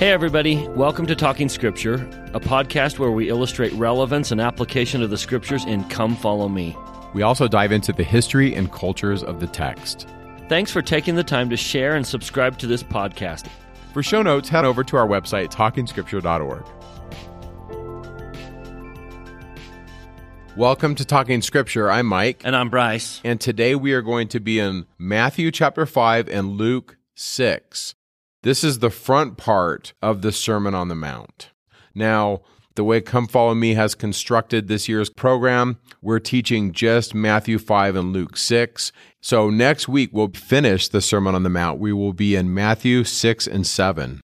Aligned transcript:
Hey, 0.00 0.12
everybody. 0.12 0.66
Welcome 0.68 1.04
to 1.08 1.14
Talking 1.14 1.50
Scripture, 1.50 1.96
a 2.32 2.40
podcast 2.40 2.98
where 2.98 3.10
we 3.10 3.28
illustrate 3.28 3.70
relevance 3.74 4.32
and 4.32 4.40
application 4.40 5.02
of 5.02 5.10
the 5.10 5.18
scriptures 5.18 5.66
in 5.66 5.84
Come 5.90 6.16
Follow 6.16 6.48
Me. 6.48 6.74
We 7.12 7.20
also 7.20 7.46
dive 7.46 7.70
into 7.70 7.92
the 7.92 8.02
history 8.02 8.54
and 8.54 8.72
cultures 8.72 9.22
of 9.22 9.40
the 9.40 9.46
text. 9.46 10.08
Thanks 10.48 10.72
for 10.72 10.80
taking 10.80 11.16
the 11.16 11.22
time 11.22 11.50
to 11.50 11.56
share 11.58 11.96
and 11.96 12.06
subscribe 12.06 12.56
to 12.60 12.66
this 12.66 12.82
podcast. 12.82 13.48
For 13.92 14.02
show 14.02 14.22
notes, 14.22 14.48
head 14.48 14.64
over 14.64 14.82
to 14.84 14.96
our 14.96 15.06
website, 15.06 15.52
talkingscripture.org. 15.52 16.64
Welcome 20.56 20.94
to 20.94 21.04
Talking 21.04 21.42
Scripture. 21.42 21.90
I'm 21.90 22.06
Mike. 22.06 22.40
And 22.42 22.56
I'm 22.56 22.70
Bryce. 22.70 23.20
And 23.22 23.38
today 23.38 23.74
we 23.74 23.92
are 23.92 24.00
going 24.00 24.28
to 24.28 24.40
be 24.40 24.60
in 24.60 24.86
Matthew 24.96 25.50
chapter 25.50 25.84
5 25.84 26.26
and 26.30 26.52
Luke 26.52 26.96
6. 27.16 27.96
This 28.42 28.64
is 28.64 28.78
the 28.78 28.88
front 28.88 29.36
part 29.36 29.92
of 30.00 30.22
the 30.22 30.32
Sermon 30.32 30.74
on 30.74 30.88
the 30.88 30.94
Mount. 30.94 31.50
Now, 31.94 32.40
the 32.74 32.84
way 32.84 33.02
Come 33.02 33.26
Follow 33.26 33.54
Me 33.54 33.74
has 33.74 33.94
constructed 33.94 34.66
this 34.66 34.88
year's 34.88 35.10
program, 35.10 35.78
we're 36.00 36.20
teaching 36.20 36.72
just 36.72 37.14
Matthew 37.14 37.58
5 37.58 37.96
and 37.96 38.14
Luke 38.14 38.38
6. 38.38 38.92
So 39.20 39.50
next 39.50 39.88
week, 39.88 40.08
we'll 40.14 40.30
finish 40.30 40.88
the 40.88 41.02
Sermon 41.02 41.34
on 41.34 41.42
the 41.42 41.50
Mount. 41.50 41.80
We 41.80 41.92
will 41.92 42.14
be 42.14 42.34
in 42.34 42.54
Matthew 42.54 43.04
6 43.04 43.46
and 43.46 43.66
7. 43.66 44.22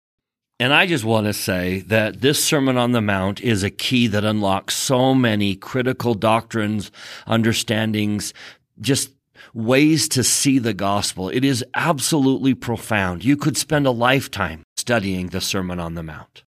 And 0.61 0.73
I 0.73 0.87
just 0.87 1.05
want 1.05 1.27
to 1.27 1.33
say 1.33 1.81
that 1.81 2.21
this 2.21 2.43
Sermon 2.45 2.77
on 2.77 2.93
the 2.93 3.01
Mount 3.01 3.41
is 3.41 3.65
a 3.65 3.71
key 3.71 4.07
that 4.07 4.25
unlocks 4.25 4.77
so 4.77 5.13
many 5.13 5.57
critical 5.57 6.15
doctrines, 6.15 6.93
understandings, 7.27 8.33
just 8.81 9.11
ways 9.55 10.09
to 10.09 10.25
see 10.25 10.59
the 10.59 10.75
gospel. 10.75 11.29
It 11.29 11.45
is 11.45 11.65
absolutely 11.75 12.55
profound. 12.55 13.25
You 13.25 13.37
could 13.37 13.57
spend 13.57 13.87
a 13.87 13.93
lifetime 13.93 14.65
studying 14.77 15.29
the 15.29 15.41
Sermon 15.41 15.79
on 15.79 15.95
the 15.95 16.03
Mount. 16.03 16.43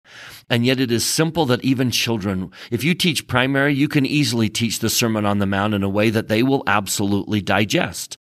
And 0.49 0.65
yet 0.65 0.79
it 0.79 0.91
is 0.91 1.05
simple 1.05 1.45
that 1.45 1.63
even 1.63 1.91
children, 1.91 2.51
if 2.71 2.83
you 2.83 2.93
teach 2.93 3.27
primary, 3.27 3.73
you 3.73 3.87
can 3.87 4.05
easily 4.05 4.49
teach 4.49 4.79
the 4.79 4.89
Sermon 4.89 5.25
on 5.25 5.39
the 5.39 5.45
Mount 5.45 5.73
in 5.73 5.83
a 5.83 5.89
way 5.89 6.09
that 6.09 6.27
they 6.27 6.43
will 6.43 6.63
absolutely 6.67 7.41
digest. 7.41 8.17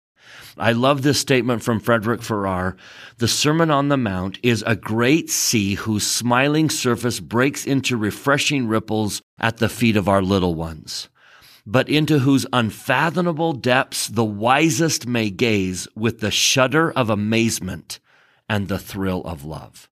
I 0.58 0.72
love 0.72 1.02
this 1.02 1.18
statement 1.18 1.62
from 1.62 1.80
Frederic 1.80 2.20
Farrar. 2.22 2.76
The 3.16 3.28
Sermon 3.28 3.70
on 3.70 3.88
the 3.88 3.96
Mount 3.96 4.38
is 4.42 4.62
a 4.66 4.76
great 4.76 5.30
sea 5.30 5.74
whose 5.74 6.06
smiling 6.06 6.68
surface 6.68 7.20
breaks 7.20 7.64
into 7.64 7.96
refreshing 7.96 8.68
ripples 8.68 9.22
at 9.38 9.56
the 9.56 9.70
feet 9.70 9.96
of 9.96 10.08
our 10.08 10.20
little 10.20 10.54
ones 10.54 11.08
but 11.66 11.88
into 11.88 12.20
whose 12.20 12.46
unfathomable 12.52 13.52
depths 13.52 14.08
the 14.08 14.24
wisest 14.24 15.06
may 15.06 15.30
gaze 15.30 15.86
with 15.94 16.20
the 16.20 16.30
shudder 16.30 16.90
of 16.92 17.08
amazement 17.08 18.00
and 18.48 18.68
the 18.68 18.78
thrill 18.78 19.22
of 19.22 19.44
love. 19.44 19.88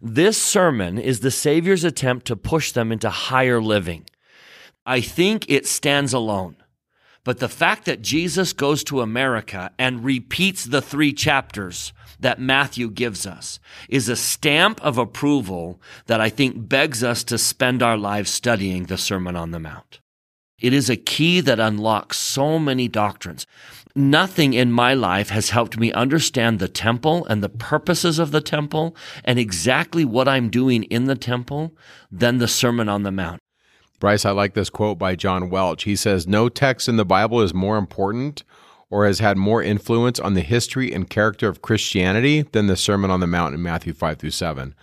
This 0.00 0.40
sermon 0.40 0.98
is 0.98 1.20
the 1.20 1.30
Savior's 1.30 1.84
attempt 1.84 2.26
to 2.26 2.36
push 2.36 2.70
them 2.72 2.92
into 2.92 3.10
higher 3.10 3.60
living. 3.60 4.06
I 4.86 5.00
think 5.00 5.44
it 5.48 5.66
stands 5.66 6.12
alone. 6.12 6.56
But 7.24 7.40
the 7.40 7.48
fact 7.48 7.84
that 7.84 8.00
Jesus 8.00 8.52
goes 8.52 8.84
to 8.84 9.02
America 9.02 9.72
and 9.78 10.04
repeats 10.04 10.64
the 10.64 10.80
three 10.80 11.12
chapters 11.12 11.92
that 12.20 12.40
Matthew 12.40 12.90
gives 12.90 13.26
us 13.26 13.60
is 13.88 14.08
a 14.08 14.16
stamp 14.16 14.80
of 14.82 14.96
approval 14.96 15.80
that 16.06 16.20
I 16.20 16.30
think 16.30 16.68
begs 16.68 17.04
us 17.04 17.24
to 17.24 17.36
spend 17.36 17.82
our 17.82 17.98
lives 17.98 18.30
studying 18.30 18.84
the 18.84 18.96
Sermon 18.96 19.36
on 19.36 19.50
the 19.50 19.60
Mount. 19.60 20.00
It 20.60 20.72
is 20.72 20.90
a 20.90 20.96
key 20.96 21.40
that 21.40 21.60
unlocks 21.60 22.16
so 22.16 22.58
many 22.58 22.88
doctrines. 22.88 23.46
Nothing 23.94 24.54
in 24.54 24.72
my 24.72 24.94
life 24.94 25.30
has 25.30 25.50
helped 25.50 25.78
me 25.78 25.92
understand 25.92 26.58
the 26.58 26.68
temple 26.68 27.24
and 27.26 27.42
the 27.42 27.48
purposes 27.48 28.18
of 28.18 28.32
the 28.32 28.40
temple 28.40 28.94
and 29.24 29.38
exactly 29.38 30.04
what 30.04 30.28
I'm 30.28 30.50
doing 30.50 30.84
in 30.84 31.04
the 31.04 31.14
temple 31.14 31.74
than 32.10 32.38
the 32.38 32.48
Sermon 32.48 32.88
on 32.88 33.02
the 33.02 33.12
Mount. 33.12 33.40
Bryce, 34.00 34.24
I 34.24 34.30
like 34.30 34.54
this 34.54 34.70
quote 34.70 34.98
by 34.98 35.16
John 35.16 35.50
Welch. 35.50 35.84
He 35.84 35.96
says, 35.96 36.26
No 36.26 36.48
text 36.48 36.88
in 36.88 36.96
the 36.96 37.04
Bible 37.04 37.40
is 37.40 37.52
more 37.52 37.76
important 37.76 38.44
or 38.90 39.06
has 39.06 39.18
had 39.18 39.36
more 39.36 39.62
influence 39.62 40.18
on 40.20 40.34
the 40.34 40.40
history 40.40 40.92
and 40.92 41.10
character 41.10 41.48
of 41.48 41.62
Christianity 41.62 42.42
than 42.42 42.68
the 42.68 42.76
Sermon 42.76 43.10
on 43.10 43.20
the 43.20 43.26
Mount 43.26 43.54
in 43.54 43.62
Matthew 43.62 43.92
5 43.92 44.18
through 44.18 44.30
7. 44.30 44.74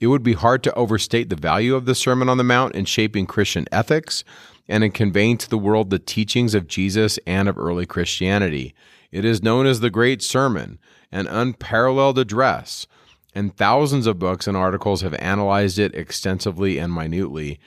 It 0.00 0.06
would 0.06 0.22
be 0.22 0.34
hard 0.34 0.62
to 0.62 0.74
overstate 0.74 1.28
the 1.28 1.36
value 1.36 1.74
of 1.74 1.86
the 1.86 1.94
Sermon 1.94 2.28
on 2.28 2.38
the 2.38 2.44
Mount 2.44 2.74
in 2.74 2.84
shaping 2.84 3.26
Christian 3.26 3.66
ethics 3.72 4.22
and 4.68 4.84
in 4.84 4.90
conveying 4.90 5.38
to 5.38 5.48
the 5.48 5.58
world 5.58 5.90
the 5.90 5.98
teachings 5.98 6.54
of 6.54 6.68
Jesus 6.68 7.18
and 7.26 7.48
of 7.48 7.58
early 7.58 7.86
Christianity. 7.86 8.74
It 9.10 9.24
is 9.24 9.42
known 9.42 9.66
as 9.66 9.80
the 9.80 9.90
Great 9.90 10.22
Sermon, 10.22 10.78
an 11.10 11.26
unparalleled 11.26 12.18
address, 12.18 12.86
and 13.34 13.56
thousands 13.56 14.06
of 14.06 14.18
books 14.18 14.46
and 14.46 14.56
articles 14.56 15.00
have 15.02 15.14
analyzed 15.14 15.78
it 15.78 15.94
extensively 15.94 16.78
and 16.78 16.92
minutely. 16.92 17.58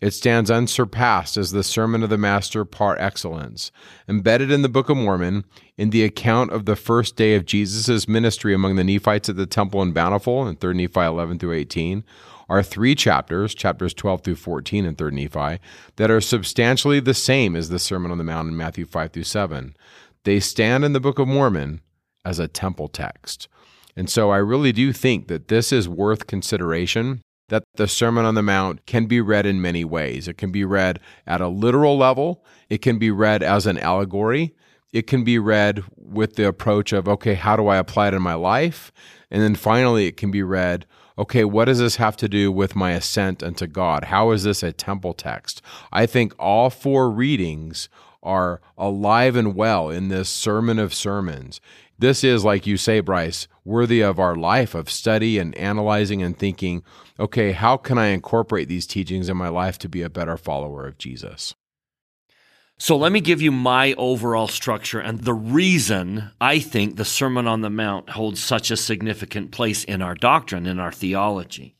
It 0.00 0.12
stands 0.12 0.50
unsurpassed 0.50 1.36
as 1.36 1.50
the 1.50 1.64
Sermon 1.64 2.04
of 2.04 2.10
the 2.10 2.18
Master 2.18 2.64
par 2.64 2.96
excellence. 3.00 3.72
Embedded 4.08 4.50
in 4.50 4.62
the 4.62 4.68
Book 4.68 4.88
of 4.88 4.96
Mormon, 4.96 5.44
in 5.76 5.90
the 5.90 6.04
account 6.04 6.52
of 6.52 6.66
the 6.66 6.76
first 6.76 7.16
day 7.16 7.34
of 7.34 7.44
Jesus' 7.44 8.06
ministry 8.06 8.54
among 8.54 8.76
the 8.76 8.84
Nephites 8.84 9.28
at 9.28 9.36
the 9.36 9.46
temple 9.46 9.82
in 9.82 9.92
Bountiful 9.92 10.46
in 10.46 10.54
3 10.54 10.74
Nephi 10.74 11.00
11 11.00 11.40
through 11.40 11.52
18, 11.52 12.04
are 12.48 12.62
three 12.62 12.94
chapters, 12.94 13.54
chapters 13.54 13.94
12 13.94 14.22
through 14.22 14.36
14 14.36 14.84
in 14.84 14.96
3rd 14.96 15.12
Nephi, 15.12 15.62
that 15.96 16.10
are 16.10 16.20
substantially 16.20 17.00
the 17.00 17.14
same 17.14 17.54
as 17.54 17.68
the 17.68 17.78
Sermon 17.78 18.10
on 18.10 18.18
the 18.18 18.24
Mount 18.24 18.48
in 18.48 18.56
Matthew 18.56 18.86
5 18.86 19.12
through 19.12 19.24
7. 19.24 19.76
They 20.24 20.40
stand 20.40 20.84
in 20.84 20.92
the 20.92 21.00
Book 21.00 21.18
of 21.18 21.28
Mormon 21.28 21.80
as 22.24 22.38
a 22.38 22.48
temple 22.48 22.88
text. 22.88 23.48
And 23.96 24.08
so 24.08 24.30
I 24.30 24.36
really 24.36 24.72
do 24.72 24.92
think 24.92 25.28
that 25.28 25.48
this 25.48 25.72
is 25.72 25.88
worth 25.88 26.26
consideration 26.26 27.20
that 27.48 27.64
the 27.76 27.88
Sermon 27.88 28.24
on 28.24 28.34
the 28.34 28.42
Mount 28.42 28.86
can 28.86 29.06
be 29.06 29.20
read 29.20 29.46
in 29.46 29.60
many 29.60 29.84
ways. 29.84 30.28
It 30.28 30.38
can 30.38 30.52
be 30.52 30.64
read 30.64 31.00
at 31.26 31.40
a 31.40 31.48
literal 31.48 31.96
level, 31.96 32.44
it 32.68 32.78
can 32.78 32.98
be 32.98 33.10
read 33.10 33.42
as 33.42 33.66
an 33.66 33.78
allegory, 33.78 34.54
it 34.92 35.06
can 35.06 35.24
be 35.24 35.38
read 35.38 35.82
with 35.96 36.36
the 36.36 36.46
approach 36.46 36.92
of, 36.92 37.08
okay, 37.08 37.34
how 37.34 37.56
do 37.56 37.68
I 37.68 37.76
apply 37.76 38.08
it 38.08 38.14
in 38.14 38.22
my 38.22 38.34
life? 38.34 38.92
And 39.30 39.42
then 39.42 39.54
finally, 39.54 40.06
it 40.06 40.16
can 40.16 40.30
be 40.30 40.42
read 40.42 40.86
okay, 41.18 41.44
what 41.44 41.64
does 41.64 41.80
this 41.80 41.96
have 41.96 42.16
to 42.18 42.28
do 42.28 42.52
with 42.52 42.76
my 42.76 42.92
ascent 42.92 43.42
unto 43.42 43.66
God? 43.66 44.04
How 44.04 44.30
is 44.30 44.44
this 44.44 44.62
a 44.62 44.72
temple 44.72 45.12
text? 45.12 45.60
I 45.92 46.06
think 46.06 46.32
all 46.38 46.70
four 46.70 47.10
readings 47.10 47.88
are 48.22 48.60
alive 48.76 49.36
and 49.36 49.54
well 49.54 49.90
in 49.90 50.08
this 50.08 50.28
sermon 50.28 50.78
of 50.78 50.94
sermons. 50.94 51.60
This 51.98 52.22
is, 52.22 52.44
like 52.44 52.66
you 52.66 52.76
say, 52.76 53.00
Bryce, 53.00 53.48
worthy 53.64 54.00
of 54.00 54.20
our 54.20 54.36
life 54.36 54.74
of 54.74 54.88
study 54.88 55.38
and 55.38 55.54
analyzing 55.56 56.22
and 56.22 56.38
thinking, 56.38 56.84
okay, 57.18 57.50
how 57.50 57.76
can 57.76 57.98
I 57.98 58.08
incorporate 58.08 58.68
these 58.68 58.86
teachings 58.86 59.28
in 59.28 59.36
my 59.36 59.48
life 59.48 59.78
to 59.78 59.88
be 59.88 60.02
a 60.02 60.10
better 60.10 60.36
follower 60.36 60.86
of 60.86 60.98
Jesus? 60.98 61.56
So 62.80 62.96
let 62.96 63.10
me 63.10 63.20
give 63.20 63.42
you 63.42 63.50
my 63.50 63.92
overall 63.94 64.46
structure 64.46 65.00
and 65.00 65.18
the 65.18 65.34
reason 65.34 66.30
I 66.40 66.60
think 66.60 66.94
the 66.94 67.04
Sermon 67.04 67.48
on 67.48 67.60
the 67.60 67.70
Mount 67.70 68.10
holds 68.10 68.40
such 68.40 68.70
a 68.70 68.76
significant 68.76 69.50
place 69.50 69.82
in 69.82 70.00
our 70.00 70.14
doctrine, 70.14 70.64
in 70.64 70.78
our 70.78 70.92
theology. 70.92 71.74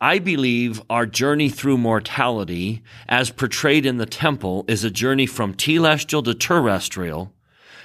I 0.00 0.18
believe 0.18 0.82
our 0.90 1.06
journey 1.06 1.48
through 1.48 1.78
mortality, 1.78 2.82
as 3.08 3.30
portrayed 3.30 3.86
in 3.86 3.98
the 3.98 4.06
temple, 4.06 4.64
is 4.66 4.82
a 4.82 4.90
journey 4.90 5.26
from 5.26 5.54
telestial 5.54 6.24
to 6.24 6.34
terrestrial, 6.34 7.32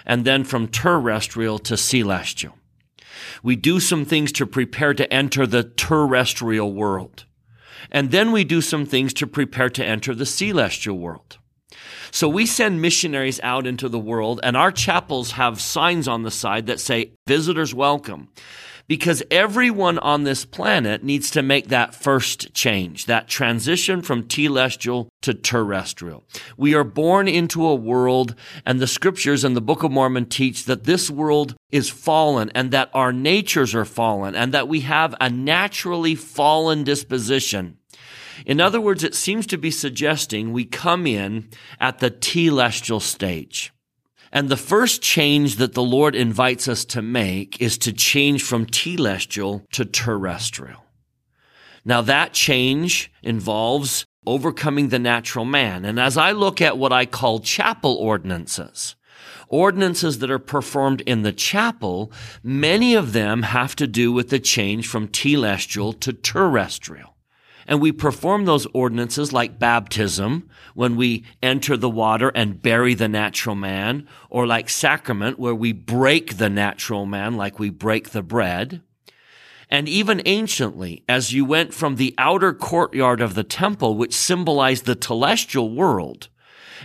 and 0.04 0.26
then 0.26 0.44
from 0.44 0.68
terrestrial 0.68 1.60
to 1.60 1.78
celestial. 1.78 2.58
We 3.44 3.56
do 3.56 3.80
some 3.80 4.04
things 4.04 4.32
to 4.34 4.48
prepare 4.48 4.96
to 4.96 5.12
enter 5.14 5.46
the 5.46 5.64
terrestrial 5.64 6.74
world. 6.74 7.26
And 7.92 8.10
then 8.10 8.32
we 8.32 8.44
do 8.44 8.62
some 8.62 8.88
things 8.88 9.14
to 9.16 9.28
prepare 9.28 9.70
to 9.70 9.86
enter 9.86 10.16
the 10.16 10.26
celestial 10.26 10.98
world. 10.98 11.38
So 12.12 12.30
we 12.30 12.46
send 12.46 12.82
missionaries 12.82 13.40
out 13.42 13.68
into 13.68 13.90
the 13.90 14.00
world, 14.00 14.40
and 14.44 14.56
our 14.56 14.72
chapels 14.72 15.32
have 15.32 15.60
signs 15.60 16.08
on 16.08 16.24
the 16.24 16.32
side 16.32 16.68
that 16.68 16.80
say, 16.80 17.12
Visitors 17.28 17.74
welcome. 17.74 18.30
Because 18.88 19.24
everyone 19.32 19.98
on 19.98 20.26
this 20.26 20.46
planet 20.46 21.04
needs 21.04 21.32
to 21.32 21.42
make 21.42 21.70
that 21.70 21.96
first 21.96 22.54
change, 22.54 23.08
that 23.08 23.28
transition 23.28 24.04
from 24.04 24.26
telestial 24.26 25.08
to 25.24 25.34
terrestrial. 25.34 26.24
We 26.56 26.76
are 26.76 26.84
born 26.84 27.28
into 27.28 27.66
a 27.66 27.74
world, 27.74 28.36
and 28.64 28.80
the 28.80 28.86
scriptures 28.86 29.44
and 29.44 29.56
the 29.56 29.62
Book 29.62 29.82
of 29.82 29.92
Mormon 29.92 30.28
teach 30.28 30.66
that 30.66 30.84
this 30.84 31.10
world 31.10 31.56
is 31.72 31.90
fallen 31.90 32.52
and 32.54 32.70
that 32.72 32.92
our 32.94 33.12
natures 33.12 33.74
are 33.74 33.86
fallen 33.86 34.36
and 34.36 34.54
that 34.54 34.68
we 34.68 34.82
have 34.82 35.16
a 35.20 35.32
naturally 35.32 36.14
fallen 36.14 36.84
disposition. 36.84 37.78
In 38.46 38.60
other 38.60 38.82
words, 38.82 39.04
it 39.04 39.16
seems 39.16 39.46
to 39.48 39.58
be 39.58 39.72
suggesting 39.72 40.52
we 40.52 40.66
come 40.66 41.06
in 41.08 41.50
at 41.80 42.00
the 42.00 42.12
telestial 42.12 43.02
stage. 43.02 43.72
And 44.32 44.50
the 44.50 44.58
first 44.58 45.02
change 45.02 45.56
that 45.58 45.74
the 45.74 45.84
Lord 45.84 46.16
invites 46.16 46.68
us 46.68 46.84
to 46.86 47.02
make 47.02 47.62
is 47.62 47.78
to 47.80 47.94
change 47.94 48.44
from 48.44 48.66
telestial 48.66 49.64
to 49.72 49.86
terrestrial. 49.86 50.84
Now 51.86 52.02
that 52.02 52.34
change 52.34 53.12
involves 53.24 54.06
overcoming 54.26 54.90
the 54.90 55.00
natural 55.00 55.46
man. 55.46 55.86
And 55.86 56.00
as 56.00 56.18
I 56.18 56.32
look 56.32 56.62
at 56.62 56.78
what 56.78 56.92
I 56.92 57.06
call 57.06 57.40
chapel 57.40 57.96
ordinances, 57.96 58.96
ordinances 59.48 60.20
that 60.20 60.32
are 60.32 60.40
performed 60.40 61.02
in 61.02 61.22
the 61.22 61.32
chapel, 61.32 62.12
many 62.44 62.96
of 62.96 63.14
them 63.14 63.44
have 63.44 63.76
to 63.78 63.88
do 63.88 64.12
with 64.12 64.30
the 64.30 64.40
change 64.40 64.88
from 64.88 65.08
telestial 65.08 65.98
to 66.02 66.12
terrestrial. 66.12 67.15
And 67.68 67.82
we 67.82 67.92
perform 67.92 68.46
those 68.46 68.68
ordinances 68.74 69.34
like 69.34 69.58
baptism, 69.60 70.50
when 70.76 70.96
we 70.96 71.26
enter 71.42 71.76
the 71.76 71.90
water 71.90 72.30
and 72.36 72.62
bury 72.62 72.94
the 72.94 73.08
natural 73.08 73.56
man, 73.56 74.08
or 74.30 74.46
like 74.46 74.70
sacrament, 74.70 75.40
where 75.40 75.56
we 75.56 75.72
break 75.72 76.38
the 76.38 76.50
natural 76.50 77.06
man 77.06 77.36
like 77.36 77.58
we 77.58 77.70
break 77.70 78.12
the 78.12 78.22
bread. 78.22 78.82
And 79.70 79.90
even 79.90 80.22
anciently, 80.26 81.04
as 81.10 81.34
you 81.34 81.44
went 81.44 81.74
from 81.74 81.96
the 81.96 82.14
outer 82.20 82.54
courtyard 82.54 83.20
of 83.20 83.34
the 83.34 83.44
temple, 83.44 83.96
which 83.98 84.14
symbolized 84.14 84.86
the 84.86 84.96
telestial 84.96 85.74
world, 85.74 86.30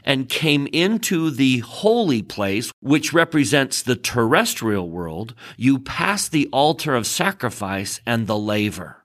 and 0.03 0.31
came 0.31 0.67
into 0.73 1.31
the 1.31 1.59
holy 1.59 2.23
place, 2.23 2.73
which 2.81 3.13
represents 3.13 3.83
the 3.83 3.97
terrestrial 3.97 4.89
world, 4.89 5.35
you 5.59 5.79
pass 5.79 6.29
the 6.29 6.49
altar 6.53 6.95
of 6.95 7.07
sacrifice 7.07 8.01
and 8.07 8.27
the 8.27 8.39
laver. 8.39 9.00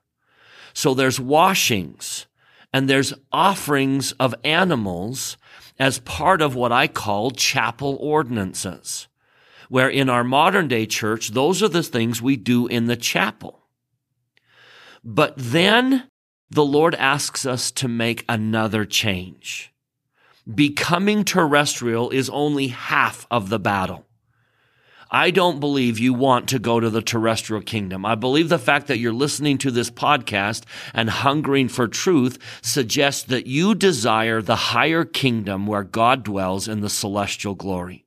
So 0.76 0.92
there's 0.92 1.18
washings 1.18 2.26
and 2.70 2.86
there's 2.86 3.14
offerings 3.32 4.12
of 4.20 4.34
animals 4.44 5.38
as 5.78 6.00
part 6.00 6.42
of 6.42 6.54
what 6.54 6.70
I 6.70 6.86
call 6.86 7.30
chapel 7.30 7.96
ordinances, 7.98 9.08
where 9.70 9.88
in 9.88 10.10
our 10.10 10.22
modern 10.22 10.68
day 10.68 10.84
church, 10.84 11.30
those 11.30 11.62
are 11.62 11.68
the 11.68 11.82
things 11.82 12.20
we 12.20 12.36
do 12.36 12.66
in 12.66 12.88
the 12.88 12.96
chapel. 12.96 13.62
But 15.02 15.32
then 15.38 16.10
the 16.50 16.66
Lord 16.66 16.94
asks 16.96 17.46
us 17.46 17.70
to 17.70 17.88
make 17.88 18.26
another 18.28 18.84
change 18.84 19.72
becoming 20.52 21.24
terrestrial 21.24 22.10
is 22.10 22.30
only 22.30 22.68
half 22.68 23.26
of 23.32 23.48
the 23.48 23.58
battle. 23.58 24.05
I 25.10 25.30
don't 25.30 25.60
believe 25.60 25.98
you 25.98 26.12
want 26.12 26.48
to 26.48 26.58
go 26.58 26.80
to 26.80 26.90
the 26.90 27.02
terrestrial 27.02 27.62
kingdom. 27.62 28.04
I 28.04 28.14
believe 28.16 28.48
the 28.48 28.58
fact 28.58 28.88
that 28.88 28.98
you're 28.98 29.12
listening 29.12 29.58
to 29.58 29.70
this 29.70 29.90
podcast 29.90 30.64
and 30.92 31.08
hungering 31.08 31.68
for 31.68 31.86
truth 31.86 32.38
suggests 32.60 33.22
that 33.24 33.46
you 33.46 33.74
desire 33.74 34.42
the 34.42 34.56
higher 34.56 35.04
kingdom 35.04 35.66
where 35.66 35.84
God 35.84 36.24
dwells 36.24 36.66
in 36.66 36.80
the 36.80 36.90
celestial 36.90 37.54
glory, 37.54 38.04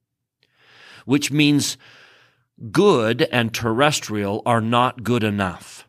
which 1.06 1.31
means 1.31 1.78
good 2.72 3.22
and 3.31 3.54
terrestrial 3.54 4.42
are 4.45 4.62
not 4.62 5.04
good 5.04 5.24
enough 5.24 5.86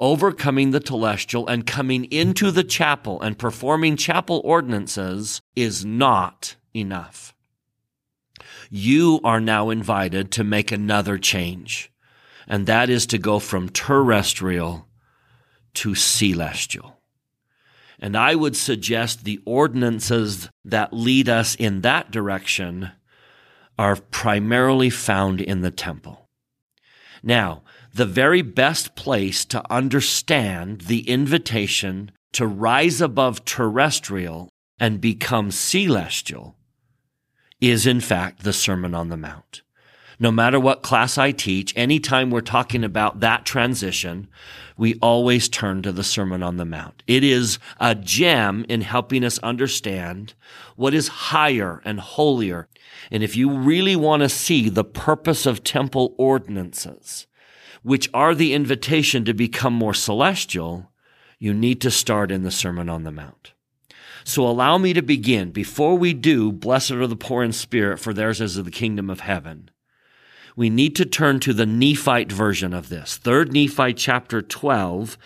overcoming 0.00 0.70
the 0.72 0.80
telestial 0.80 1.48
and 1.48 1.66
coming 1.66 2.04
into 2.06 2.50
the 2.50 2.64
chapel 2.64 3.20
and 3.22 3.38
performing 3.38 3.96
chapel 3.96 4.42
ordinances 4.44 5.40
is 5.54 5.84
not 5.84 6.56
enough. 6.74 7.35
You 8.70 9.20
are 9.22 9.40
now 9.40 9.70
invited 9.70 10.30
to 10.32 10.44
make 10.44 10.72
another 10.72 11.18
change, 11.18 11.90
and 12.46 12.66
that 12.66 12.90
is 12.90 13.06
to 13.06 13.18
go 13.18 13.38
from 13.38 13.68
terrestrial 13.68 14.88
to 15.74 15.94
celestial. 15.94 16.98
And 17.98 18.16
I 18.16 18.34
would 18.34 18.56
suggest 18.56 19.24
the 19.24 19.40
ordinances 19.44 20.48
that 20.64 20.92
lead 20.92 21.28
us 21.28 21.54
in 21.54 21.80
that 21.82 22.10
direction 22.10 22.92
are 23.78 23.96
primarily 23.96 24.90
found 24.90 25.40
in 25.40 25.60
the 25.60 25.70
temple. 25.70 26.28
Now, 27.22 27.62
the 27.92 28.06
very 28.06 28.42
best 28.42 28.94
place 28.94 29.44
to 29.46 29.72
understand 29.72 30.82
the 30.82 31.08
invitation 31.08 32.10
to 32.32 32.46
rise 32.46 33.00
above 33.00 33.44
terrestrial 33.44 34.50
and 34.78 35.00
become 35.00 35.50
celestial 35.50 36.56
is 37.70 37.86
in 37.86 38.00
fact 38.00 38.42
the 38.42 38.52
Sermon 38.52 38.94
on 38.94 39.08
the 39.08 39.16
Mount. 39.16 39.62
No 40.18 40.30
matter 40.30 40.58
what 40.58 40.82
class 40.82 41.18
I 41.18 41.30
teach, 41.30 41.76
anytime 41.76 42.30
we're 42.30 42.40
talking 42.40 42.82
about 42.82 43.20
that 43.20 43.44
transition, 43.44 44.28
we 44.76 44.94
always 45.02 45.48
turn 45.48 45.82
to 45.82 45.92
the 45.92 46.04
Sermon 46.04 46.42
on 46.42 46.56
the 46.56 46.64
Mount. 46.64 47.02
It 47.06 47.22
is 47.22 47.58
a 47.78 47.94
gem 47.94 48.64
in 48.68 48.80
helping 48.80 49.24
us 49.24 49.38
understand 49.40 50.34
what 50.74 50.94
is 50.94 51.08
higher 51.08 51.82
and 51.84 52.00
holier. 52.00 52.68
And 53.10 53.22
if 53.22 53.36
you 53.36 53.50
really 53.50 53.96
want 53.96 54.22
to 54.22 54.28
see 54.28 54.68
the 54.68 54.84
purpose 54.84 55.44
of 55.44 55.62
temple 55.62 56.14
ordinances, 56.16 57.26
which 57.82 58.08
are 58.14 58.34
the 58.34 58.54
invitation 58.54 59.24
to 59.26 59.34
become 59.34 59.74
more 59.74 59.94
celestial, 59.94 60.90
you 61.38 61.52
need 61.52 61.80
to 61.82 61.90
start 61.90 62.30
in 62.30 62.42
the 62.42 62.50
Sermon 62.50 62.88
on 62.88 63.04
the 63.04 63.12
Mount. 63.12 63.52
So 64.26 64.44
allow 64.44 64.76
me 64.76 64.92
to 64.92 65.02
begin. 65.02 65.52
Before 65.52 65.96
we 65.96 66.12
do, 66.12 66.50
blessed 66.50 66.90
are 66.90 67.06
the 67.06 67.14
poor 67.14 67.44
in 67.44 67.52
spirit, 67.52 68.00
for 68.00 68.12
theirs 68.12 68.40
is 68.40 68.56
the 68.56 68.72
kingdom 68.72 69.08
of 69.08 69.20
heaven. 69.20 69.70
We 70.56 70.68
need 70.68 70.96
to 70.96 71.04
turn 71.04 71.38
to 71.40 71.52
the 71.52 71.64
Nephite 71.64 72.32
version 72.32 72.74
of 72.74 72.88
this, 72.88 73.20
3rd 73.22 73.52
Nephi 73.52 73.94
chapter 73.94 74.42
12, 74.42 75.16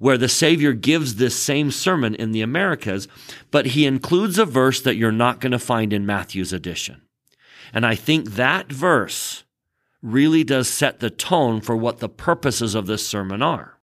where 0.00 0.18
the 0.18 0.28
Savior 0.28 0.72
gives 0.72 1.14
this 1.14 1.40
same 1.40 1.70
sermon 1.70 2.16
in 2.16 2.32
the 2.32 2.40
Americas, 2.42 3.06
but 3.52 3.66
he 3.66 3.86
includes 3.86 4.40
a 4.40 4.44
verse 4.44 4.80
that 4.80 4.96
you're 4.96 5.12
not 5.12 5.38
going 5.38 5.52
to 5.52 5.60
find 5.60 5.92
in 5.92 6.04
Matthew's 6.04 6.52
edition. 6.52 7.02
And 7.72 7.86
I 7.86 7.94
think 7.94 8.32
that 8.32 8.72
verse 8.72 9.44
really 10.02 10.42
does 10.42 10.68
set 10.68 10.98
the 10.98 11.10
tone 11.10 11.60
for 11.60 11.76
what 11.76 11.98
the 11.98 12.08
purposes 12.08 12.74
of 12.74 12.88
this 12.88 13.06
sermon 13.06 13.40
are. 13.40 13.77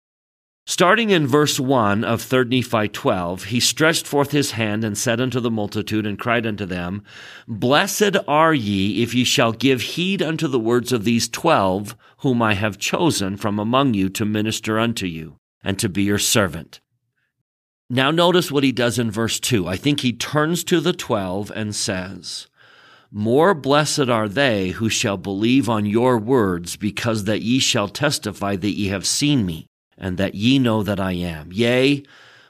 Starting 0.67 1.11
in 1.11 1.27
verse 1.27 1.61
1 1.61 2.05
of 2.05 2.23
3 2.23 2.47
Nephi 2.47 2.89
12, 2.89 3.45
he 3.45 3.61
stretched 3.61 4.07
forth 4.07 4.31
his 4.31 4.53
hand 4.53 4.83
and 4.83 4.97
said 4.97 5.21
unto 5.21 5.39
the 5.39 5.51
multitude 5.51 6.07
and 6.07 6.19
cried 6.19 6.47
unto 6.47 6.65
them, 6.65 7.03
Blessed 7.47 8.17
are 8.27 8.55
ye 8.55 9.03
if 9.03 9.15
ye 9.15 9.25
shall 9.25 9.53
give 9.53 9.83
heed 9.83 10.23
unto 10.23 10.49
the 10.49 10.59
words 10.59 10.91
of 10.91 11.05
these 11.05 11.29
twelve 11.29 11.95
whom 12.19 12.41
I 12.41 12.55
have 12.55 12.79
chosen 12.79 13.37
from 13.37 13.59
among 13.59 13.93
you 13.93 14.09
to 14.11 14.25
minister 14.25 14.79
unto 14.79 15.07
you 15.07 15.37
and 15.63 15.79
to 15.79 15.91
be 15.91 16.05
your 16.05 16.19
servant. 16.19 16.81
Now 17.91 18.11
notice 18.11 18.51
what 18.51 18.65
he 18.65 18.73
does 18.73 18.99
in 18.99 19.11
verse 19.11 19.39
2. 19.39 19.69
I 19.69 19.77
think 19.77 20.01
he 20.01 20.15
turns 20.15 20.65
to 20.65 20.81
the 20.81 20.95
twelve 20.95 21.53
and 21.55 21.75
says, 21.75 22.47
more 23.17 23.55
blessed 23.55 24.09
are 24.09 24.29
they 24.29 24.71
who 24.71 24.89
shall 24.89 25.17
believe 25.17 25.69
on 25.69 25.87
your 25.87 26.19
words, 26.19 26.75
because 26.75 27.25
that 27.25 27.43
ye 27.43 27.61
shall 27.61 27.89
testify 27.89 28.57
that 28.57 28.73
ye 28.73 28.89
have 28.89 29.07
seen 29.07 29.47
me, 29.47 29.69
and 29.99 30.19
that 30.19 30.35
ye 30.35 30.59
know 30.59 30.83
that 30.83 31.01
I 31.01 31.13
am. 31.13 31.53
Yea, 31.53 32.03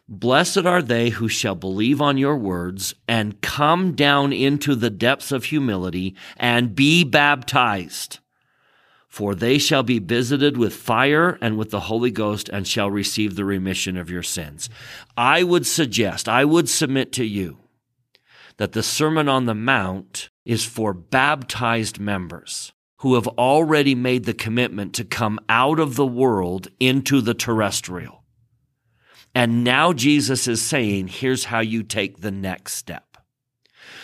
blessed 0.08 0.67
are 0.67 0.82
they 0.82 1.11
who 1.11 1.29
shall 1.29 1.55
believe 1.55 2.00
on 2.00 2.19
your 2.19 2.37
words, 2.37 2.94
and 3.08 3.41
come 3.41 3.94
down 3.94 4.32
into 4.32 4.75
the 4.75 4.91
depths 4.91 5.32
of 5.32 5.44
humility, 5.44 6.14
and 6.37 6.75
be 6.75 7.05
baptized. 7.05 8.19
For 9.08 9.35
they 9.35 9.58
shall 9.58 9.85
be 9.85 10.00
visited 10.00 10.56
with 10.56 10.75
fire 10.75 11.38
and 11.41 11.56
with 11.56 11.70
the 11.70 11.81
Holy 11.81 12.10
Ghost, 12.10 12.48
and 12.48 12.67
shall 12.67 12.91
receive 12.91 13.36
the 13.36 13.44
remission 13.44 13.96
of 13.96 14.10
your 14.10 14.24
sins. 14.24 14.69
I 15.17 15.43
would 15.43 15.67
suggest, 15.67 16.29
I 16.29 16.44
would 16.44 16.69
submit 16.69 17.13
to 17.13 17.24
you, 17.24 17.58
that 18.56 18.72
the 18.72 18.82
Sermon 18.82 19.29
on 19.29 19.46
the 19.46 19.55
Mount 19.55 20.31
is 20.44 20.65
for 20.65 20.93
baptized 20.93 22.01
members 22.01 22.72
who 22.98 23.15
have 23.15 23.27
already 23.29 23.94
made 23.94 24.24
the 24.24 24.34
commitment 24.34 24.94
to 24.94 25.05
come 25.05 25.39
out 25.48 25.79
of 25.79 25.96
the 25.96 26.06
world 26.06 26.69
into 26.81 27.20
the 27.20 27.34
terrestrial. 27.34 28.24
And 29.34 29.65
now 29.65 29.93
Jesus 29.93 30.46
is 30.46 30.63
saying, 30.63 31.08
here's 31.08 31.44
how 31.44 31.60
you 31.60 31.82
take 31.82 32.20
the 32.20 32.31
next 32.31 32.74
step. 32.74 33.19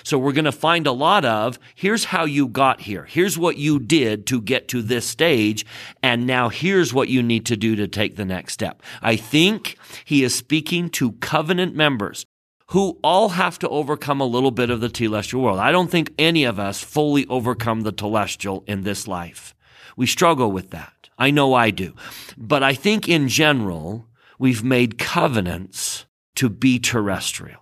So 0.02 0.18
we're 0.18 0.32
going 0.32 0.44
to 0.44 0.52
find 0.52 0.86
a 0.86 0.92
lot 0.92 1.24
of 1.24 1.58
here's 1.74 2.04
how 2.04 2.24
you 2.24 2.48
got 2.48 2.80
here. 2.80 3.04
Here's 3.04 3.38
what 3.38 3.56
you 3.56 3.78
did 3.78 4.26
to 4.28 4.40
get 4.40 4.68
to 4.68 4.82
this 4.82 5.06
stage. 5.06 5.66
And 6.02 6.26
now 6.26 6.48
here's 6.48 6.94
what 6.94 7.08
you 7.08 7.22
need 7.22 7.46
to 7.46 7.56
do 7.56 7.76
to 7.76 7.88
take 7.88 8.16
the 8.16 8.24
next 8.24 8.54
step. 8.54 8.82
I 9.02 9.16
think 9.16 9.76
he 10.04 10.24
is 10.24 10.34
speaking 10.34 10.88
to 10.90 11.12
covenant 11.12 11.74
members 11.74 12.24
who 12.70 12.98
all 13.02 13.30
have 13.30 13.58
to 13.58 13.68
overcome 13.68 14.20
a 14.20 14.26
little 14.26 14.52
bit 14.52 14.70
of 14.70 14.80
the 14.80 14.88
telestial 14.88 15.42
world. 15.42 15.58
I 15.58 15.72
don't 15.72 15.90
think 15.90 16.12
any 16.18 16.44
of 16.44 16.60
us 16.60 16.82
fully 16.82 17.26
overcome 17.26 17.80
the 17.80 17.92
telestial 17.92 18.62
in 18.68 18.82
this 18.82 19.08
life. 19.08 19.54
We 19.96 20.06
struggle 20.06 20.52
with 20.52 20.70
that. 20.70 21.08
I 21.18 21.32
know 21.32 21.54
I 21.54 21.70
do. 21.70 21.94
But 22.38 22.62
I 22.62 22.74
think 22.74 23.08
in 23.08 23.28
general, 23.28 24.06
we've 24.38 24.62
made 24.62 24.98
covenants 24.98 26.06
to 26.36 26.48
be 26.48 26.78
terrestrial, 26.78 27.60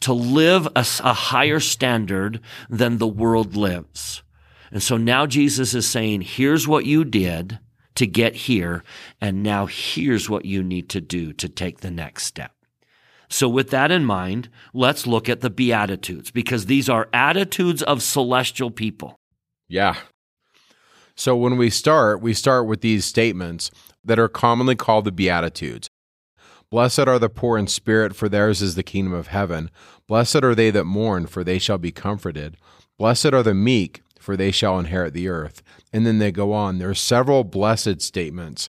to 0.00 0.12
live 0.12 0.66
a, 0.76 0.86
a 1.00 1.14
higher 1.14 1.58
standard 1.58 2.40
than 2.68 2.98
the 2.98 3.08
world 3.08 3.56
lives. 3.56 4.22
And 4.70 4.82
so 4.82 4.98
now 4.98 5.24
Jesus 5.24 5.74
is 5.74 5.88
saying, 5.88 6.20
here's 6.20 6.68
what 6.68 6.84
you 6.84 7.02
did 7.04 7.58
to 7.94 8.06
get 8.06 8.34
here, 8.34 8.84
and 9.22 9.42
now 9.42 9.64
here's 9.64 10.28
what 10.28 10.44
you 10.44 10.62
need 10.62 10.90
to 10.90 11.00
do 11.00 11.32
to 11.32 11.48
take 11.48 11.80
the 11.80 11.90
next 11.90 12.24
step. 12.24 12.52
So, 13.30 13.48
with 13.48 13.70
that 13.70 13.90
in 13.90 14.04
mind, 14.04 14.48
let's 14.72 15.06
look 15.06 15.28
at 15.28 15.40
the 15.40 15.50
Beatitudes 15.50 16.30
because 16.30 16.66
these 16.66 16.88
are 16.88 17.08
attitudes 17.12 17.82
of 17.82 18.02
celestial 18.02 18.70
people. 18.70 19.16
Yeah. 19.68 19.96
So, 21.14 21.36
when 21.36 21.56
we 21.58 21.68
start, 21.68 22.22
we 22.22 22.32
start 22.32 22.66
with 22.66 22.80
these 22.80 23.04
statements 23.04 23.70
that 24.02 24.18
are 24.18 24.28
commonly 24.28 24.76
called 24.76 25.04
the 25.04 25.12
Beatitudes. 25.12 25.88
Blessed 26.70 27.00
are 27.00 27.18
the 27.18 27.30
poor 27.30 27.58
in 27.58 27.66
spirit, 27.66 28.14
for 28.14 28.28
theirs 28.28 28.60
is 28.60 28.74
the 28.74 28.82
kingdom 28.82 29.12
of 29.12 29.28
heaven. 29.28 29.70
Blessed 30.06 30.42
are 30.42 30.54
they 30.54 30.70
that 30.70 30.84
mourn, 30.84 31.26
for 31.26 31.42
they 31.42 31.58
shall 31.58 31.78
be 31.78 31.92
comforted. 31.92 32.56
Blessed 32.98 33.32
are 33.32 33.42
the 33.42 33.54
meek, 33.54 34.02
for 34.18 34.36
they 34.36 34.50
shall 34.50 34.78
inherit 34.78 35.14
the 35.14 35.28
earth. 35.28 35.62
And 35.92 36.06
then 36.06 36.18
they 36.18 36.30
go 36.30 36.52
on. 36.52 36.78
There 36.78 36.90
are 36.90 36.94
several 36.94 37.44
blessed 37.44 38.02
statements. 38.02 38.68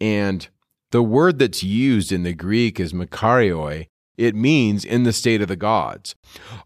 And 0.00 0.48
the 0.90 1.02
word 1.02 1.38
that's 1.38 1.62
used 1.62 2.12
in 2.12 2.22
the 2.22 2.34
Greek 2.34 2.80
is 2.80 2.92
makarioi. 2.92 3.86
It 4.16 4.34
means 4.34 4.84
in 4.84 5.04
the 5.04 5.12
state 5.12 5.40
of 5.40 5.48
the 5.48 5.56
gods. 5.56 6.14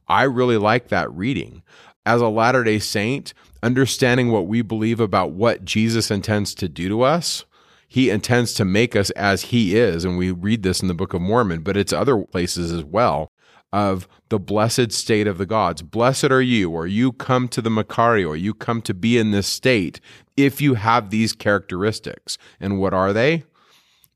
I 0.09 0.25
really 0.25 0.57
like 0.57 0.89
that 0.89 1.13
reading. 1.13 1.63
As 2.07 2.21
a 2.21 2.29
Latter 2.29 2.65
day 2.65 2.79
Saint, 2.79 3.33
understanding 3.63 4.31
what 4.31 4.47
we 4.47 4.61
believe 4.63 5.01
about 5.01 5.33
what 5.33 5.65
Jesus 5.65 6.11
intends 6.11 6.55
to 6.57 6.69
do 6.69 6.89
to 6.89 7.03
us, 7.03 7.45
he 7.87 8.11
intends 8.11 8.55
to 8.55 8.65
make 8.65 8.97
us 8.97 9.11
as 9.11 9.43
he 9.43 9.77
is. 9.77 10.05
And 10.05 10.19
we 10.19 10.31
read 10.33 10.63
this 10.63 10.81
in 10.81 10.89
the 10.89 10.95
Book 10.95 11.15
of 11.15 11.23
Mormon, 11.23 11.61
but 11.61 11.77
it's 11.77 11.93
other 11.93 12.25
places 12.25 12.73
as 12.73 12.83
well 12.85 13.31
of 13.73 14.09
the 14.29 14.39
blessed 14.39 14.93
state 14.93 15.27
of 15.27 15.39
the 15.39 15.47
gods. 15.47 15.83
Blessed 15.83 16.25
are 16.25 16.43
you, 16.43 16.71
or 16.71 16.87
you 16.87 17.13
come 17.13 17.49
to 17.49 17.61
the 17.61 17.71
Makari, 17.71 18.27
or 18.27 18.37
you 18.37 18.55
come 18.55 18.81
to 18.83 18.95
be 18.95 19.19
in 19.19 19.31
this 19.31 19.47
state 19.47 20.01
if 20.37 20.61
you 20.61 20.75
have 20.75 21.11
these 21.11 21.33
characteristics. 21.33 22.39
And 22.61 22.79
what 22.79 22.95
are 22.95 23.13
they? 23.13 23.45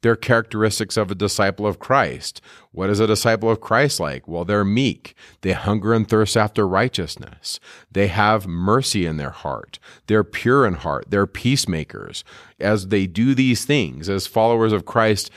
They're 0.02 0.16
characteristics 0.16 0.96
of 0.96 1.10
a 1.10 1.16
disciple 1.16 1.66
of 1.66 1.78
Christ. 1.78 2.40
What 2.70 2.90
is 2.90 3.00
a 3.00 3.06
disciple 3.06 3.50
of 3.50 3.60
Christ 3.60 3.98
like? 3.98 4.28
Well, 4.28 4.44
they're 4.44 4.64
meek. 4.64 5.14
They 5.40 5.52
hunger 5.52 5.92
and 5.92 6.08
thirst 6.08 6.36
after 6.36 6.68
righteousness. 6.68 7.58
They 7.90 8.06
have 8.08 8.46
mercy 8.46 9.06
in 9.06 9.16
their 9.16 9.30
heart. 9.30 9.78
They're 10.06 10.24
pure 10.24 10.66
in 10.66 10.74
heart. 10.74 11.06
They're 11.08 11.26
peacemakers. 11.26 12.22
As 12.60 12.88
they 12.88 13.06
do 13.06 13.34
these 13.34 13.64
things, 13.64 14.08
as 14.08 14.26
followers 14.26 14.72
of 14.72 14.84
Christ, 14.84 15.30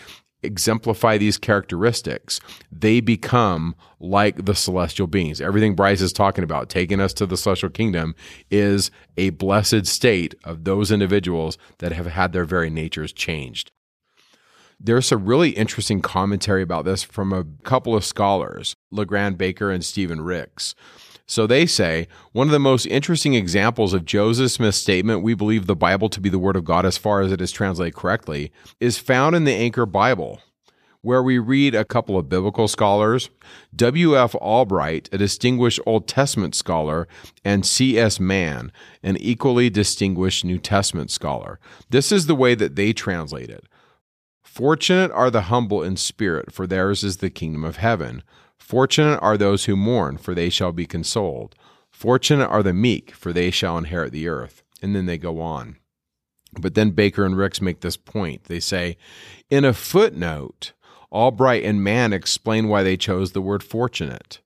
exemplify 0.43 1.17
these 1.17 1.37
characteristics, 1.37 2.39
they 2.71 2.99
become 2.99 3.75
like 3.99 4.45
the 4.45 4.55
celestial 4.55 5.07
beings. 5.07 5.41
Everything 5.41 5.75
Bryce 5.75 6.01
is 6.01 6.13
talking 6.13 6.43
about, 6.43 6.69
taking 6.69 6.99
us 6.99 7.13
to 7.13 7.25
the 7.25 7.37
celestial 7.37 7.69
kingdom, 7.69 8.15
is 8.49 8.91
a 9.17 9.29
blessed 9.31 9.85
state 9.85 10.35
of 10.43 10.63
those 10.63 10.91
individuals 10.91 11.57
that 11.79 11.91
have 11.91 12.07
had 12.07 12.33
their 12.33 12.45
very 12.45 12.69
natures 12.69 13.13
changed. 13.13 13.71
There's 14.83 15.11
a 15.11 15.17
really 15.17 15.51
interesting 15.51 16.01
commentary 16.01 16.63
about 16.63 16.85
this 16.85 17.03
from 17.03 17.31
a 17.31 17.45
couple 17.63 17.95
of 17.95 18.03
scholars, 18.03 18.75
LeGrand 18.89 19.37
Baker 19.37 19.69
and 19.69 19.85
Stephen 19.85 20.21
Ricks. 20.21 20.73
So 21.27 21.45
they 21.45 21.67
say 21.67 22.07
one 22.31 22.47
of 22.47 22.51
the 22.51 22.57
most 22.57 22.87
interesting 22.87 23.35
examples 23.35 23.93
of 23.93 24.05
Joseph 24.05 24.51
Smith's 24.51 24.79
statement, 24.79 25.21
we 25.21 25.35
believe 25.35 25.67
the 25.67 25.75
Bible 25.75 26.09
to 26.09 26.19
be 26.19 26.29
the 26.29 26.39
Word 26.39 26.55
of 26.55 26.65
God 26.65 26.83
as 26.83 26.97
far 26.97 27.21
as 27.21 27.31
it 27.31 27.41
is 27.41 27.51
translated 27.51 27.93
correctly, 27.93 28.51
is 28.79 28.97
found 28.97 29.35
in 29.35 29.43
the 29.43 29.53
Anchor 29.53 29.85
Bible, 29.85 30.41
where 31.01 31.21
we 31.21 31.37
read 31.37 31.75
a 31.75 31.85
couple 31.85 32.17
of 32.17 32.27
biblical 32.27 32.67
scholars, 32.67 33.29
W.F. 33.75 34.33
Albright, 34.35 35.09
a 35.11 35.17
distinguished 35.19 35.79
Old 35.85 36.07
Testament 36.07 36.55
scholar, 36.55 37.07
and 37.45 37.67
C.S. 37.67 38.19
Mann, 38.19 38.71
an 39.03 39.15
equally 39.17 39.69
distinguished 39.69 40.43
New 40.43 40.57
Testament 40.57 41.11
scholar. 41.11 41.59
This 41.91 42.11
is 42.11 42.25
the 42.25 42.35
way 42.35 42.55
that 42.55 42.75
they 42.75 42.93
translate 42.93 43.51
it. 43.51 43.65
Fortunate 44.61 45.09
are 45.13 45.31
the 45.31 45.49
humble 45.49 45.81
in 45.81 45.97
spirit, 45.97 46.53
for 46.53 46.67
theirs 46.67 47.03
is 47.03 47.17
the 47.17 47.31
kingdom 47.31 47.63
of 47.63 47.77
heaven. 47.77 48.21
Fortunate 48.59 49.17
are 49.17 49.35
those 49.35 49.65
who 49.65 49.75
mourn, 49.75 50.17
for 50.17 50.35
they 50.35 50.51
shall 50.51 50.71
be 50.71 50.85
consoled. 50.85 51.55
Fortunate 51.89 52.45
are 52.45 52.61
the 52.61 52.71
meek, 52.71 53.09
for 53.15 53.33
they 53.33 53.49
shall 53.49 53.75
inherit 53.79 54.11
the 54.11 54.27
earth. 54.27 54.61
And 54.79 54.95
then 54.95 55.07
they 55.07 55.17
go 55.17 55.41
on. 55.41 55.77
But 56.59 56.75
then 56.75 56.91
Baker 56.91 57.25
and 57.25 57.35
Ricks 57.35 57.59
make 57.59 57.81
this 57.81 57.97
point. 57.97 58.43
They 58.43 58.59
say, 58.59 58.97
in 59.49 59.65
a 59.65 59.73
footnote, 59.73 60.73
Albright 61.11 61.63
and 61.63 61.83
Mann 61.83 62.13
explain 62.13 62.67
why 62.67 62.83
they 62.83 62.97
chose 62.97 63.31
the 63.31 63.41
word 63.41 63.63
fortunate. 63.63 64.41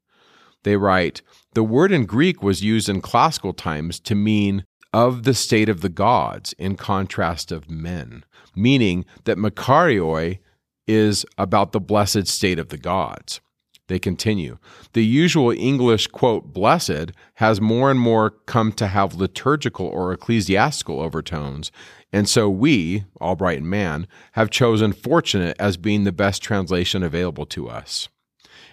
They 0.63 0.77
write, 0.77 1.24
the 1.55 1.63
word 1.63 1.91
in 1.91 2.05
Greek 2.05 2.41
was 2.41 2.63
used 2.63 2.88
in 2.88 3.01
classical 3.01 3.51
times 3.51 4.00
to 4.00 4.15
mean 4.15 4.63
of 4.93 5.24
the 5.24 5.34
state 5.34 5.67
of 5.67 5.81
the 5.81 5.89
gods 5.89 6.53
in 6.53 6.77
contrast 6.77 7.51
of 7.51 7.69
men 7.69 8.24
meaning 8.55 9.05
that 9.25 9.38
Makarioi 9.38 10.39
is 10.88 11.25
about 11.38 11.71
the 11.71 11.79
blessed 11.79 12.27
state 12.27 12.59
of 12.59 12.69
the 12.69 12.77
gods. 12.77 13.41
They 13.88 14.00
continue. 14.00 14.57
The 14.93 15.05
usual 15.05 15.51
English, 15.51 16.07
quote, 16.07 16.53
blessed 16.53 17.12
has 17.35 17.62
more 17.62 17.91
and 17.91 18.00
more 18.00 18.31
come 18.31 18.71
to 18.74 18.88
have 18.88 19.13
liturgical 19.13 19.85
or 19.85 20.12
ecclesiastical 20.12 21.00
overtones. 21.00 21.71
And 22.12 22.27
so 22.27 22.50
we, 22.50 23.05
Albright 23.21 23.59
and 23.59 23.69
Mann, 23.69 24.07
have 24.31 24.50
chosen 24.50 24.91
fortunate 24.91 25.55
as 25.59 25.77
being 25.77 26.03
the 26.03 26.12
best 26.12 26.41
translation 26.41 27.03
available 27.03 27.45
to 27.47 27.69
us. 27.69 28.09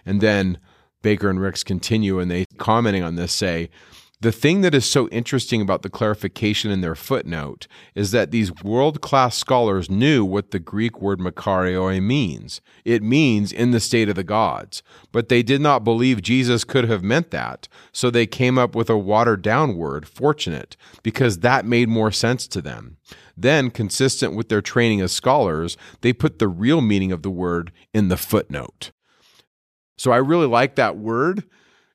And 0.07 0.21
then 0.21 0.59
Baker 1.03 1.29
and 1.29 1.41
Ricks 1.41 1.63
continue 1.63 2.19
and 2.19 2.31
they 2.31 2.47
commenting 2.57 3.03
on 3.03 3.17
this 3.17 3.33
say, 3.33 3.69
the 4.23 4.31
thing 4.31 4.61
that 4.61 4.73
is 4.73 4.89
so 4.89 5.09
interesting 5.09 5.61
about 5.61 5.83
the 5.83 5.91
clarification 5.91 6.71
in 6.71 6.81
their 6.81 6.95
footnote 6.95 7.67
is 7.97 8.13
that 8.13 8.31
these 8.31 8.55
world 8.63 9.01
class 9.01 9.37
scholars 9.37 9.91
knew 9.91 10.25
what 10.25 10.53
the 10.53 10.61
Greek 10.61 11.03
word 11.03 11.19
makarioi 11.19 12.01
means. 12.01 12.61
It 12.85 13.03
means 13.03 13.51
in 13.51 13.73
the 13.73 13.81
state 13.81 14.09
of 14.09 14.15
the 14.15 14.23
gods. 14.23 14.81
But 15.11 15.29
they 15.29 15.43
did 15.43 15.61
not 15.61 15.83
believe 15.83 16.23
Jesus 16.23 16.63
could 16.63 16.85
have 16.85 17.03
meant 17.03 17.33
that, 17.33 17.67
so 17.91 18.11
they 18.11 18.27
came 18.27 18.59
up 18.59 18.77
with 18.77 18.89
a 18.89 18.97
watered 18.97 19.43
down 19.43 19.77
word, 19.77 20.07
fortunate, 20.07 20.77
because 21.03 21.41
that 21.41 21.67
made 21.67 21.89
more 21.89 22.13
sense 22.13 22.47
to 22.47 22.63
them. 22.63 22.99
Then, 23.37 23.71
consistent 23.71 24.37
with 24.37 24.49
their 24.49 24.63
training 24.63 25.01
as 25.01 25.11
scholars, 25.11 25.77
they 26.01 26.13
put 26.13 26.39
the 26.39 26.49
real 26.49 26.81
meaning 26.81 27.11
of 27.11 27.23
the 27.23 27.31
word 27.31 27.73
in 27.93 28.07
the 28.07 28.17
footnote. 28.17 28.93
So 29.99 30.13
I 30.13 30.19
really 30.19 30.47
like 30.47 30.77
that 30.77 30.97
word 30.97 31.43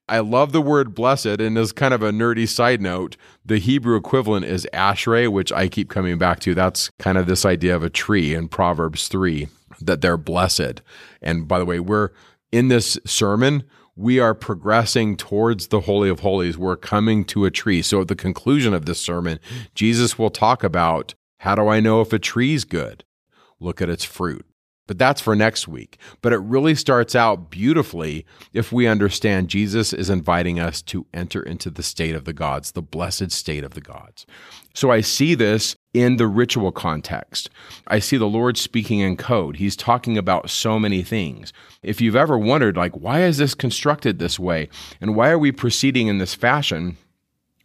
I 0.09 0.19
love 0.19 0.53
the 0.53 0.61
word 0.61 0.95
blessed, 0.95 1.41
and 1.41 1.57
as 1.57 1.73
kind 1.73 1.93
of 1.93 2.01
a 2.01 2.11
nerdy 2.11 2.47
side 2.47 2.81
note, 2.81 3.17
the 3.45 3.57
Hebrew 3.57 3.97
equivalent 3.97 4.45
is 4.45 4.67
ashrei, 4.73 5.27
which 5.27 5.51
I 5.51 5.67
keep 5.67 5.89
coming 5.89 6.17
back 6.17 6.39
to. 6.41 6.55
That's 6.55 6.89
kind 6.97 7.17
of 7.17 7.25
this 7.25 7.45
idea 7.45 7.75
of 7.75 7.83
a 7.83 7.89
tree 7.89 8.33
in 8.33 8.47
Proverbs 8.47 9.09
3, 9.09 9.49
that 9.81 9.99
they're 9.99 10.17
blessed. 10.17 10.81
And 11.21 11.47
by 11.47 11.59
the 11.59 11.65
way, 11.65 11.81
we're 11.81 12.11
in 12.53 12.69
this 12.69 12.97
sermon, 13.05 13.63
we 13.97 14.19
are 14.19 14.33
progressing 14.33 15.17
towards 15.17 15.67
the 15.67 15.81
Holy 15.81 16.09
of 16.09 16.21
Holies. 16.21 16.57
We're 16.57 16.77
coming 16.77 17.25
to 17.25 17.45
a 17.45 17.51
tree. 17.51 17.81
So 17.81 18.01
at 18.01 18.07
the 18.07 18.15
conclusion 18.15 18.73
of 18.73 18.85
this 18.85 19.01
sermon, 19.01 19.39
Jesus 19.75 20.17
will 20.17 20.29
talk 20.29 20.63
about 20.63 21.15
how 21.39 21.55
do 21.55 21.67
I 21.67 21.79
know 21.79 21.99
if 21.99 22.13
a 22.13 22.19
tree's 22.19 22.63
good? 22.63 23.03
Look 23.59 23.81
at 23.81 23.89
its 23.89 24.05
fruit 24.05 24.45
but 24.87 24.97
that's 24.97 25.21
for 25.21 25.35
next 25.35 25.67
week. 25.67 25.97
But 26.21 26.33
it 26.33 26.37
really 26.37 26.75
starts 26.75 27.15
out 27.15 27.51
beautifully 27.51 28.25
if 28.53 28.71
we 28.71 28.87
understand 28.87 29.49
Jesus 29.49 29.93
is 29.93 30.09
inviting 30.09 30.59
us 30.59 30.81
to 30.83 31.05
enter 31.13 31.43
into 31.43 31.69
the 31.69 31.83
state 31.83 32.15
of 32.15 32.25
the 32.25 32.33
gods, 32.33 32.71
the 32.71 32.81
blessed 32.81 33.31
state 33.31 33.63
of 33.63 33.73
the 33.73 33.81
gods. 33.81 34.25
So 34.73 34.91
I 34.91 35.01
see 35.01 35.35
this 35.35 35.75
in 35.93 36.17
the 36.17 36.27
ritual 36.27 36.71
context. 36.71 37.49
I 37.87 37.99
see 37.99 38.17
the 38.17 38.27
Lord 38.27 38.57
speaking 38.57 38.99
in 38.99 39.17
code. 39.17 39.57
He's 39.57 39.75
talking 39.75 40.17
about 40.17 40.49
so 40.49 40.77
many 40.79 41.01
things. 41.03 41.51
If 41.81 41.99
you've 41.99 42.15
ever 42.15 42.37
wondered, 42.37 42.77
like, 42.77 42.95
why 42.95 43.23
is 43.23 43.37
this 43.37 43.55
constructed 43.55 44.19
this 44.19 44.39
way? 44.39 44.69
And 45.01 45.15
why 45.15 45.29
are 45.29 45.39
we 45.39 45.51
proceeding 45.51 46.07
in 46.07 46.19
this 46.19 46.35
fashion? 46.35 46.97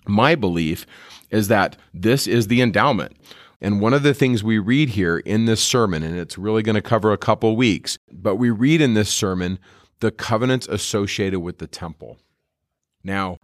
My 0.06 0.34
belief 0.34 0.86
is 1.30 1.48
that 1.48 1.76
this 1.92 2.26
is 2.26 2.46
the 2.46 2.62
endowment. 2.62 3.16
And 3.62 3.80
one 3.80 3.94
of 3.94 4.02
the 4.02 4.12
things 4.12 4.42
we 4.42 4.58
read 4.58 4.90
here 4.90 5.18
in 5.18 5.44
this 5.44 5.62
sermon, 5.62 6.02
and 6.02 6.18
it's 6.18 6.36
really 6.36 6.64
going 6.64 6.74
to 6.74 6.82
cover 6.82 7.12
a 7.12 7.16
couple 7.16 7.54
weeks, 7.54 7.96
but 8.10 8.34
we 8.34 8.50
read 8.50 8.80
in 8.80 8.94
this 8.94 9.08
sermon 9.08 9.60
the 10.00 10.10
covenants 10.10 10.66
associated 10.66 11.38
with 11.40 11.58
the 11.58 11.68
temple. 11.68 12.18
Now, 13.04 13.38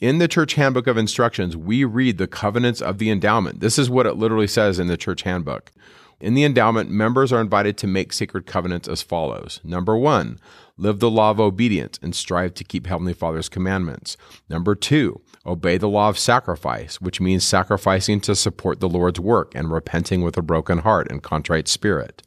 in 0.00 0.18
the 0.18 0.26
church 0.26 0.54
handbook 0.54 0.88
of 0.88 0.98
instructions, 0.98 1.56
we 1.56 1.84
read 1.84 2.18
the 2.18 2.26
covenants 2.26 2.82
of 2.82 2.98
the 2.98 3.08
endowment. 3.08 3.60
This 3.60 3.78
is 3.78 3.88
what 3.88 4.04
it 4.04 4.16
literally 4.16 4.48
says 4.48 4.80
in 4.80 4.88
the 4.88 4.96
church 4.96 5.22
handbook. 5.22 5.70
In 6.18 6.34
the 6.34 6.44
endowment, 6.44 6.90
members 6.90 7.32
are 7.32 7.40
invited 7.40 7.76
to 7.78 7.86
make 7.86 8.12
sacred 8.12 8.46
covenants 8.46 8.88
as 8.88 9.02
follows. 9.02 9.60
Number 9.62 9.96
one, 9.96 10.38
live 10.78 10.98
the 10.98 11.10
law 11.10 11.30
of 11.30 11.38
obedience 11.38 11.98
and 12.02 12.14
strive 12.14 12.54
to 12.54 12.64
keep 12.64 12.86
Heavenly 12.86 13.12
Father's 13.12 13.50
commandments. 13.50 14.16
Number 14.48 14.74
two, 14.74 15.20
obey 15.44 15.76
the 15.76 15.88
law 15.88 16.08
of 16.08 16.18
sacrifice, 16.18 17.00
which 17.02 17.20
means 17.20 17.44
sacrificing 17.44 18.20
to 18.20 18.34
support 18.34 18.80
the 18.80 18.88
Lord's 18.88 19.20
work 19.20 19.54
and 19.54 19.70
repenting 19.70 20.22
with 20.22 20.38
a 20.38 20.42
broken 20.42 20.78
heart 20.78 21.10
and 21.10 21.22
contrite 21.22 21.68
spirit. 21.68 22.22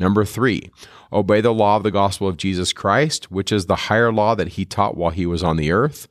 Number 0.00 0.24
three, 0.24 0.70
obey 1.12 1.42
the 1.42 1.54
law 1.54 1.76
of 1.76 1.82
the 1.82 1.90
gospel 1.90 2.26
of 2.26 2.38
Jesus 2.38 2.72
Christ, 2.72 3.30
which 3.30 3.52
is 3.52 3.66
the 3.66 3.76
higher 3.76 4.12
law 4.12 4.34
that 4.34 4.48
he 4.48 4.64
taught 4.64 4.96
while 4.96 5.10
he 5.10 5.26
was 5.26 5.42
on 5.42 5.58
the 5.58 5.70
earth. 5.70 6.08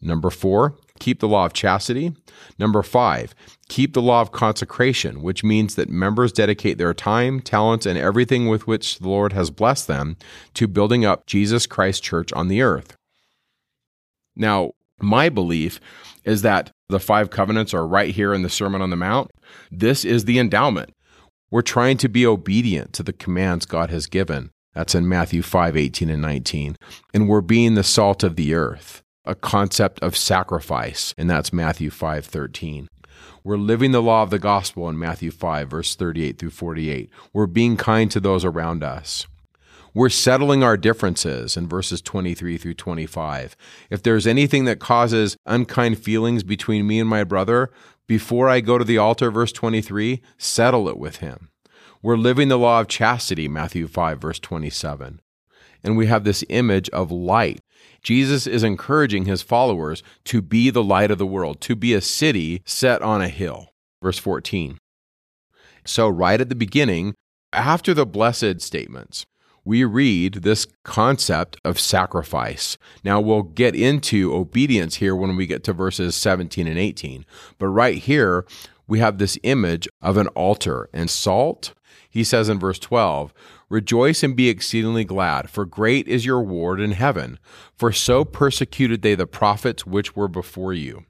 Number 0.00 0.30
four, 0.30 0.74
keep 1.02 1.18
the 1.18 1.28
law 1.28 1.44
of 1.44 1.52
chastity. 1.52 2.14
Number 2.58 2.82
five, 2.82 3.34
keep 3.68 3.92
the 3.92 4.00
law 4.00 4.20
of 4.20 4.30
consecration, 4.30 5.20
which 5.20 5.42
means 5.42 5.74
that 5.74 5.88
members 5.88 6.32
dedicate 6.32 6.78
their 6.78 6.94
time, 6.94 7.40
talents, 7.40 7.86
and 7.86 7.98
everything 7.98 8.46
with 8.46 8.68
which 8.68 9.00
the 9.00 9.08
Lord 9.08 9.32
has 9.32 9.50
blessed 9.50 9.88
them 9.88 10.16
to 10.54 10.68
building 10.68 11.04
up 11.04 11.26
Jesus 11.26 11.66
Christ 11.66 12.04
Church 12.04 12.32
on 12.34 12.46
the 12.46 12.62
earth. 12.62 12.96
Now, 14.36 14.72
my 15.00 15.28
belief 15.28 15.80
is 16.24 16.42
that 16.42 16.70
the 16.88 17.00
five 17.00 17.30
covenants 17.30 17.74
are 17.74 17.86
right 17.86 18.14
here 18.14 18.32
in 18.32 18.42
the 18.42 18.48
Sermon 18.48 18.80
on 18.80 18.90
the 18.90 18.96
Mount. 18.96 19.32
This 19.72 20.04
is 20.04 20.24
the 20.24 20.38
endowment. 20.38 20.90
We're 21.50 21.62
trying 21.62 21.96
to 21.98 22.08
be 22.08 22.24
obedient 22.24 22.92
to 22.92 23.02
the 23.02 23.12
commands 23.12 23.66
God 23.66 23.90
has 23.90 24.06
given. 24.06 24.50
That's 24.72 24.94
in 24.94 25.08
Matthew 25.08 25.42
5 25.42 25.76
18 25.76 26.08
and 26.08 26.22
19. 26.22 26.76
And 27.12 27.28
we're 27.28 27.40
being 27.40 27.74
the 27.74 27.82
salt 27.82 28.22
of 28.22 28.36
the 28.36 28.54
earth. 28.54 29.01
A 29.24 29.34
concept 29.34 30.00
of 30.00 30.16
sacrifice, 30.16 31.14
and 31.16 31.30
that's 31.30 31.52
Matthew 31.52 31.90
5 31.90 32.24
13. 32.24 32.88
We're 33.44 33.56
living 33.56 33.92
the 33.92 34.02
law 34.02 34.22
of 34.22 34.30
the 34.30 34.38
gospel 34.38 34.88
in 34.88 34.98
Matthew 34.98 35.30
5, 35.30 35.70
verse 35.70 35.94
38 35.94 36.38
through 36.38 36.50
48. 36.50 37.10
We're 37.32 37.46
being 37.46 37.76
kind 37.76 38.10
to 38.10 38.20
those 38.20 38.44
around 38.44 38.84
us. 38.84 39.26
We're 39.94 40.08
settling 40.08 40.62
our 40.62 40.76
differences 40.76 41.56
in 41.56 41.68
verses 41.68 42.00
23 42.00 42.56
through 42.56 42.74
25. 42.74 43.56
If 43.90 44.02
there's 44.02 44.26
anything 44.26 44.64
that 44.64 44.80
causes 44.80 45.36
unkind 45.44 45.98
feelings 45.98 46.42
between 46.44 46.86
me 46.86 46.98
and 46.98 47.08
my 47.08 47.24
brother, 47.24 47.70
before 48.06 48.48
I 48.48 48.60
go 48.60 48.78
to 48.78 48.84
the 48.84 48.98
altar, 48.98 49.30
verse 49.30 49.52
23, 49.52 50.22
settle 50.38 50.88
it 50.88 50.98
with 50.98 51.16
him. 51.16 51.50
We're 52.00 52.16
living 52.16 52.48
the 52.48 52.58
law 52.58 52.80
of 52.80 52.88
chastity, 52.88 53.48
Matthew 53.48 53.86
5, 53.86 54.20
verse 54.20 54.38
27. 54.38 55.20
And 55.84 55.96
we 55.96 56.06
have 56.06 56.24
this 56.24 56.44
image 56.48 56.88
of 56.90 57.10
light. 57.10 57.60
Jesus 58.02 58.46
is 58.46 58.64
encouraging 58.64 59.24
his 59.24 59.42
followers 59.42 60.02
to 60.24 60.42
be 60.42 60.70
the 60.70 60.82
light 60.82 61.10
of 61.10 61.18
the 61.18 61.26
world, 61.26 61.60
to 61.62 61.76
be 61.76 61.94
a 61.94 62.00
city 62.00 62.62
set 62.64 63.02
on 63.02 63.22
a 63.22 63.28
hill. 63.28 63.72
Verse 64.02 64.18
14. 64.18 64.78
So, 65.84 66.08
right 66.08 66.40
at 66.40 66.48
the 66.48 66.54
beginning, 66.54 67.14
after 67.52 67.92
the 67.94 68.06
blessed 68.06 68.60
statements, 68.60 69.26
we 69.64 69.84
read 69.84 70.34
this 70.42 70.66
concept 70.84 71.56
of 71.64 71.78
sacrifice. 71.78 72.76
Now, 73.04 73.20
we'll 73.20 73.42
get 73.42 73.76
into 73.76 74.34
obedience 74.34 74.96
here 74.96 75.14
when 75.14 75.36
we 75.36 75.46
get 75.46 75.62
to 75.64 75.72
verses 75.72 76.16
17 76.16 76.66
and 76.66 76.78
18. 76.78 77.24
But 77.58 77.68
right 77.68 77.98
here, 77.98 78.44
we 78.88 78.98
have 78.98 79.18
this 79.18 79.38
image 79.42 79.88
of 80.00 80.16
an 80.16 80.28
altar 80.28 80.88
and 80.92 81.08
salt. 81.08 81.74
He 82.10 82.24
says 82.24 82.48
in 82.48 82.58
verse 82.58 82.78
12, 82.78 83.32
Rejoice 83.72 84.22
and 84.22 84.36
be 84.36 84.50
exceedingly 84.50 85.02
glad, 85.02 85.48
for 85.48 85.64
great 85.64 86.06
is 86.06 86.26
your 86.26 86.40
reward 86.40 86.78
in 86.78 86.92
heaven. 86.92 87.38
For 87.74 87.90
so 87.90 88.22
persecuted 88.22 89.00
they 89.00 89.14
the 89.14 89.26
prophets 89.26 89.86
which 89.86 90.14
were 90.14 90.28
before 90.28 90.74
you. 90.74 91.06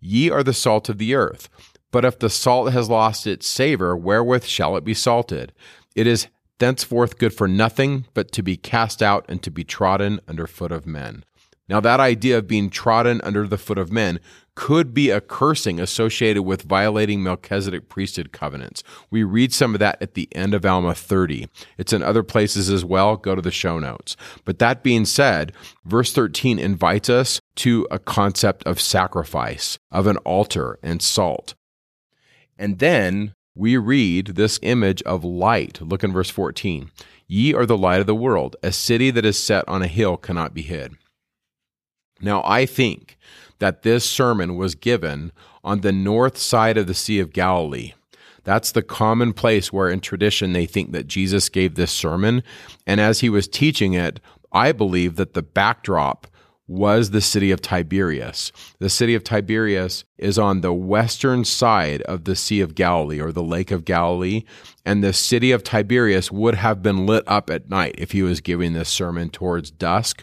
Ye 0.00 0.28
are 0.28 0.42
the 0.42 0.52
salt 0.52 0.90
of 0.90 0.98
the 0.98 1.14
earth. 1.14 1.48
But 1.90 2.04
if 2.04 2.18
the 2.18 2.28
salt 2.28 2.74
has 2.74 2.90
lost 2.90 3.26
its 3.26 3.46
savor, 3.46 3.96
wherewith 3.96 4.44
shall 4.44 4.76
it 4.76 4.84
be 4.84 4.92
salted? 4.92 5.54
It 5.96 6.06
is 6.06 6.26
thenceforth 6.58 7.16
good 7.16 7.32
for 7.32 7.48
nothing 7.48 8.04
but 8.12 8.32
to 8.32 8.42
be 8.42 8.58
cast 8.58 9.02
out 9.02 9.24
and 9.26 9.42
to 9.42 9.50
be 9.50 9.64
trodden 9.64 10.20
under 10.28 10.46
foot 10.46 10.72
of 10.72 10.84
men. 10.84 11.24
Now, 11.70 11.80
that 11.80 12.00
idea 12.00 12.36
of 12.36 12.46
being 12.46 12.68
trodden 12.68 13.22
under 13.22 13.48
the 13.48 13.56
foot 13.56 13.78
of 13.78 13.90
men 13.90 14.20
could 14.56 14.94
be 14.94 15.10
a 15.10 15.20
cursing 15.20 15.80
associated 15.80 16.42
with 16.42 16.62
violating 16.62 17.22
Melchizedek 17.22 17.88
priesthood 17.88 18.32
covenants. 18.32 18.82
We 19.10 19.24
read 19.24 19.52
some 19.52 19.74
of 19.74 19.80
that 19.80 20.00
at 20.00 20.14
the 20.14 20.28
end 20.32 20.54
of 20.54 20.64
Alma 20.64 20.94
30. 20.94 21.48
It's 21.76 21.92
in 21.92 22.02
other 22.02 22.22
places 22.22 22.70
as 22.70 22.84
well. 22.84 23.16
Go 23.16 23.34
to 23.34 23.42
the 23.42 23.50
show 23.50 23.78
notes. 23.78 24.16
But 24.44 24.58
that 24.60 24.82
being 24.82 25.04
said, 25.04 25.52
verse 25.84 26.12
13 26.12 26.58
invites 26.58 27.10
us 27.10 27.40
to 27.56 27.86
a 27.90 27.98
concept 27.98 28.64
of 28.64 28.80
sacrifice, 28.80 29.78
of 29.90 30.06
an 30.06 30.18
altar 30.18 30.78
and 30.82 31.02
salt. 31.02 31.54
And 32.58 32.78
then 32.78 33.34
we 33.54 33.76
read 33.76 34.28
this 34.28 34.58
image 34.62 35.02
of 35.02 35.24
light. 35.24 35.80
Look 35.80 36.04
in 36.04 36.12
verse 36.12 36.30
14. 36.30 36.90
Ye 37.26 37.54
are 37.54 37.66
the 37.66 37.78
light 37.78 38.00
of 38.00 38.06
the 38.06 38.14
world. 38.14 38.56
A 38.62 38.72
city 38.72 39.10
that 39.10 39.24
is 39.24 39.38
set 39.38 39.68
on 39.68 39.82
a 39.82 39.88
hill 39.88 40.16
cannot 40.16 40.54
be 40.54 40.62
hid. 40.62 40.94
Now, 42.20 42.42
I 42.44 42.66
think 42.66 43.18
that 43.64 43.80
this 43.80 44.04
sermon 44.04 44.56
was 44.56 44.74
given 44.74 45.32
on 45.64 45.80
the 45.80 45.90
north 45.90 46.36
side 46.36 46.76
of 46.76 46.86
the 46.86 46.92
Sea 46.92 47.18
of 47.18 47.32
Galilee. 47.32 47.94
That's 48.42 48.72
the 48.72 48.82
common 48.82 49.32
place 49.32 49.72
where, 49.72 49.88
in 49.88 50.00
tradition, 50.00 50.52
they 50.52 50.66
think 50.66 50.92
that 50.92 51.06
Jesus 51.06 51.48
gave 51.48 51.74
this 51.74 51.90
sermon. 51.90 52.42
And 52.86 53.00
as 53.00 53.20
he 53.20 53.30
was 53.30 53.48
teaching 53.48 53.94
it, 53.94 54.20
I 54.52 54.72
believe 54.72 55.16
that 55.16 55.32
the 55.32 55.40
backdrop 55.40 56.26
was 56.66 57.08
the 57.08 57.22
city 57.22 57.50
of 57.50 57.62
Tiberias. 57.62 58.52
The 58.80 58.90
city 58.90 59.14
of 59.14 59.24
Tiberias 59.24 60.04
is 60.18 60.38
on 60.38 60.60
the 60.60 60.74
western 60.74 61.46
side 61.46 62.02
of 62.02 62.24
the 62.24 62.36
Sea 62.36 62.60
of 62.60 62.74
Galilee 62.74 63.18
or 63.18 63.32
the 63.32 63.42
Lake 63.42 63.70
of 63.70 63.86
Galilee. 63.86 64.42
And 64.84 65.02
the 65.02 65.14
city 65.14 65.52
of 65.52 65.64
Tiberias 65.64 66.30
would 66.30 66.56
have 66.56 66.82
been 66.82 67.06
lit 67.06 67.24
up 67.26 67.48
at 67.48 67.70
night 67.70 67.94
if 67.96 68.12
he 68.12 68.22
was 68.22 68.42
giving 68.42 68.74
this 68.74 68.90
sermon 68.90 69.30
towards 69.30 69.70
dusk. 69.70 70.22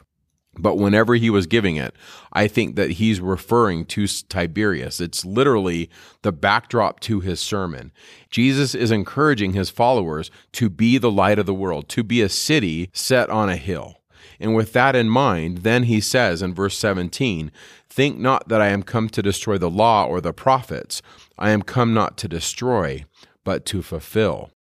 But 0.62 0.78
whenever 0.78 1.15
he 1.15 1.30
was 1.30 1.47
giving 1.47 1.76
it, 1.76 1.95
I 2.32 2.47
think 2.47 2.76
that 2.76 2.91
he's 2.91 3.19
referring 3.19 3.86
to 3.88 4.06
Tiberias. 4.06 5.02
It's 5.02 5.26
literally 5.26 5.89
the 6.21 6.32
backdrop 6.32 7.00
to 7.02 7.19
his 7.19 7.39
sermon. 7.39 7.91
Jesus 8.30 8.76
is 8.76 8.91
encouraging 8.91 9.54
his 9.54 9.71
followers 9.71 10.30
to 10.54 10.69
be 10.69 10.97
the 10.97 11.12
light 11.12 11.39
of 11.39 11.47
the 11.47 11.54
world, 11.54 11.89
to 11.89 12.04
be 12.04 12.21
a 12.21 12.30
city 12.30 12.89
set 12.93 13.30
on 13.30 13.50
a 13.50 13.56
hill. 13.56 13.97
And 14.39 14.56
with 14.56 14.74
that 14.74 14.95
in 14.95 15.10
mind, 15.10 15.60
then 15.60 15.84
he 15.84 16.00
says 16.00 16.41
in 16.41 16.54
verse 16.54 16.78
17, 16.78 17.52
Think 17.89 18.17
not 18.17 18.47
that 18.50 18.62
I 18.62 18.67
am 18.67 18.84
come 18.84 19.10
to 19.10 19.21
destroy 19.21 19.58
the 19.58 19.69
law 19.69 20.06
or 20.06 20.21
the 20.21 20.34
prophets. 20.34 21.02
I 21.38 21.50
am 21.52 21.62
come 21.63 21.93
not 21.93 22.17
to 22.17 22.28
destroy, 22.28 23.06
but 23.43 23.65
to 23.67 23.82
fulfill. 23.82 24.52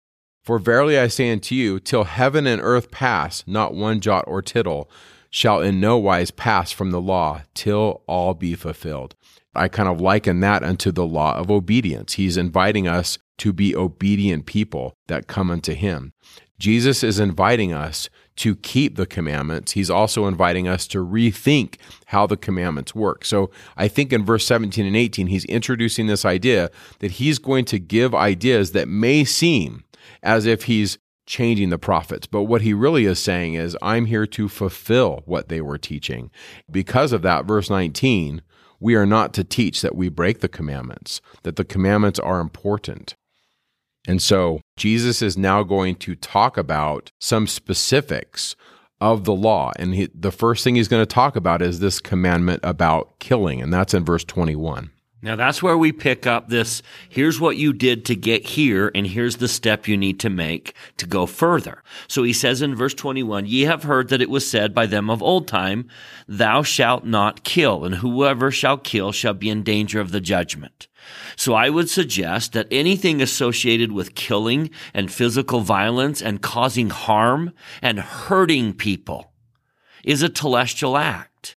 For 0.42 0.58
verily 0.58 0.98
I 0.98 1.08
say 1.08 1.30
unto 1.30 1.54
you, 1.54 1.78
till 1.78 2.04
heaven 2.04 2.46
and 2.46 2.60
earth 2.62 2.90
pass, 2.90 3.44
not 3.46 3.74
one 3.74 4.00
jot 4.00 4.24
or 4.26 4.42
tittle 4.42 4.90
shall 5.30 5.60
in 5.60 5.80
no 5.80 5.96
wise 5.96 6.30
pass 6.30 6.72
from 6.72 6.90
the 6.90 7.00
law 7.00 7.42
till 7.54 8.02
all 8.06 8.34
be 8.34 8.54
fulfilled. 8.54 9.14
I 9.54 9.68
kind 9.68 9.88
of 9.88 10.00
liken 10.00 10.40
that 10.40 10.62
unto 10.62 10.92
the 10.92 11.06
law 11.06 11.36
of 11.36 11.50
obedience. 11.50 12.14
He's 12.14 12.36
inviting 12.36 12.86
us 12.86 13.18
to 13.38 13.52
be 13.52 13.74
obedient 13.74 14.46
people 14.46 14.94
that 15.08 15.26
come 15.26 15.50
unto 15.50 15.72
him. 15.72 16.12
Jesus 16.58 17.02
is 17.02 17.18
inviting 17.18 17.72
us 17.72 18.10
to 18.36 18.54
keep 18.54 18.96
the 18.96 19.06
commandments. 19.06 19.72
He's 19.72 19.90
also 19.90 20.26
inviting 20.26 20.68
us 20.68 20.86
to 20.88 21.04
rethink 21.04 21.76
how 22.06 22.26
the 22.26 22.36
commandments 22.36 22.94
work. 22.94 23.24
So 23.24 23.50
I 23.76 23.88
think 23.88 24.12
in 24.12 24.24
verse 24.24 24.46
17 24.46 24.86
and 24.86 24.96
18, 24.96 25.28
he's 25.28 25.44
introducing 25.46 26.06
this 26.06 26.24
idea 26.24 26.70
that 27.00 27.12
he's 27.12 27.38
going 27.38 27.64
to 27.66 27.78
give 27.78 28.14
ideas 28.14 28.72
that 28.72 28.88
may 28.88 29.24
seem 29.24 29.84
as 30.22 30.46
if 30.46 30.64
he's 30.64 30.98
changing 31.30 31.70
the 31.70 31.78
prophets. 31.78 32.26
But 32.26 32.42
what 32.42 32.60
he 32.62 32.74
really 32.74 33.06
is 33.06 33.18
saying 33.18 33.54
is, 33.54 33.76
I'm 33.80 34.06
here 34.06 34.26
to 34.26 34.48
fulfill 34.48 35.22
what 35.24 35.48
they 35.48 35.60
were 35.60 35.78
teaching. 35.78 36.30
Because 36.70 37.12
of 37.12 37.22
that, 37.22 37.44
verse 37.46 37.70
19, 37.70 38.42
we 38.80 38.96
are 38.96 39.06
not 39.06 39.32
to 39.34 39.44
teach 39.44 39.80
that 39.80 39.94
we 39.94 40.08
break 40.08 40.40
the 40.40 40.48
commandments, 40.48 41.20
that 41.44 41.56
the 41.56 41.64
commandments 41.64 42.18
are 42.18 42.40
important. 42.40 43.14
And 44.08 44.20
so 44.20 44.60
Jesus 44.76 45.22
is 45.22 45.38
now 45.38 45.62
going 45.62 45.94
to 45.96 46.16
talk 46.16 46.56
about 46.56 47.10
some 47.20 47.46
specifics 47.46 48.56
of 49.00 49.24
the 49.24 49.34
law. 49.34 49.72
And 49.76 49.94
he, 49.94 50.08
the 50.12 50.32
first 50.32 50.64
thing 50.64 50.74
he's 50.74 50.88
going 50.88 51.02
to 51.02 51.14
talk 51.14 51.36
about 51.36 51.62
is 51.62 51.78
this 51.78 52.00
commandment 52.00 52.60
about 52.64 53.18
killing, 53.20 53.62
and 53.62 53.72
that's 53.72 53.94
in 53.94 54.04
verse 54.04 54.24
21. 54.24 54.90
Now 55.22 55.36
that's 55.36 55.62
where 55.62 55.76
we 55.76 55.92
pick 55.92 56.26
up 56.26 56.48
this. 56.48 56.82
Here's 57.08 57.38
what 57.38 57.58
you 57.58 57.74
did 57.74 58.06
to 58.06 58.16
get 58.16 58.46
here, 58.46 58.90
and 58.94 59.06
here's 59.06 59.36
the 59.36 59.48
step 59.48 59.86
you 59.86 59.96
need 59.96 60.18
to 60.20 60.30
make 60.30 60.74
to 60.96 61.06
go 61.06 61.26
further. 61.26 61.82
So 62.08 62.22
he 62.22 62.32
says 62.32 62.62
in 62.62 62.74
verse 62.74 62.94
21, 62.94 63.44
Ye 63.44 63.62
have 63.62 63.82
heard 63.82 64.08
that 64.08 64.22
it 64.22 64.30
was 64.30 64.50
said 64.50 64.74
by 64.74 64.86
them 64.86 65.10
of 65.10 65.22
old 65.22 65.46
time, 65.46 65.88
Thou 66.26 66.62
shalt 66.62 67.04
not 67.04 67.44
kill, 67.44 67.84
and 67.84 67.96
whoever 67.96 68.50
shall 68.50 68.78
kill 68.78 69.12
shall 69.12 69.34
be 69.34 69.50
in 69.50 69.62
danger 69.62 70.00
of 70.00 70.10
the 70.10 70.22
judgment. 70.22 70.88
So 71.36 71.52
I 71.52 71.68
would 71.68 71.90
suggest 71.90 72.54
that 72.54 72.68
anything 72.70 73.20
associated 73.20 73.92
with 73.92 74.14
killing 74.14 74.70
and 74.94 75.12
physical 75.12 75.60
violence 75.60 76.22
and 76.22 76.40
causing 76.40 76.88
harm 76.88 77.52
and 77.82 78.00
hurting 78.00 78.74
people 78.74 79.32
is 80.02 80.22
a 80.22 80.30
telestial 80.30 80.98
act. 80.98 81.56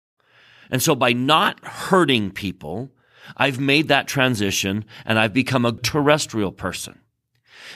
And 0.71 0.83
so 0.83 0.95
by 0.95 1.13
not 1.13 1.65
hurting 1.65 2.31
people, 2.33 2.91
I've 3.37 3.61
made 3.61 3.89
that 3.89 4.09
transition 4.09 4.85
and 5.05 5.19
I've 5.19 5.33
become 5.33 5.65
a 5.65 5.73
terrestrial 5.73 6.53
person. 6.53 7.01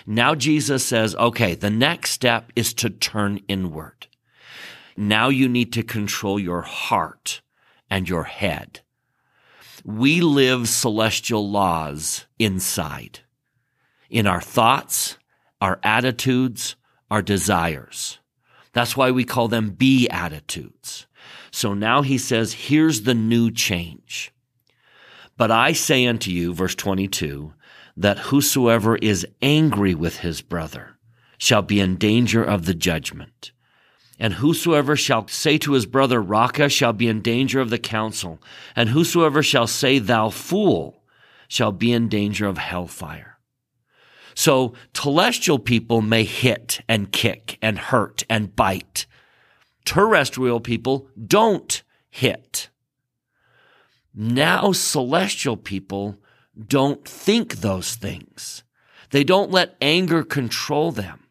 Now 0.07 0.35
Jesus 0.35 0.85
says, 0.85 1.15
okay, 1.17 1.55
the 1.55 1.71
next 1.71 2.11
step 2.11 2.53
is 2.55 2.75
to 2.75 2.91
turn 2.91 3.41
inward. 3.49 4.07
Now 4.97 5.29
you 5.29 5.49
need 5.49 5.73
to 5.75 5.83
control 5.83 6.39
your 6.39 6.63
heart 6.63 7.41
and 7.91 8.09
your 8.09 8.25
head. 8.25 8.81
We 9.85 10.21
live 10.21 10.69
celestial 10.69 11.49
laws 11.49 12.27
inside, 12.39 13.21
in 14.11 14.27
our 14.27 14.41
thoughts, 14.41 15.17
our 15.61 15.79
attitudes, 15.83 16.77
our 17.11 17.23
desires. 17.23 18.19
That's 18.73 18.97
why 18.97 19.11
we 19.11 19.25
call 19.25 19.49
them 19.49 19.71
beatitudes. 19.71 21.07
So 21.51 21.73
now 21.73 22.03
he 22.03 22.19
says, 22.19 22.53
here's 22.53 23.03
the 23.03 23.15
new 23.15 23.51
change. 23.51 24.33
But 25.37 25.51
I 25.51 25.73
say 25.73 26.07
unto 26.07 26.31
you, 26.31 26.55
verse 26.55 26.75
22, 26.75 27.53
that 27.97 28.19
whosoever 28.19 28.97
is 28.97 29.27
angry 29.43 29.95
with 29.95 30.19
his 30.19 30.43
brother 30.43 30.99
shall 31.39 31.63
be 31.63 31.81
in 31.81 31.97
danger 31.97 32.43
of 32.43 32.65
the 32.65 32.75
judgment. 32.75 33.53
And 34.19 34.35
whosoever 34.35 34.97
shall 34.97 35.29
say 35.29 35.59
to 35.59 35.73
his 35.73 35.85
brother, 35.85 36.23
Raca, 36.23 36.69
shall 36.71 36.95
be 36.95 37.09
in 37.09 37.21
danger 37.21 37.61
of 37.61 37.69
the 37.69 37.79
council. 37.79 38.41
And 38.75 38.89
whosoever 38.89 39.43
shall 39.43 39.67
say, 39.67 39.99
Thou 39.99 40.31
fool, 40.31 41.03
shall 41.49 41.73
be 41.73 41.93
in 41.93 42.09
danger 42.09 42.47
of 42.47 42.57
hellfire. 42.57 43.39
So 44.35 44.75
telestial 44.93 45.63
people 45.63 46.01
may 46.03 46.25
hit 46.25 46.81
and 46.89 47.13
kick 47.13 47.59
and 47.61 47.79
hurt 47.79 48.25
and 48.29 48.55
bite. 48.55 49.07
Terrestrial 49.85 50.61
people 50.61 51.09
don't 51.27 51.83
hit. 52.11 52.71
Now, 54.19 54.73
celestial 54.73 55.59
people 55.59 56.19
don't 56.59 57.07
think 57.07 57.57
those 57.57 57.97
things. 57.97 58.65
They 59.11 59.25
don't 59.25 59.51
let 59.51 59.77
anger 59.83 60.25
control 60.25 60.91
them. 60.91 61.25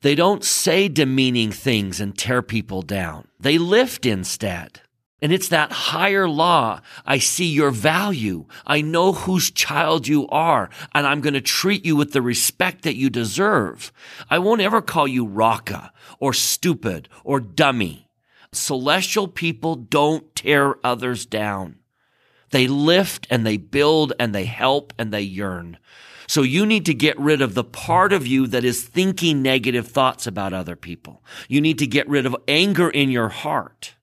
They 0.00 0.14
don't 0.14 0.42
say 0.42 0.88
demeaning 0.88 1.52
things 1.52 2.00
and 2.00 2.16
tear 2.16 2.40
people 2.40 2.80
down. 2.80 3.28
They 3.38 3.58
lift 3.58 4.06
instead. 4.06 4.80
And 5.20 5.32
it's 5.32 5.48
that 5.48 5.70
higher 5.70 6.26
law. 6.26 6.80
I 7.04 7.18
see 7.18 7.46
your 7.46 7.70
value. 7.70 8.46
I 8.66 8.80
know 8.80 9.12
whose 9.12 9.50
child 9.50 10.08
you 10.08 10.26
are, 10.28 10.70
and 10.94 11.06
I'm 11.06 11.20
going 11.20 11.34
to 11.34 11.40
treat 11.42 11.84
you 11.84 11.94
with 11.94 12.12
the 12.12 12.22
respect 12.22 12.82
that 12.82 12.96
you 12.96 13.10
deserve. 13.10 13.92
I 14.30 14.38
won't 14.38 14.62
ever 14.62 14.80
call 14.80 15.06
you 15.06 15.26
Raca 15.26 15.92
or 16.18 16.32
stupid 16.32 17.08
or 17.22 17.38
dummy. 17.38 18.08
Celestial 18.52 19.28
people 19.28 19.76
don't 19.76 20.34
tear 20.34 20.76
others 20.84 21.26
down. 21.26 21.76
They 22.54 22.68
lift 22.68 23.26
and 23.30 23.44
they 23.44 23.56
build 23.56 24.12
and 24.20 24.32
they 24.32 24.44
help 24.44 24.92
and 24.96 25.12
they 25.12 25.22
yearn. 25.22 25.76
So 26.28 26.42
you 26.42 26.64
need 26.64 26.86
to 26.86 26.94
get 26.94 27.18
rid 27.18 27.42
of 27.42 27.54
the 27.54 27.64
part 27.64 28.12
of 28.12 28.28
you 28.28 28.46
that 28.46 28.64
is 28.64 28.84
thinking 28.84 29.42
negative 29.42 29.88
thoughts 29.88 30.28
about 30.28 30.52
other 30.52 30.76
people. 30.76 31.20
You 31.48 31.60
need 31.60 31.80
to 31.80 31.86
get 31.88 32.08
rid 32.08 32.26
of 32.26 32.36
anger 32.46 32.88
in 32.88 33.10
your 33.10 33.28
heart. 33.28 33.96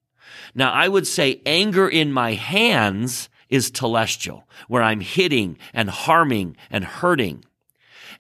Now 0.54 0.74
I 0.74 0.90
would 0.90 1.08
say 1.08 1.42
anger 1.46 1.88
in 1.88 2.12
my 2.12 2.34
hands 2.34 3.30
is 3.48 3.72
telestial, 3.72 4.44
where 4.68 4.84
I'm 4.84 5.00
hitting 5.00 5.58
and 5.74 5.90
harming 5.90 6.58
and 6.70 6.84
hurting. 6.84 7.46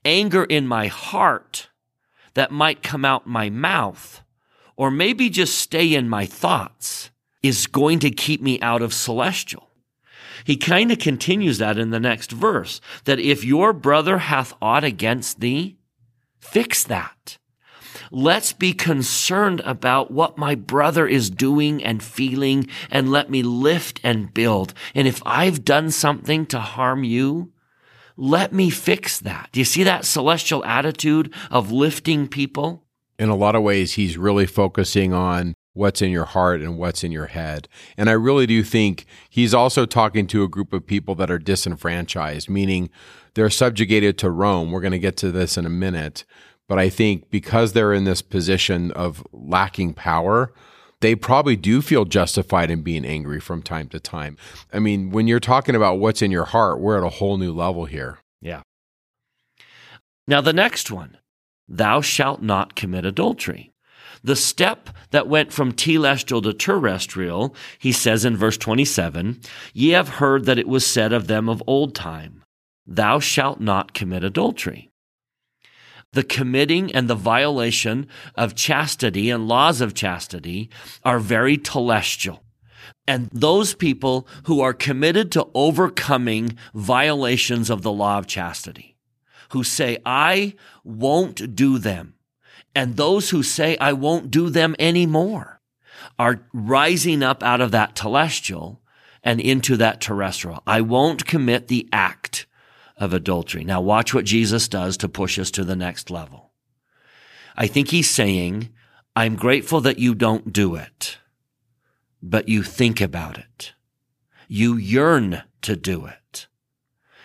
Anger 0.05 0.45
in 0.45 0.65
my 0.65 0.87
heart 0.87 1.67
that 2.35 2.51
might 2.51 2.81
come 2.81 3.03
out 3.03 3.27
my 3.27 3.49
mouth 3.49 4.21
or 4.77 4.91
maybe 4.91 5.29
just 5.29 5.57
stay 5.57 5.93
in 5.93 6.07
my 6.07 6.25
thoughts 6.25 7.11
is 7.43 7.67
going 7.67 7.99
to 7.99 8.09
keep 8.09 8.41
me 8.41 8.61
out 8.61 8.81
of 8.81 8.93
celestial. 8.93 9.67
He 10.43 10.57
kind 10.57 10.91
of 10.91 10.99
continues 10.99 11.57
that 11.59 11.77
in 11.77 11.91
the 11.91 11.99
next 11.99 12.31
verse 12.31 12.81
that 13.05 13.19
if 13.19 13.43
your 13.43 13.73
brother 13.73 14.19
hath 14.19 14.53
aught 14.61 14.83
against 14.83 15.39
thee, 15.39 15.77
fix 16.39 16.83
that. 16.85 17.37
Let's 18.11 18.51
be 18.51 18.73
concerned 18.73 19.61
about 19.61 20.11
what 20.11 20.37
my 20.37 20.55
brother 20.55 21.07
is 21.07 21.29
doing 21.29 21.83
and 21.83 22.03
feeling 22.03 22.67
and 22.89 23.09
let 23.09 23.29
me 23.29 23.41
lift 23.41 24.01
and 24.03 24.33
build. 24.33 24.73
And 24.93 25.07
if 25.07 25.21
I've 25.25 25.63
done 25.63 25.91
something 25.91 26.45
to 26.47 26.59
harm 26.59 27.03
you, 27.03 27.53
let 28.17 28.51
me 28.51 28.69
fix 28.69 29.19
that. 29.19 29.49
Do 29.51 29.59
you 29.59 29.65
see 29.65 29.83
that 29.83 30.05
celestial 30.05 30.63
attitude 30.65 31.33
of 31.49 31.71
lifting 31.71 32.27
people? 32.27 32.83
In 33.17 33.29
a 33.29 33.35
lot 33.35 33.55
of 33.55 33.63
ways, 33.63 33.93
he's 33.93 34.17
really 34.17 34.45
focusing 34.45 35.13
on 35.13 35.53
what's 35.73 36.01
in 36.01 36.11
your 36.11 36.25
heart 36.25 36.61
and 36.61 36.77
what's 36.77 37.03
in 37.03 37.11
your 37.11 37.27
head. 37.27 37.67
And 37.97 38.09
I 38.09 38.13
really 38.13 38.45
do 38.45 38.63
think 38.63 39.05
he's 39.29 39.53
also 39.53 39.85
talking 39.85 40.27
to 40.27 40.43
a 40.43 40.49
group 40.49 40.73
of 40.73 40.85
people 40.85 41.15
that 41.15 41.31
are 41.31 41.39
disenfranchised, 41.39 42.49
meaning 42.49 42.89
they're 43.33 43.49
subjugated 43.49 44.17
to 44.19 44.29
Rome. 44.29 44.71
We're 44.71 44.81
going 44.81 44.91
to 44.91 44.99
get 44.99 45.17
to 45.17 45.31
this 45.31 45.57
in 45.57 45.65
a 45.65 45.69
minute. 45.69 46.25
But 46.67 46.79
I 46.79 46.89
think 46.89 47.29
because 47.29 47.73
they're 47.73 47.93
in 47.93 48.05
this 48.05 48.21
position 48.21 48.91
of 48.91 49.25
lacking 49.31 49.93
power, 49.93 50.53
they 51.01 51.15
probably 51.15 51.55
do 51.55 51.81
feel 51.81 52.05
justified 52.05 52.69
in 52.69 52.81
being 52.83 53.05
angry 53.05 53.39
from 53.39 53.61
time 53.61 53.89
to 53.89 53.99
time. 53.99 54.37
I 54.71 54.79
mean, 54.79 55.09
when 55.09 55.27
you're 55.27 55.39
talking 55.39 55.75
about 55.75 55.99
what's 55.99 56.21
in 56.21 56.31
your 56.31 56.45
heart, 56.45 56.79
we're 56.79 56.97
at 56.97 57.03
a 57.03 57.09
whole 57.09 57.37
new 57.37 57.51
level 57.51 57.85
here. 57.85 58.19
Yeah. 58.41 58.61
Now, 60.27 60.41
the 60.41 60.53
next 60.53 60.91
one 60.91 61.17
thou 61.67 62.01
shalt 62.01 62.41
not 62.41 62.75
commit 62.75 63.05
adultery. 63.05 63.70
The 64.23 64.35
step 64.35 64.89
that 65.09 65.27
went 65.27 65.51
from 65.51 65.71
telestial 65.71 66.43
to 66.43 66.53
terrestrial, 66.53 67.55
he 67.79 67.91
says 67.91 68.23
in 68.23 68.37
verse 68.37 68.57
27, 68.57 69.39
Ye 69.73 69.89
have 69.89 70.09
heard 70.09 70.45
that 70.45 70.59
it 70.59 70.67
was 70.67 70.85
said 70.85 71.11
of 71.11 71.27
them 71.27 71.49
of 71.49 71.63
old 71.65 71.95
time, 71.95 72.43
Thou 72.85 73.19
shalt 73.19 73.59
not 73.59 73.93
commit 73.93 74.23
adultery. 74.23 74.91
The 76.13 76.23
committing 76.23 76.93
and 76.93 77.09
the 77.09 77.15
violation 77.15 78.07
of 78.35 78.53
chastity 78.53 79.29
and 79.29 79.47
laws 79.47 79.79
of 79.79 79.93
chastity 79.93 80.69
are 81.03 81.19
very 81.19 81.57
telestial. 81.57 82.39
And 83.07 83.29
those 83.31 83.73
people 83.73 84.27
who 84.43 84.61
are 84.61 84.73
committed 84.73 85.31
to 85.31 85.47
overcoming 85.53 86.57
violations 86.73 87.69
of 87.69 87.81
the 87.81 87.91
law 87.91 88.17
of 88.17 88.27
chastity, 88.27 88.97
who 89.51 89.63
say, 89.63 89.97
I 90.05 90.55
won't 90.83 91.55
do 91.55 91.77
them, 91.77 92.15
and 92.75 92.95
those 92.95 93.29
who 93.29 93.43
say, 93.43 93.77
I 93.77 93.93
won't 93.93 94.31
do 94.31 94.49
them 94.49 94.75
anymore 94.79 95.61
are 96.17 96.45
rising 96.53 97.23
up 97.23 97.43
out 97.43 97.61
of 97.61 97.71
that 97.71 97.95
telestial 97.95 98.77
and 99.23 99.39
into 99.39 99.77
that 99.77 100.01
terrestrial. 100.01 100.63
I 100.65 100.81
won't 100.81 101.25
commit 101.25 101.67
the 101.67 101.87
act 101.91 102.47
of 102.97 103.13
adultery. 103.13 103.63
Now 103.63 103.81
watch 103.81 104.13
what 104.13 104.25
Jesus 104.25 104.67
does 104.67 104.97
to 104.97 105.09
push 105.09 105.37
us 105.37 105.51
to 105.51 105.63
the 105.63 105.75
next 105.75 106.09
level. 106.09 106.51
I 107.55 107.67
think 107.67 107.89
he's 107.89 108.09
saying, 108.09 108.69
I'm 109.15 109.35
grateful 109.35 109.81
that 109.81 109.99
you 109.99 110.15
don't 110.15 110.53
do 110.53 110.75
it, 110.75 111.17
but 112.21 112.47
you 112.47 112.63
think 112.63 113.01
about 113.01 113.37
it. 113.37 113.73
You 114.47 114.75
yearn 114.77 115.43
to 115.63 115.75
do 115.75 116.05
it. 116.05 116.47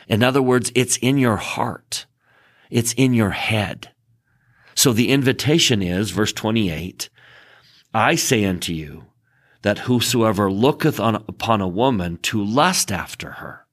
In 0.09 0.23
other 0.23 0.43
words, 0.43 0.73
it's 0.75 0.97
in 0.97 1.19
your 1.19 1.37
heart. 1.37 2.07
It's 2.71 2.93
in 2.95 3.15
your 3.15 3.31
head. 3.31 3.93
So 4.77 4.93
the 4.93 5.09
invitation 5.09 5.83
is, 5.83 6.11
verse 6.11 6.33
28, 6.33 7.09
I 7.95 8.15
say 8.15 8.45
unto 8.45 8.73
you 8.73 9.07
that 9.63 9.81
whosoever 9.81 10.53
looketh 10.53 11.01
on, 11.01 11.17
upon 11.17 11.61
a 11.61 11.67
woman 11.67 12.19
to 12.19 12.45
lust 12.45 12.93
after 12.93 13.33
her 13.33 13.67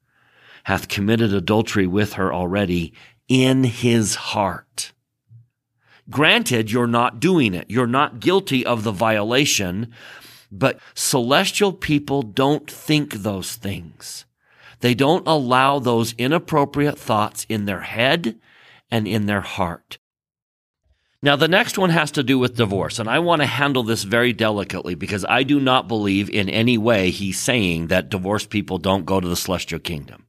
hath 0.63 0.87
committed 0.87 1.33
adultery 1.33 1.85
with 1.85 2.13
her 2.13 2.33
already 2.33 2.93
in 3.27 3.65
his 3.65 4.15
heart. 4.15 4.93
Granted, 6.09 6.71
you're 6.71 6.87
not 6.87 7.19
doing 7.19 7.53
it. 7.53 7.69
You're 7.69 7.85
not 7.85 8.21
guilty 8.21 8.65
of 8.65 8.83
the 8.83 8.91
violation, 8.91 9.91
but 10.51 10.79
celestial 10.93 11.73
people 11.73 12.21
don't 12.21 12.69
think 12.69 13.13
those 13.13 13.55
things. 13.55 14.25
They 14.79 14.93
don't 14.93 15.27
allow 15.27 15.79
those 15.79 16.13
inappropriate 16.17 16.97
thoughts 16.97 17.45
in 17.49 17.65
their 17.65 17.81
head 17.81 18.39
and 18.89 19.07
in 19.07 19.25
their 19.25 19.41
heart. 19.41 19.97
Now, 21.23 21.37
the 21.37 21.47
next 21.47 21.77
one 21.77 21.89
has 21.89 22.11
to 22.11 22.21
do 22.21 22.37
with 22.37 22.57
divorce, 22.57 22.99
and 22.99 23.07
I 23.07 23.19
want 23.19 23.41
to 23.41 23.45
handle 23.45 23.83
this 23.83 24.03
very 24.03 24.33
delicately 24.33 24.93
because 24.93 25.23
I 25.23 25.43
do 25.43 25.57
not 25.57 25.87
believe 25.87 26.29
in 26.29 26.49
any 26.49 26.77
way 26.77 27.11
he's 27.11 27.39
saying 27.39 27.87
that 27.87 28.09
divorced 28.09 28.49
people 28.49 28.77
don't 28.77 29.05
go 29.05 29.21
to 29.21 29.27
the 29.29 29.37
celestial 29.37 29.79
kingdom. 29.79 30.25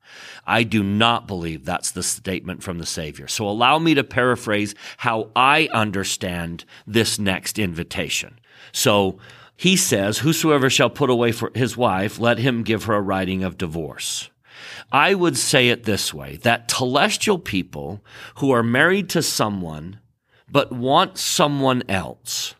I 0.47 0.63
do 0.63 0.85
not 0.85 1.27
believe 1.27 1.65
that's 1.65 1.91
the 1.91 2.05
statement 2.05 2.63
from 2.63 2.79
the 2.79 2.87
Savior. 2.87 3.27
So 3.27 3.49
allow 3.49 3.81
me 3.81 3.95
to 3.95 4.05
paraphrase 4.05 4.77
how 4.99 5.33
I 5.35 5.69
understand 5.73 6.65
this 6.87 7.19
next 7.19 7.59
invitation. 7.59 8.39
So 8.71 9.19
he 9.57 9.75
says, 9.75 10.19
Whosoever 10.19 10.71
shall 10.71 10.91
put 10.91 11.11
away 11.11 11.33
for 11.33 11.51
his 11.57 11.77
wife, 11.77 12.21
let 12.21 12.39
him 12.39 12.63
give 12.63 12.85
her 12.85 12.95
a 12.95 13.03
writing 13.03 13.43
of 13.43 13.59
divorce. 13.59 14.31
I 14.93 15.15
would 15.15 15.37
say 15.37 15.71
it 15.71 15.83
this 15.83 16.15
way 16.15 16.37
that 16.37 16.71
celestial 16.71 17.41
people 17.41 18.01
who 18.37 18.53
are 18.53 18.63
married 18.63 19.11
to 19.11 19.23
someone 19.23 19.99
but 20.55 20.71
want 20.71 21.19
someone 21.19 21.83
else 21.89 22.55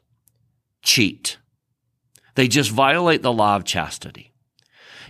cheat. 0.83 1.39
They 2.35 2.49
just 2.49 2.73
violate 2.73 3.23
the 3.23 3.33
law 3.33 3.55
of 3.55 3.63
chastity. 3.63 4.33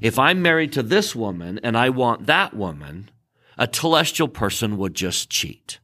If 0.03 0.19
I'm 0.19 0.43
married 0.43 0.75
to 0.75 0.83
this 0.83 1.17
woman 1.17 1.59
and 1.63 1.79
I 1.79 1.89
want 1.89 2.27
that 2.27 2.53
woman, 2.53 3.11
a 3.57 3.67
telestial 3.67 4.31
person 4.31 4.77
would 4.77 4.93
just 4.93 5.31
cheat. 5.31 5.79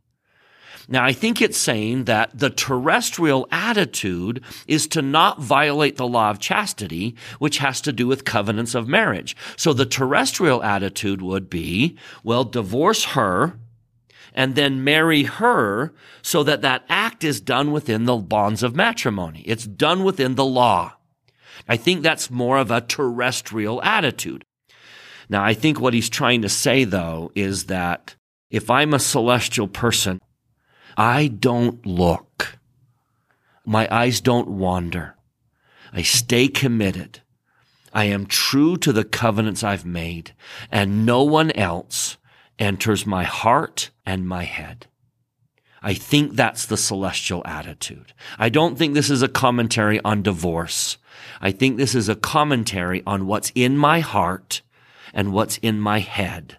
Now, 0.88 1.02
I 1.02 1.14
think 1.14 1.40
it's 1.40 1.56
saying 1.56 2.04
that 2.04 2.38
the 2.38 2.50
terrestrial 2.50 3.48
attitude 3.50 4.44
is 4.66 4.86
to 4.88 5.00
not 5.00 5.40
violate 5.40 5.96
the 5.96 6.06
law 6.06 6.28
of 6.28 6.38
chastity, 6.38 7.16
which 7.38 7.58
has 7.58 7.80
to 7.82 7.94
do 7.94 8.08
with 8.08 8.26
covenants 8.26 8.74
of 8.74 8.88
marriage. 8.88 9.34
So 9.56 9.72
the 9.72 9.86
terrestrial 9.86 10.62
attitude 10.62 11.22
would 11.22 11.48
be, 11.48 11.96
well, 12.22 12.44
divorce 12.44 13.04
her 13.16 13.58
and 14.34 14.54
then 14.54 14.84
marry 14.84 15.24
her 15.24 15.92
so 16.22 16.42
that 16.42 16.62
that 16.62 16.84
act 16.88 17.24
is 17.24 17.40
done 17.40 17.72
within 17.72 18.04
the 18.04 18.16
bonds 18.16 18.62
of 18.62 18.76
matrimony. 18.76 19.42
It's 19.46 19.66
done 19.66 20.04
within 20.04 20.34
the 20.34 20.44
law. 20.44 20.94
I 21.68 21.76
think 21.76 22.02
that's 22.02 22.30
more 22.30 22.58
of 22.58 22.70
a 22.70 22.80
terrestrial 22.80 23.82
attitude. 23.82 24.44
Now, 25.28 25.44
I 25.44 25.54
think 25.54 25.80
what 25.80 25.94
he's 25.94 26.08
trying 26.08 26.42
to 26.42 26.48
say 26.48 26.84
though 26.84 27.30
is 27.34 27.66
that 27.66 28.16
if 28.50 28.68
I'm 28.68 28.92
a 28.92 28.98
celestial 28.98 29.68
person, 29.68 30.20
I 30.96 31.28
don't 31.28 31.84
look. 31.86 32.58
My 33.64 33.86
eyes 33.90 34.20
don't 34.20 34.48
wander. 34.48 35.16
I 35.92 36.02
stay 36.02 36.48
committed. 36.48 37.20
I 37.92 38.04
am 38.04 38.26
true 38.26 38.76
to 38.78 38.92
the 38.92 39.04
covenants 39.04 39.64
I've 39.64 39.84
made 39.84 40.34
and 40.70 41.04
no 41.04 41.22
one 41.22 41.50
else 41.52 42.16
enters 42.60 43.06
my 43.06 43.24
heart 43.24 43.90
and 44.06 44.28
my 44.28 44.44
head. 44.44 44.86
I 45.82 45.94
think 45.94 46.34
that's 46.34 46.66
the 46.66 46.76
celestial 46.76 47.42
attitude. 47.46 48.12
I 48.38 48.50
don't 48.50 48.76
think 48.76 48.92
this 48.92 49.10
is 49.10 49.22
a 49.22 49.28
commentary 49.28 49.98
on 50.04 50.22
divorce. 50.22 50.98
I 51.40 51.52
think 51.52 51.78
this 51.78 51.94
is 51.94 52.08
a 52.08 52.14
commentary 52.14 53.02
on 53.06 53.26
what's 53.26 53.50
in 53.54 53.78
my 53.78 54.00
heart 54.00 54.60
and 55.14 55.32
what's 55.32 55.56
in 55.58 55.80
my 55.80 56.00
head. 56.00 56.58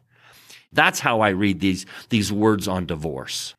That's 0.73 1.01
how 1.01 1.21
I 1.21 1.29
read 1.29 1.59
these, 1.59 1.85
these 2.09 2.31
words 2.31 2.67
on 2.67 2.85
divorce. 2.85 3.53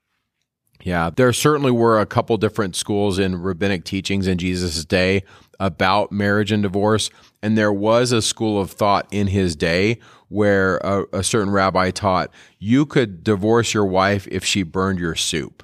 Yeah, 0.83 1.11
there 1.15 1.33
certainly 1.33 1.71
were 1.71 2.01
a 2.01 2.07
couple 2.07 2.37
different 2.39 2.75
schools 2.75 3.21
in 3.21 3.41
rabbinic 3.41 3.85
teachings 3.85 4.27
in 4.27 4.39
Jesus' 4.39 4.85
day 4.85 5.23
about 5.61 6.11
marriage 6.11 6.51
and 6.51 6.63
divorce. 6.63 7.09
And 7.41 7.57
there 7.57 7.73
was 7.73 8.11
a 8.11 8.21
school 8.21 8.61
of 8.61 8.73
thought 8.73 9.07
in 9.13 9.29
his 9.29 9.55
day 9.55 10.01
where 10.33 10.79
a, 10.79 11.05
a 11.13 11.23
certain 11.23 11.53
rabbi 11.53 11.91
taught 11.91 12.31
you 12.59 12.87
could 12.87 13.23
divorce 13.23 13.75
your 13.75 13.85
wife 13.85 14.27
if 14.31 14.45
she 14.45 14.63
burned 14.63 14.99
your 14.99 15.15
soup. 15.15 15.63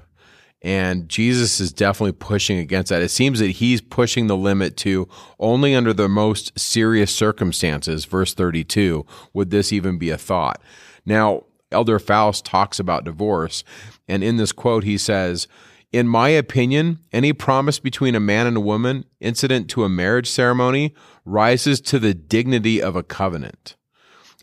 And 0.61 1.09
Jesus 1.09 1.61
is 1.61 1.72
definitely 1.72 2.12
pushing 2.12 2.59
against 2.59 2.90
that. 2.90 3.00
It 3.00 3.11
seems 3.11 3.38
that 3.38 3.52
he's 3.52 3.81
pushing 3.81 4.26
the 4.26 4.37
limit 4.37 4.76
to 4.78 5.09
only 5.38 5.74
under 5.74 5.92
the 5.92 6.09
most 6.09 6.59
serious 6.59 7.14
circumstances, 7.14 8.04
verse 8.04 8.35
32, 8.35 9.07
would 9.33 9.50
this 9.50 9.72
even 9.72 9.98
be 9.98 10.11
a 10.11 10.18
thought. 10.18 10.61
Now, 11.07 11.44
Elder 11.70 11.98
Faust 11.98 12.44
talks 12.44 12.81
about 12.81 13.04
divorce, 13.04 13.62
and 14.09 14.24
in 14.24 14.37
this 14.37 14.52
quote, 14.52 14.85
he 14.85 14.98
says, 14.98 15.46
In 15.92 16.09
my 16.09 16.31
opinion, 16.31 16.98
any 17.12 17.33
promise 17.33 17.78
between 17.78 18.14
a 18.14 18.20
man 18.20 18.46
and 18.46 18.57
a 18.57 18.61
woman 18.61 19.04
incident 19.20 19.70
to 19.70 19.85
a 19.85 19.88
marriage 19.88 20.28
ceremony 20.28 20.94
rises 21.24 21.81
to 21.83 21.98
the 21.98 22.14
dignity 22.14 22.83
of 22.83 22.96
a 22.96 23.02
covenant. 23.02 23.76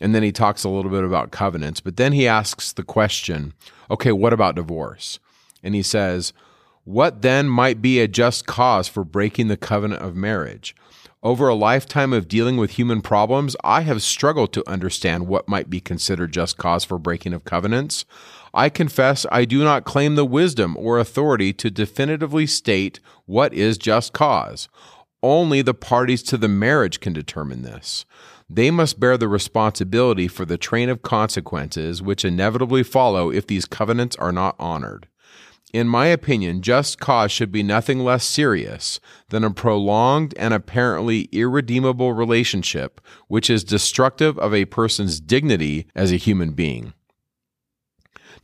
And 0.00 0.14
then 0.14 0.22
he 0.22 0.32
talks 0.32 0.64
a 0.64 0.68
little 0.68 0.90
bit 0.90 1.04
about 1.04 1.30
covenants, 1.30 1.80
but 1.80 1.96
then 1.96 2.12
he 2.12 2.28
asks 2.28 2.72
the 2.72 2.82
question 2.82 3.54
okay, 3.90 4.12
what 4.12 4.32
about 4.32 4.56
divorce? 4.56 5.18
And 5.62 5.74
he 5.74 5.82
says, 5.82 6.32
What 6.84 7.22
then 7.22 7.48
might 7.48 7.80
be 7.80 8.00
a 8.00 8.08
just 8.08 8.46
cause 8.46 8.88
for 8.88 9.04
breaking 9.04 9.48
the 9.48 9.56
covenant 9.56 10.02
of 10.02 10.14
marriage? 10.14 10.74
Over 11.22 11.48
a 11.48 11.54
lifetime 11.54 12.12
of 12.12 12.28
dealing 12.28 12.56
with 12.56 12.72
human 12.72 13.00
problems, 13.00 13.56
I 13.64 13.80
have 13.80 14.02
struggled 14.02 14.52
to 14.52 14.70
understand 14.70 15.26
what 15.26 15.48
might 15.48 15.68
be 15.68 15.80
considered 15.80 16.32
just 16.32 16.56
cause 16.56 16.84
for 16.84 16.98
breaking 16.98 17.32
of 17.32 17.44
covenants. 17.44 18.04
I 18.54 18.68
confess 18.68 19.26
I 19.32 19.44
do 19.44 19.64
not 19.64 19.84
claim 19.84 20.14
the 20.14 20.24
wisdom 20.24 20.76
or 20.78 20.98
authority 20.98 21.52
to 21.54 21.70
definitively 21.70 22.46
state 22.46 23.00
what 23.24 23.52
is 23.52 23.76
just 23.76 24.12
cause. 24.12 24.68
Only 25.22 25.62
the 25.62 25.74
parties 25.74 26.22
to 26.24 26.36
the 26.36 26.48
marriage 26.48 27.00
can 27.00 27.12
determine 27.12 27.62
this. 27.62 28.04
They 28.48 28.70
must 28.70 29.00
bear 29.00 29.16
the 29.16 29.28
responsibility 29.28 30.28
for 30.28 30.44
the 30.44 30.58
train 30.58 30.88
of 30.88 31.02
consequences 31.02 32.00
which 32.00 32.24
inevitably 32.24 32.84
follow 32.84 33.30
if 33.30 33.46
these 33.46 33.64
covenants 33.64 34.16
are 34.16 34.32
not 34.32 34.54
honored. 34.58 35.08
In 35.72 35.88
my 35.88 36.06
opinion, 36.06 36.62
just 36.62 37.00
cause 37.00 37.32
should 37.32 37.50
be 37.50 37.64
nothing 37.64 37.98
less 37.98 38.24
serious 38.24 39.00
than 39.30 39.42
a 39.42 39.50
prolonged 39.50 40.32
and 40.38 40.54
apparently 40.54 41.22
irredeemable 41.32 42.12
relationship 42.12 43.00
which 43.26 43.50
is 43.50 43.64
destructive 43.64 44.38
of 44.38 44.54
a 44.54 44.64
person's 44.66 45.20
dignity 45.20 45.86
as 45.94 46.12
a 46.12 46.16
human 46.16 46.52
being. 46.52 46.94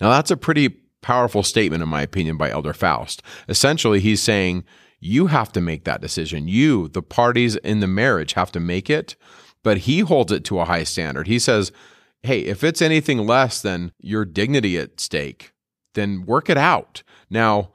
Now, 0.00 0.10
that's 0.10 0.32
a 0.32 0.36
pretty 0.36 0.68
powerful 1.00 1.44
statement, 1.44 1.82
in 1.82 1.88
my 1.88 2.02
opinion, 2.02 2.36
by 2.36 2.50
Elder 2.50 2.72
Faust. 2.72 3.22
Essentially, 3.48 4.00
he's 4.00 4.20
saying, 4.20 4.64
you 4.98 5.28
have 5.28 5.52
to 5.52 5.60
make 5.60 5.84
that 5.84 6.00
decision. 6.00 6.48
You, 6.48 6.88
the 6.88 7.02
parties 7.02 7.56
in 7.56 7.80
the 7.80 7.86
marriage, 7.86 8.34
have 8.34 8.52
to 8.52 8.60
make 8.60 8.90
it, 8.90 9.16
but 9.62 9.78
he 9.78 10.00
holds 10.00 10.32
it 10.32 10.44
to 10.44 10.60
a 10.60 10.64
high 10.64 10.84
standard. 10.84 11.26
He 11.26 11.38
says, 11.38 11.72
hey, 12.22 12.40
if 12.40 12.62
it's 12.62 12.82
anything 12.82 13.26
less 13.26 13.60
than 13.60 13.92
your 14.00 14.24
dignity 14.24 14.78
at 14.78 15.00
stake, 15.00 15.52
then 15.94 16.24
work 16.24 16.48
it 16.48 16.56
out. 16.56 17.02
Now, 17.28 17.70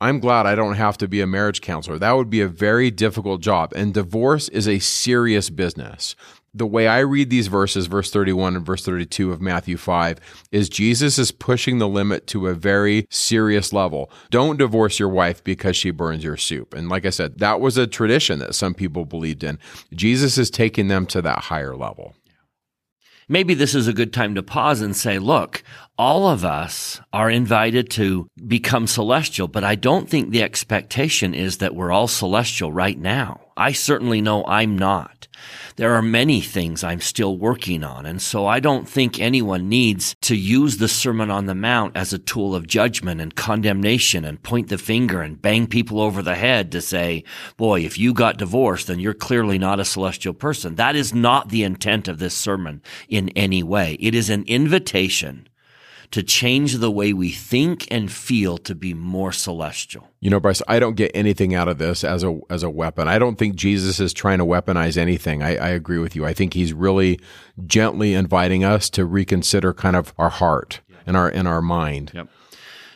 I'm 0.00 0.20
glad 0.20 0.44
I 0.44 0.54
don't 0.54 0.74
have 0.74 0.98
to 0.98 1.08
be 1.08 1.22
a 1.22 1.26
marriage 1.26 1.62
counselor. 1.62 1.98
That 1.98 2.12
would 2.12 2.28
be 2.28 2.42
a 2.42 2.48
very 2.48 2.90
difficult 2.90 3.40
job. 3.40 3.72
And 3.74 3.94
divorce 3.94 4.48
is 4.50 4.68
a 4.68 4.78
serious 4.78 5.48
business. 5.48 6.14
The 6.56 6.66
way 6.66 6.88
I 6.88 7.00
read 7.00 7.28
these 7.28 7.48
verses, 7.48 7.86
verse 7.86 8.10
31 8.10 8.56
and 8.56 8.64
verse 8.64 8.84
32 8.84 9.30
of 9.30 9.42
Matthew 9.42 9.76
5, 9.76 10.18
is 10.50 10.68
Jesus 10.68 11.18
is 11.18 11.30
pushing 11.30 11.78
the 11.78 11.88
limit 11.88 12.26
to 12.28 12.46
a 12.46 12.54
very 12.54 13.06
serious 13.10 13.72
level. 13.72 14.10
Don't 14.30 14.56
divorce 14.56 14.98
your 14.98 15.10
wife 15.10 15.44
because 15.44 15.76
she 15.76 15.90
burns 15.90 16.24
your 16.24 16.38
soup. 16.38 16.72
And 16.72 16.88
like 16.88 17.04
I 17.04 17.10
said, 17.10 17.40
that 17.40 17.60
was 17.60 17.76
a 17.76 17.86
tradition 17.86 18.38
that 18.38 18.54
some 18.54 18.72
people 18.72 19.04
believed 19.04 19.44
in. 19.44 19.58
Jesus 19.92 20.38
is 20.38 20.50
taking 20.50 20.88
them 20.88 21.04
to 21.06 21.20
that 21.20 21.40
higher 21.40 21.76
level 21.76 22.14
maybe 23.28 23.54
this 23.54 23.74
is 23.74 23.88
a 23.88 23.92
good 23.92 24.12
time 24.12 24.34
to 24.34 24.42
pause 24.42 24.80
and 24.80 24.96
say, 24.96 25.18
look, 25.18 25.62
all 25.98 26.28
of 26.28 26.44
us 26.44 27.00
are 27.12 27.30
invited 27.30 27.90
to 27.90 28.28
become 28.46 28.86
celestial, 28.86 29.48
but 29.48 29.64
I 29.64 29.74
don't 29.74 30.08
think 30.08 30.30
the 30.30 30.42
expectation 30.42 31.34
is 31.34 31.58
that 31.58 31.74
we're 31.74 31.92
all 31.92 32.08
celestial 32.08 32.72
right 32.72 32.98
now. 32.98 33.40
I 33.56 33.72
certainly 33.72 34.20
know 34.20 34.44
I'm 34.44 34.76
not. 34.76 35.25
There 35.76 35.94
are 35.94 36.02
many 36.02 36.40
things 36.40 36.82
I'm 36.82 37.00
still 37.00 37.36
working 37.36 37.84
on. 37.84 38.06
And 38.06 38.20
so 38.20 38.46
I 38.46 38.60
don't 38.60 38.88
think 38.88 39.20
anyone 39.20 39.68
needs 39.68 40.16
to 40.22 40.36
use 40.36 40.78
the 40.78 40.88
Sermon 40.88 41.30
on 41.30 41.46
the 41.46 41.54
Mount 41.54 41.96
as 41.96 42.12
a 42.12 42.18
tool 42.18 42.54
of 42.54 42.66
judgment 42.66 43.20
and 43.20 43.34
condemnation 43.34 44.24
and 44.24 44.42
point 44.42 44.68
the 44.68 44.78
finger 44.78 45.20
and 45.20 45.40
bang 45.40 45.66
people 45.66 46.00
over 46.00 46.22
the 46.22 46.34
head 46.34 46.72
to 46.72 46.80
say, 46.80 47.24
boy, 47.56 47.80
if 47.80 47.98
you 47.98 48.14
got 48.14 48.38
divorced, 48.38 48.86
then 48.86 49.00
you're 49.00 49.14
clearly 49.14 49.58
not 49.58 49.80
a 49.80 49.84
celestial 49.84 50.34
person. 50.34 50.76
That 50.76 50.96
is 50.96 51.12
not 51.12 51.50
the 51.50 51.62
intent 51.62 52.08
of 52.08 52.18
this 52.18 52.34
sermon 52.34 52.82
in 53.08 53.28
any 53.30 53.62
way. 53.62 53.96
It 54.00 54.14
is 54.14 54.30
an 54.30 54.44
invitation 54.46 55.48
to 56.10 56.22
change 56.22 56.74
the 56.74 56.90
way 56.90 57.12
we 57.12 57.30
think 57.30 57.86
and 57.90 58.10
feel 58.10 58.58
to 58.58 58.74
be 58.74 58.94
more 58.94 59.32
celestial. 59.32 60.08
You 60.20 60.30
know, 60.30 60.40
Bryce, 60.40 60.62
I 60.68 60.78
don't 60.78 60.96
get 60.96 61.10
anything 61.14 61.54
out 61.54 61.68
of 61.68 61.78
this 61.78 62.04
as 62.04 62.24
a 62.24 62.38
as 62.50 62.62
a 62.62 62.70
weapon. 62.70 63.08
I 63.08 63.18
don't 63.18 63.36
think 63.36 63.56
Jesus 63.56 64.00
is 64.00 64.12
trying 64.12 64.38
to 64.38 64.44
weaponize 64.44 64.96
anything. 64.96 65.42
I, 65.42 65.56
I 65.56 65.68
agree 65.68 65.98
with 65.98 66.16
you. 66.16 66.24
I 66.24 66.32
think 66.32 66.54
he's 66.54 66.72
really 66.72 67.20
gently 67.66 68.14
inviting 68.14 68.64
us 68.64 68.90
to 68.90 69.04
reconsider 69.04 69.72
kind 69.72 69.96
of 69.96 70.12
our 70.18 70.30
heart 70.30 70.80
and 71.06 71.16
our 71.16 71.28
in 71.28 71.46
our 71.46 71.62
mind. 71.62 72.12
Yep. 72.14 72.28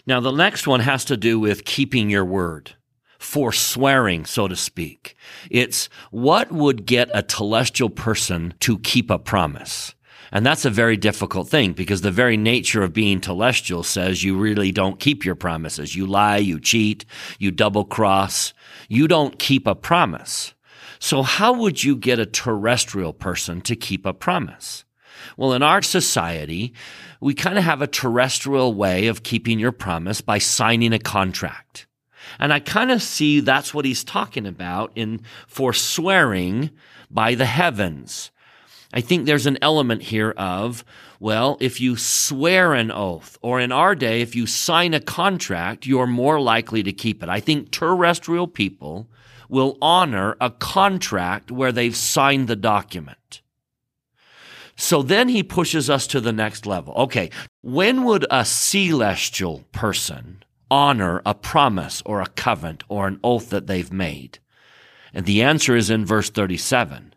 Now 0.07 0.21
the 0.21 0.33
next 0.33 0.67
one 0.67 0.81
has 0.81 1.05
to 1.07 1.17
do 1.17 1.39
with 1.39 1.65
keeping 1.65 2.11
your 2.11 2.25
word 2.25 2.75
forswearing, 3.21 4.25
so 4.25 4.49
to 4.49 4.57
speak. 4.57 5.15
It's 5.51 5.89
what 6.11 6.51
would 6.51 6.87
get 6.87 7.11
a 7.15 7.23
telestial 7.23 7.95
person 7.95 8.55
to 8.61 8.79
keep 8.79 9.11
a 9.11 9.19
promise? 9.19 9.95
And 10.33 10.47
that's 10.47 10.65
a 10.65 10.71
very 10.71 10.97
difficult 10.97 11.49
thing 11.49 11.73
because 11.73 12.03
the 12.03 12.11
very 12.11 12.37
nature 12.37 12.83
of 12.83 12.93
being 12.93 13.21
telestial 13.21 13.85
says 13.85 14.23
you 14.23 14.39
really 14.39 14.71
don't 14.71 15.01
keep 15.01 15.25
your 15.25 15.35
promises. 15.35 15.97
You 15.97 16.07
lie, 16.07 16.37
you 16.37 16.61
cheat, 16.61 17.05
you 17.39 17.51
double 17.51 17.85
cross. 17.85 18.55
You 18.89 19.09
don't 19.09 19.39
keep 19.39 19.67
a 19.67 19.75
promise. 19.75 20.55
So 21.01 21.23
how 21.23 21.55
would 21.55 21.83
you 21.83 21.97
get 21.97 22.19
a 22.19 22.27
terrestrial 22.27 23.13
person 23.13 23.61
to 23.63 23.75
keep 23.75 24.07
a 24.07 24.13
promise? 24.13 24.85
Well, 25.37 25.53
in 25.53 25.63
our 25.63 25.83
society, 25.83 26.75
we 27.21 27.35
kind 27.35 27.59
of 27.59 27.65
have 27.65 27.83
a 27.83 27.87
terrestrial 27.87 28.75
way 28.75 29.07
of 29.07 29.23
keeping 29.23 29.59
your 29.59 29.73
promise 29.73 30.21
by 30.21 30.39
signing 30.39 30.93
a 30.93 30.99
contract. 30.99 31.87
And 32.39 32.53
I 32.53 32.61
kind 32.61 32.91
of 32.91 33.03
see 33.03 33.41
that's 33.41 33.75
what 33.75 33.85
he's 33.85 34.05
talking 34.05 34.47
about 34.47 34.93
in 34.95 35.23
forswearing 35.49 36.71
by 37.11 37.35
the 37.35 37.47
heavens. 37.47 38.31
I 38.93 39.01
think 39.01 39.25
there's 39.25 39.47
an 39.47 39.59
element 39.63 40.03
here 40.03 40.33
of, 40.37 40.85
well, 41.21 41.57
if 41.61 41.81
you 41.81 41.97
swear 41.97 42.75
an 42.75 42.91
oath, 42.91 43.39
or 43.41 43.61
in 43.61 43.71
our 43.71 43.95
day, 43.95 44.21
if 44.21 44.35
you 44.35 44.47
sign 44.47 44.95
a 44.95 45.01
contract, 45.01 45.87
you're 45.87 46.07
more 46.07 46.41
likely 46.41 46.83
to 46.83 46.93
keep 46.93 47.23
it. 47.23 47.29
I 47.29 47.41
think 47.41 47.71
terrestrial 47.71 48.49
people 48.49 49.09
will 49.49 49.79
honor 49.81 50.37
a 50.41 50.51
contract 50.51 51.51
where 51.51 51.73
they've 51.73 51.97
signed 51.97 52.49
the 52.49 52.57
document. 52.57 53.43
So 54.77 55.03
then 55.03 55.29
he 55.29 55.43
pushes 55.43 55.91
us 55.91 56.07
to 56.09 56.21
the 56.21 56.33
next 56.33 56.67
level. 56.67 56.95
Okay, 56.95 57.31
when 57.61 58.05
would 58.05 58.27
a 58.31 58.45
celestial 58.45 59.65
person 59.73 60.43
honor 60.71 61.21
a 61.27 61.35
promise 61.35 62.03
or 62.07 62.23
a 62.23 62.29
covenant 62.29 62.85
or 62.89 63.07
an 63.07 63.21
oath 63.23 63.51
that 63.51 63.67
they've 63.67 63.93
made? 63.93 64.39
And 65.13 65.27
the 65.27 65.43
answer 65.43 65.77
is 65.77 65.91
in 65.91 66.07
verse 66.07 66.31
37 66.31 67.10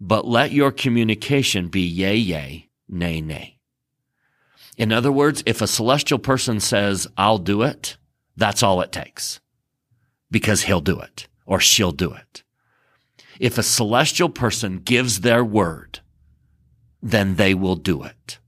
but 0.00 0.26
let 0.26 0.52
your 0.52 0.70
communication 0.70 1.68
be 1.68 1.80
yea, 1.80 2.16
yea, 2.16 2.68
nay, 2.88 3.20
nay. 3.20 3.58
In 4.76 4.92
other 4.92 5.10
words, 5.10 5.42
if 5.46 5.62
a 5.62 5.66
celestial 5.66 6.18
person 6.18 6.60
says, 6.60 7.06
I'll 7.16 7.38
do 7.38 7.62
it, 7.62 7.96
that's 8.36 8.62
all 8.62 8.80
it 8.82 8.92
takes 8.92 9.40
because 10.30 10.62
he'll 10.62 10.80
do 10.80 11.00
it 11.00 11.28
or 11.46 11.60
she'll 11.60 11.92
do 11.92 12.12
it. 12.12 12.42
If 13.40 13.58
a 13.58 13.62
celestial 13.62 14.28
person 14.28 14.78
gives 14.78 15.20
their 15.20 15.44
word, 15.44 16.00
then 17.02 17.36
they 17.36 17.54
will 17.54 17.76
do 17.76 18.02
it. 18.02 18.38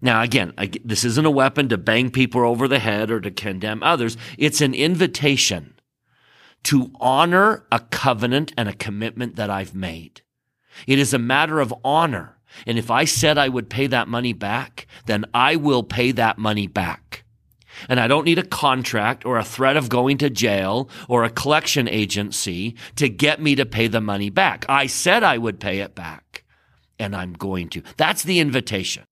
Now, 0.00 0.22
again, 0.22 0.52
this 0.84 1.04
isn't 1.04 1.24
a 1.24 1.30
weapon 1.30 1.70
to 1.70 1.78
bang 1.78 2.10
people 2.10 2.42
over 2.42 2.68
the 2.68 2.78
head 2.78 3.10
or 3.10 3.20
to 3.20 3.30
condemn 3.30 3.82
others. 3.82 4.18
It's 4.36 4.60
an 4.60 4.74
invitation 4.74 5.74
to 6.64 6.90
honor 7.00 7.64
a 7.72 7.80
covenant 7.80 8.52
and 8.58 8.68
a 8.68 8.74
commitment 8.74 9.36
that 9.36 9.48
I've 9.48 9.74
made. 9.74 10.20
It 10.86 10.98
is 10.98 11.14
a 11.14 11.18
matter 11.18 11.60
of 11.60 11.74
honor. 11.84 12.38
And 12.66 12.78
if 12.78 12.90
I 12.90 13.04
said 13.04 13.36
I 13.36 13.48
would 13.48 13.68
pay 13.68 13.86
that 13.88 14.08
money 14.08 14.32
back, 14.32 14.86
then 15.06 15.24
I 15.34 15.56
will 15.56 15.82
pay 15.82 16.12
that 16.12 16.38
money 16.38 16.66
back. 16.66 17.24
And 17.88 17.98
I 17.98 18.06
don't 18.06 18.24
need 18.24 18.38
a 18.38 18.46
contract 18.46 19.26
or 19.26 19.36
a 19.36 19.44
threat 19.44 19.76
of 19.76 19.88
going 19.88 20.18
to 20.18 20.30
jail 20.30 20.88
or 21.08 21.24
a 21.24 21.30
collection 21.30 21.88
agency 21.88 22.76
to 22.96 23.08
get 23.08 23.42
me 23.42 23.56
to 23.56 23.66
pay 23.66 23.88
the 23.88 24.00
money 24.00 24.30
back. 24.30 24.64
I 24.68 24.86
said 24.86 25.24
I 25.24 25.38
would 25.38 25.58
pay 25.58 25.80
it 25.80 25.94
back. 25.94 26.44
and 26.98 27.14
I'm 27.16 27.32
going 27.32 27.68
to. 27.70 27.82
That's 27.96 28.22
the 28.22 28.38
invitation. 28.38 29.04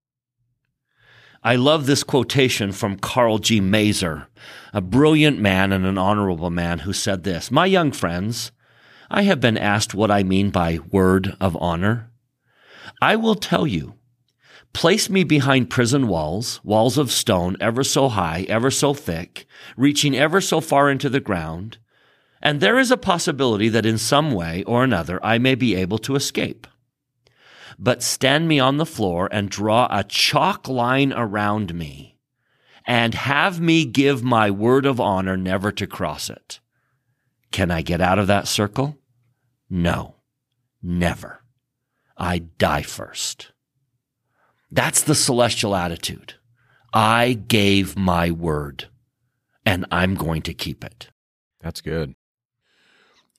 I 1.43 1.57
love 1.57 1.87
this 1.87 2.05
quotation 2.05 2.71
from 2.71 2.97
Karl 2.97 3.39
G. 3.39 3.61
Maeser, 3.61 4.27
a 4.73 4.81
brilliant 4.81 5.41
man 5.41 5.73
and 5.73 5.85
an 5.85 5.99
honorable 5.99 6.51
man 6.51 6.81
who 6.81 6.93
said 6.93 7.25
this 7.25 7.51
My 7.51 7.67
young 7.67 7.91
friends, 7.91 8.53
I 9.13 9.23
have 9.23 9.41
been 9.41 9.59
asked 9.59 9.95
what 9.95 10.11
I 10.11 10.25
mean 10.25 10.51
by 10.51 10.79
word 10.91 11.37
of 11.41 11.57
honor. 11.61 12.11
I 13.01 13.15
will 13.15 13.37
tell 13.37 13.67
you. 13.67 13.95
Place 14.73 15.11
me 15.11 15.23
behind 15.23 15.71
prison 15.71 16.09
walls, 16.09 16.61
walls 16.65 16.97
of 16.97 17.13
stone, 17.13 17.57
ever 17.61 17.85
so 17.85 18.09
high, 18.09 18.47
ever 18.49 18.71
so 18.71 18.95
thick, 18.95 19.47
reaching 19.77 20.17
ever 20.17 20.41
so 20.41 20.61
far 20.61 20.91
into 20.91 21.11
the 21.11 21.21
ground, 21.21 21.77
and 22.41 22.61
there 22.61 22.79
is 22.79 22.91
a 22.91 22.97
possibility 22.97 23.69
that 23.69 23.87
in 23.87 23.99
some 23.99 24.33
way 24.33 24.65
or 24.65 24.83
another 24.83 25.25
I 25.25 25.37
may 25.39 25.55
be 25.55 25.77
able 25.77 25.99
to 25.99 26.17
escape 26.17 26.67
but 27.79 28.03
stand 28.03 28.49
me 28.49 28.61
on 28.61 28.77
the 28.77 28.87
floor 28.87 29.29
and 29.33 29.51
draw 29.51 29.89
a 29.91 30.05
chalk 30.05 30.69
line 30.69 31.13
around 31.13 31.75
me 31.75 32.17
and 32.87 33.15
have 33.15 33.61
me 33.61 33.85
give 33.85 34.23
my 34.23 34.51
word 34.51 34.87
of 34.87 35.01
honor 35.01 35.37
never 35.37 35.73
to 35.73 35.87
cross 35.87 36.29
it. 36.31 36.61
Can 37.51 37.71
I 37.71 37.83
get 37.83 38.01
out 38.01 38.19
of 38.19 38.27
that 38.29 38.49
circle? 38.49 38.99
No, 39.75 40.17
never. 40.83 41.43
I 42.19 42.41
die 42.41 42.83
first. 42.83 43.53
That's 44.71 45.03
the 45.03 45.15
celestial 45.15 45.75
attitude. 45.75 46.35
I 46.93 47.33
gave 47.33 47.97
my 47.97 48.31
word 48.31 48.89
and 49.65 49.87
I'm 49.91 50.15
going 50.15 50.43
to 50.43 50.53
keep 50.53 50.85
it. 50.85 51.09
That's 51.63 51.81
good 51.81 52.15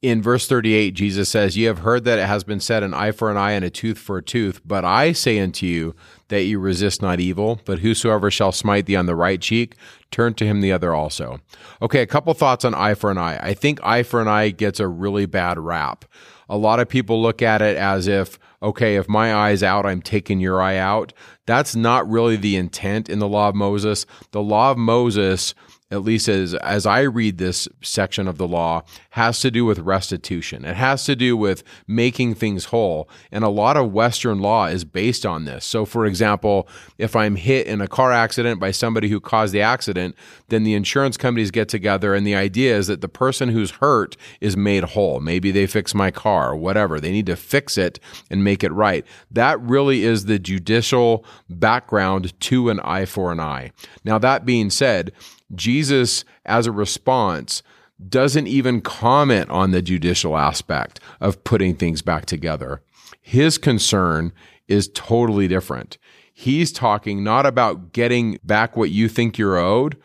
in 0.03 0.21
verse 0.21 0.49
38, 0.49 0.91
Jesus 0.91 1.29
says, 1.29 1.55
You 1.55 1.67
have 1.67 1.79
heard 1.79 2.03
that 2.03 2.19
it 2.19 2.27
has 2.27 2.43
been 2.43 2.59
said, 2.59 2.83
an 2.83 2.93
eye 2.93 3.13
for 3.13 3.31
an 3.31 3.37
eye 3.37 3.53
and 3.53 3.63
a 3.63 3.69
tooth 3.69 3.97
for 3.97 4.17
a 4.17 4.21
tooth. 4.21 4.59
But 4.65 4.83
I 4.83 5.13
say 5.13 5.39
unto 5.39 5.65
you 5.65 5.95
that 6.27 6.43
you 6.43 6.59
resist 6.59 7.01
not 7.01 7.21
evil, 7.21 7.61
but 7.63 7.79
whosoever 7.79 8.29
shall 8.29 8.51
smite 8.51 8.85
thee 8.85 8.97
on 8.97 9.05
the 9.05 9.15
right 9.15 9.39
cheek, 9.39 9.77
turn 10.11 10.33
to 10.33 10.45
him 10.45 10.59
the 10.59 10.73
other 10.73 10.93
also. 10.93 11.39
Okay, 11.81 12.01
a 12.01 12.05
couple 12.05 12.33
thoughts 12.33 12.65
on 12.65 12.75
eye 12.75 12.95
for 12.95 13.11
an 13.11 13.17
eye. 13.17 13.39
I 13.41 13.53
think 13.53 13.79
eye 13.81 14.03
for 14.03 14.21
an 14.21 14.27
eye 14.27 14.49
gets 14.49 14.81
a 14.81 14.89
really 14.89 15.25
bad 15.25 15.57
rap. 15.57 16.03
A 16.49 16.57
lot 16.57 16.81
of 16.81 16.89
people 16.89 17.21
look 17.21 17.41
at 17.41 17.61
it 17.61 17.77
as 17.77 18.05
if, 18.05 18.37
okay, 18.61 18.97
if 18.97 19.07
my 19.07 19.33
eye's 19.33 19.63
out, 19.63 19.85
I'm 19.85 20.01
taking 20.01 20.41
your 20.41 20.61
eye 20.61 20.75
out. 20.75 21.13
That's 21.45 21.77
not 21.77 22.09
really 22.09 22.35
the 22.35 22.57
intent 22.57 23.07
in 23.07 23.19
the 23.19 23.27
law 23.27 23.47
of 23.47 23.55
Moses. 23.55 24.05
The 24.31 24.41
law 24.41 24.71
of 24.71 24.77
Moses 24.77 25.55
at 25.93 26.01
least 26.01 26.27
as 26.27 26.55
as 26.55 26.85
I 26.85 27.01
read 27.01 27.37
this 27.37 27.67
section 27.81 28.27
of 28.27 28.37
the 28.37 28.47
law, 28.47 28.81
has 29.11 29.39
to 29.41 29.51
do 29.51 29.63
with 29.63 29.79
restitution. 29.79 30.65
It 30.65 30.75
has 30.75 31.05
to 31.05 31.15
do 31.15 31.37
with 31.37 31.63
making 31.87 32.35
things 32.35 32.65
whole, 32.65 33.07
and 33.31 33.43
a 33.43 33.49
lot 33.49 33.77
of 33.77 33.93
Western 33.93 34.39
law 34.39 34.65
is 34.65 34.83
based 34.83 35.25
on 35.25 35.45
this. 35.45 35.65
So, 35.65 35.85
for 35.85 36.05
example, 36.05 36.67
if 36.97 37.15
I'm 37.15 37.35
hit 37.35 37.67
in 37.67 37.79
a 37.79 37.87
car 37.87 38.11
accident 38.11 38.59
by 38.59 38.71
somebody 38.71 39.09
who 39.09 39.19
caused 39.19 39.53
the 39.53 39.61
accident, 39.61 40.15
then 40.49 40.63
the 40.63 40.73
insurance 40.73 41.15
companies 41.15 41.51
get 41.51 41.69
together, 41.69 42.15
and 42.15 42.25
the 42.25 42.35
idea 42.35 42.75
is 42.75 42.87
that 42.87 43.01
the 43.01 43.07
person 43.07 43.49
who's 43.49 43.71
hurt 43.71 44.17
is 44.41 44.57
made 44.57 44.83
whole. 44.83 45.19
Maybe 45.19 45.51
they 45.51 45.67
fix 45.67 45.93
my 45.93 46.09
car, 46.09 46.51
or 46.51 46.55
whatever. 46.55 46.99
They 46.99 47.11
need 47.11 47.27
to 47.27 47.35
fix 47.35 47.77
it 47.77 47.99
and 48.31 48.43
make 48.43 48.63
it 48.63 48.71
right. 48.71 49.05
That 49.29 49.61
really 49.61 50.03
is 50.03 50.25
the 50.25 50.39
judicial 50.39 51.23
background 51.49 52.39
to 52.41 52.69
an 52.69 52.79
eye 52.79 53.05
for 53.05 53.31
an 53.31 53.39
eye. 53.39 53.71
Now, 54.03 54.17
that 54.17 54.45
being 54.45 54.71
said, 54.71 55.11
Jesus, 55.55 56.25
as 56.45 56.67
a 56.67 56.71
response, 56.71 57.63
doesn't 58.09 58.47
even 58.47 58.81
comment 58.81 59.49
on 59.49 59.71
the 59.71 59.81
judicial 59.81 60.37
aspect 60.37 60.99
of 61.21 61.43
putting 61.43 61.75
things 61.75 62.01
back 62.01 62.25
together. 62.25 62.81
His 63.21 63.57
concern 63.57 64.33
is 64.67 64.89
totally 64.93 65.47
different. 65.47 65.97
He's 66.33 66.71
talking 66.71 67.23
not 67.23 67.45
about 67.45 67.93
getting 67.93 68.39
back 68.43 68.75
what 68.75 68.89
you 68.89 69.07
think 69.07 69.37
you're 69.37 69.57
owed, 69.57 69.97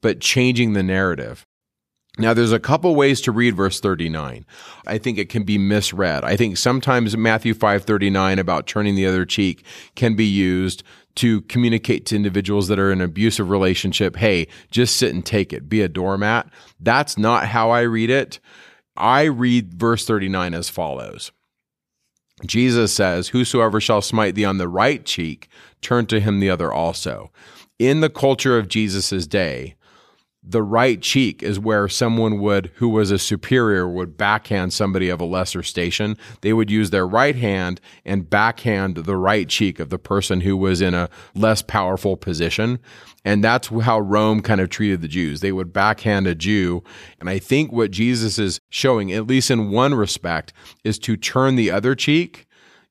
but 0.00 0.20
changing 0.20 0.72
the 0.72 0.82
narrative. 0.82 1.46
Now, 2.16 2.32
there's 2.32 2.52
a 2.52 2.60
couple 2.60 2.94
ways 2.94 3.20
to 3.22 3.32
read 3.32 3.56
verse 3.56 3.80
39. 3.80 4.46
I 4.86 4.98
think 4.98 5.18
it 5.18 5.28
can 5.28 5.42
be 5.42 5.58
misread. 5.58 6.22
I 6.22 6.36
think 6.36 6.56
sometimes 6.56 7.16
Matthew 7.16 7.54
5:39 7.54 8.38
about 8.38 8.68
turning 8.68 8.94
the 8.94 9.06
other 9.06 9.24
cheek 9.24 9.64
can 9.96 10.14
be 10.14 10.24
used 10.24 10.84
to 11.16 11.42
communicate 11.42 12.06
to 12.06 12.16
individuals 12.16 12.68
that 12.68 12.78
are 12.78 12.90
in 12.90 13.00
an 13.00 13.04
abusive 13.04 13.50
relationship, 13.50 14.16
hey, 14.16 14.48
just 14.70 14.96
sit 14.96 15.14
and 15.14 15.24
take 15.24 15.52
it, 15.52 15.68
be 15.68 15.80
a 15.80 15.88
doormat. 15.88 16.48
That's 16.80 17.16
not 17.16 17.46
how 17.46 17.70
I 17.70 17.82
read 17.82 18.10
it. 18.10 18.40
I 18.96 19.24
read 19.24 19.74
verse 19.74 20.06
39 20.06 20.54
as 20.54 20.68
follows. 20.68 21.32
Jesus 22.44 22.92
says, 22.92 23.28
Whosoever 23.28 23.80
shall 23.80 24.02
smite 24.02 24.34
thee 24.34 24.44
on 24.44 24.58
the 24.58 24.68
right 24.68 25.04
cheek, 25.04 25.48
turn 25.80 26.06
to 26.06 26.20
him 26.20 26.40
the 26.40 26.50
other 26.50 26.72
also. 26.72 27.30
In 27.78 28.00
the 28.00 28.10
culture 28.10 28.58
of 28.58 28.68
Jesus' 28.68 29.26
day, 29.26 29.76
the 30.46 30.62
right 30.62 31.00
cheek 31.00 31.42
is 31.42 31.58
where 31.58 31.88
someone 31.88 32.38
would 32.38 32.70
who 32.74 32.88
was 32.88 33.10
a 33.10 33.18
superior 33.18 33.88
would 33.88 34.16
backhand 34.16 34.72
somebody 34.72 35.08
of 35.08 35.20
a 35.20 35.24
lesser 35.24 35.62
station. 35.62 36.18
They 36.42 36.52
would 36.52 36.70
use 36.70 36.90
their 36.90 37.06
right 37.06 37.34
hand 37.34 37.80
and 38.04 38.28
backhand 38.28 38.96
the 38.96 39.16
right 39.16 39.48
cheek 39.48 39.80
of 39.80 39.88
the 39.88 39.98
person 39.98 40.42
who 40.42 40.56
was 40.56 40.82
in 40.82 40.92
a 40.92 41.08
less 41.34 41.62
powerful 41.62 42.16
position. 42.18 42.78
And 43.24 43.42
that's 43.42 43.68
how 43.68 44.00
Rome 44.00 44.42
kind 44.42 44.60
of 44.60 44.68
treated 44.68 45.00
the 45.00 45.08
Jews. 45.08 45.40
They 45.40 45.52
would 45.52 45.72
backhand 45.72 46.26
a 46.26 46.34
Jew. 46.34 46.84
And 47.20 47.30
i 47.30 47.38
think 47.38 47.72
what 47.72 47.90
Jesus 47.90 48.38
is 48.38 48.60
showing 48.68 49.12
at 49.12 49.26
least 49.26 49.50
in 49.50 49.70
one 49.70 49.94
respect 49.94 50.52
is 50.84 50.98
to 51.00 51.16
turn 51.16 51.56
the 51.56 51.70
other 51.70 51.94
cheek 51.94 52.46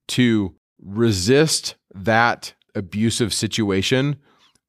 to 0.07 0.55
resist 0.81 1.75
that 1.93 2.53
abusive 2.73 3.33
situation 3.33 4.17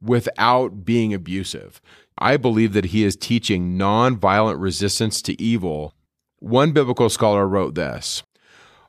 without 0.02 0.84
being 0.84 1.14
abusive 1.14 1.80
I 2.18 2.36
believe 2.36 2.72
that 2.74 2.86
he 2.86 3.04
is 3.04 3.16
teaching 3.16 3.76
nonviolent 3.76 4.60
resistance 4.60 5.20
to 5.22 5.40
evil. 5.42 5.94
One 6.38 6.72
biblical 6.72 7.08
scholar 7.08 7.48
wrote 7.48 7.74
this 7.74 8.22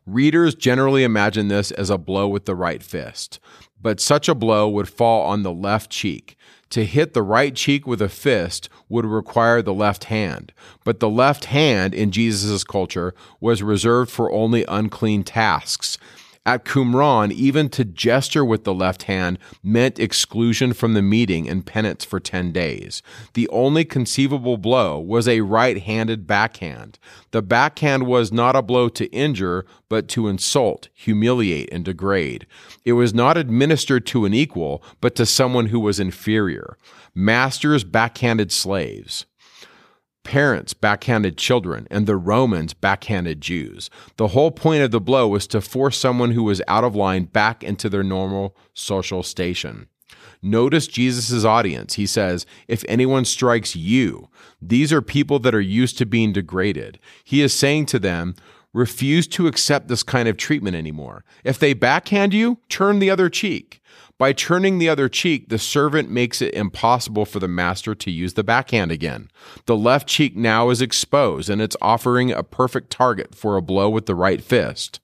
Readers 0.05 0.53
generally 0.53 1.03
imagine 1.03 1.47
this 1.47 1.71
as 1.71 1.89
a 1.89 1.97
blow 1.97 2.27
with 2.27 2.45
the 2.45 2.55
right 2.55 2.83
fist, 2.83 3.39
but 3.81 3.99
such 3.99 4.29
a 4.29 4.35
blow 4.35 4.69
would 4.69 4.87
fall 4.87 5.25
on 5.25 5.41
the 5.41 5.53
left 5.53 5.89
cheek. 5.89 6.37
To 6.71 6.85
hit 6.85 7.13
the 7.13 7.23
right 7.23 7.55
cheek 7.55 7.87
with 7.87 8.01
a 8.01 8.09
fist 8.09 8.69
would 8.89 9.05
require 9.05 9.61
the 9.61 9.73
left 9.73 10.05
hand, 10.05 10.51
but 10.83 10.99
the 10.99 11.09
left 11.09 11.45
hand 11.45 11.95
in 11.95 12.11
Jesus' 12.11 12.63
culture 12.63 13.15
was 13.39 13.63
reserved 13.63 14.11
for 14.11 14.31
only 14.31 14.65
unclean 14.67 15.23
tasks. 15.23 15.97
At 16.47 16.63
Qumran, 16.63 17.31
even 17.31 17.69
to 17.69 17.83
gesture 17.83 18.45
with 18.45 18.65
the 18.65 18.73
left 18.73 19.03
hand 19.03 19.39
meant 19.63 19.97
exclusion 19.97 20.73
from 20.73 20.93
the 20.93 21.01
meeting 21.01 21.49
and 21.49 21.65
penance 21.65 22.05
for 22.05 22.19
10 22.19 22.51
days. 22.51 23.01
The 23.33 23.49
only 23.49 23.83
conceivable 23.83 24.57
blow 24.57 24.99
was 24.99 25.27
a 25.27 25.41
right 25.41 25.81
handed 25.81 26.27
backhand. 26.27 26.99
The 27.31 27.41
backhand 27.41 28.05
was 28.05 28.31
not 28.31 28.55
a 28.55 28.61
blow 28.61 28.89
to 28.89 29.11
injure, 29.11 29.65
but 29.89 30.07
to 30.09 30.27
insult, 30.27 30.89
humiliate, 30.93 31.69
and 31.71 31.83
degrade. 31.83 32.45
It 32.83 32.93
was 32.93 33.11
not 33.11 33.37
administered 33.37 34.05
to 34.07 34.25
an 34.25 34.35
equal, 34.35 34.83
but 35.01 35.15
to 35.15 35.25
someone 35.25 35.67
who 35.67 35.79
was 35.79 35.99
inferior. 35.99 36.77
Masters 37.15 37.83
backhanded 37.83 38.51
slaves 38.51 39.25
parents 40.25 40.73
backhanded 40.73 41.37
children, 41.37 41.87
and 41.89 42.05
the 42.05 42.17
Romans 42.17 42.73
backhanded 42.73 43.39
Jews. 43.39 43.89
The 44.17 44.29
whole 44.29 44.51
point 44.51 44.83
of 44.83 44.91
the 44.91 44.99
blow 44.99 45.29
was 45.29 45.47
to 45.47 45.61
force 45.61 45.97
someone 45.97 46.31
who 46.31 46.43
was 46.43 46.61
out 46.67 46.83
of 46.83 46.95
line 46.95 47.23
back 47.23 47.63
into 47.63 47.87
their 47.87 48.03
normal 48.03 48.57
social 48.73 49.23
station. 49.23 49.87
Notice 50.41 50.87
Jesus' 50.87 51.45
audience. 51.45 51.93
He 51.93 52.05
says, 52.05 52.45
If 52.67 52.83
anyone 52.87 53.23
strikes 53.23 53.75
you, 53.75 54.29
these 54.61 54.91
are 54.91 55.01
people 55.01 55.39
that 55.39 55.55
are 55.55 55.61
used 55.61 55.97
to 55.99 56.05
being 56.05 56.33
degraded. 56.33 56.99
He 57.23 57.41
is 57.41 57.53
saying 57.53 57.85
to 57.87 57.99
them, 57.99 58.35
Refuse 58.73 59.25
to 59.29 59.47
accept 59.47 59.87
this 59.87 60.03
kind 60.03 60.27
of 60.27 60.35
treatment 60.35 60.75
anymore. 60.75 61.23
If 61.45 61.57
they 61.57 61.73
backhand 61.73 62.33
you, 62.33 62.59
turn 62.67 62.99
the 62.99 63.09
other 63.09 63.29
cheek. 63.29 63.81
By 64.17 64.31
turning 64.31 64.77
the 64.77 64.87
other 64.87 65.09
cheek, 65.09 65.49
the 65.49 65.59
servant 65.59 66.09
makes 66.09 66.41
it 66.41 66.53
impossible 66.53 67.25
for 67.25 67.39
the 67.39 67.49
master 67.49 67.93
to 67.95 68.11
use 68.11 68.35
the 68.35 68.45
backhand 68.45 68.91
again. 68.91 69.29
The 69.65 69.75
left 69.75 70.07
cheek 70.07 70.37
now 70.37 70.69
is 70.69 70.81
exposed, 70.81 71.49
and 71.49 71.61
it's 71.61 71.75
offering 71.81 72.31
a 72.31 72.43
perfect 72.43 72.89
target 72.89 73.35
for 73.35 73.57
a 73.57 73.61
blow 73.61 73.89
with 73.89 74.05
the 74.05 74.15
right 74.15 74.41
fist. 74.41 75.01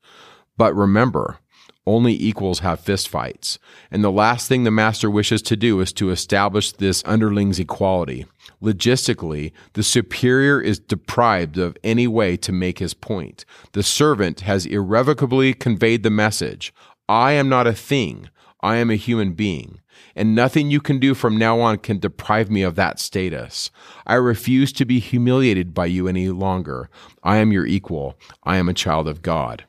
But 0.55 0.74
remember, 0.76 1.39
only 1.86 2.14
equals 2.14 2.59
have 2.59 2.80
fistfights. 2.80 3.57
And 3.89 4.03
the 4.03 4.12
last 4.12 4.47
thing 4.47 4.64
the 4.64 4.72
master 4.72 5.09
wishes 5.09 5.41
to 5.43 5.57
do 5.57 5.82
is 5.82 5.91
to 5.93 6.12
establish 6.12 6.72
this 6.72 7.03
underlings 7.05 7.59
equality. 7.59 8.26
Logistically, 8.62 9.51
the 9.74 9.84
superior 9.84 10.62
is 10.62 10.80
deprived 10.80 11.57
of 11.57 11.76
any 11.84 12.07
way 12.07 12.38
to 12.38 12.51
make 12.51 12.80
his 12.80 12.93
point. 12.93 13.43
The 13.74 13.84
servant 13.84 14.41
has 14.41 14.66
irrevocably 14.66 15.53
conveyed 15.53 16.03
the 16.03 16.09
message 16.09 16.74
I 17.09 17.34
am 17.34 17.49
not 17.49 17.68
a 17.68 17.74
thing. 17.74 18.30
I 18.62 18.78
am 18.78 18.89
a 18.89 18.95
human 18.95 19.34
being, 19.34 19.82
and 20.16 20.36
nothing 20.36 20.70
you 20.70 20.82
can 20.82 20.99
do 20.99 21.14
from 21.14 21.38
now 21.38 21.59
on 21.59 21.78
can 21.78 21.99
deprive 21.99 22.51
me 22.51 22.62
of 22.62 22.76
that 22.76 22.99
status. 22.99 23.72
I 24.05 24.16
refuse 24.16 24.72
to 24.74 24.86
be 24.86 24.99
humiliated 24.99 25.74
by 25.74 25.88
you 25.88 26.07
any 26.07 26.30
longer. 26.30 26.89
I 27.24 27.38
am 27.38 27.51
your 27.51 27.66
equal. 27.66 28.18
I 28.43 28.57
am 28.57 28.70
a 28.70 28.74
child 28.74 29.07
of 29.07 29.22
God. 29.22 29.66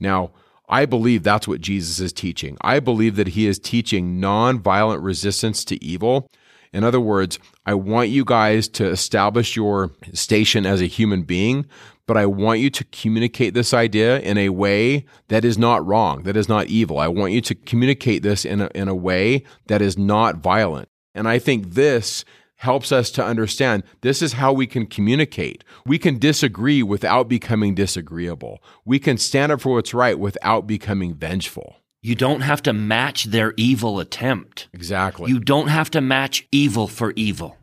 Now, 0.00 0.30
I 0.68 0.86
believe 0.86 1.22
that's 1.22 1.46
what 1.46 1.60
Jesus 1.60 2.00
is 2.00 2.12
teaching. 2.12 2.56
I 2.62 2.80
believe 2.80 3.16
that 3.16 3.28
he 3.28 3.46
is 3.46 3.58
teaching 3.58 4.20
nonviolent 4.20 5.04
resistance 5.04 5.64
to 5.66 5.84
evil. 5.84 6.30
In 6.72 6.82
other 6.84 7.00
words, 7.00 7.38
I 7.66 7.74
want 7.74 8.08
you 8.08 8.24
guys 8.24 8.68
to 8.68 8.88
establish 8.88 9.54
your 9.54 9.90
station 10.14 10.64
as 10.64 10.80
a 10.80 10.86
human 10.86 11.24
being, 11.24 11.66
but 12.06 12.16
I 12.16 12.26
want 12.26 12.60
you 12.60 12.70
to 12.70 12.84
communicate 12.84 13.54
this 13.54 13.72
idea 13.72 14.20
in 14.20 14.38
a 14.38 14.48
way 14.50 15.06
that 15.28 15.44
is 15.44 15.56
not 15.56 15.86
wrong, 15.86 16.22
that 16.24 16.36
is 16.36 16.48
not 16.48 16.66
evil. 16.66 16.98
I 16.98 17.08
want 17.08 17.32
you 17.32 17.40
to 17.42 17.54
communicate 17.54 18.22
this 18.22 18.44
in 18.44 18.60
a, 18.60 18.70
in 18.74 18.88
a 18.88 18.94
way 18.94 19.44
that 19.66 19.82
is 19.82 19.96
not 19.96 20.36
violent. 20.36 20.88
And 21.14 21.28
I 21.28 21.38
think 21.38 21.74
this 21.74 22.24
helps 22.56 22.92
us 22.92 23.10
to 23.10 23.24
understand 23.24 23.82
this 24.02 24.22
is 24.22 24.34
how 24.34 24.52
we 24.52 24.66
can 24.66 24.86
communicate. 24.86 25.64
We 25.84 25.98
can 25.98 26.18
disagree 26.18 26.82
without 26.82 27.28
becoming 27.28 27.74
disagreeable. 27.74 28.62
We 28.84 28.98
can 28.98 29.18
stand 29.18 29.50
up 29.50 29.60
for 29.60 29.74
what's 29.74 29.92
right 29.92 30.18
without 30.18 30.66
becoming 30.66 31.14
vengeful. 31.14 31.76
You 32.02 32.14
don't 32.14 32.40
have 32.40 32.62
to 32.62 32.72
match 32.72 33.24
their 33.24 33.54
evil 33.56 34.00
attempt. 34.00 34.68
Exactly. 34.72 35.30
You 35.30 35.38
don't 35.38 35.68
have 35.68 35.90
to 35.90 36.00
match 36.00 36.46
evil 36.50 36.88
for 36.88 37.12
evil. 37.16 37.56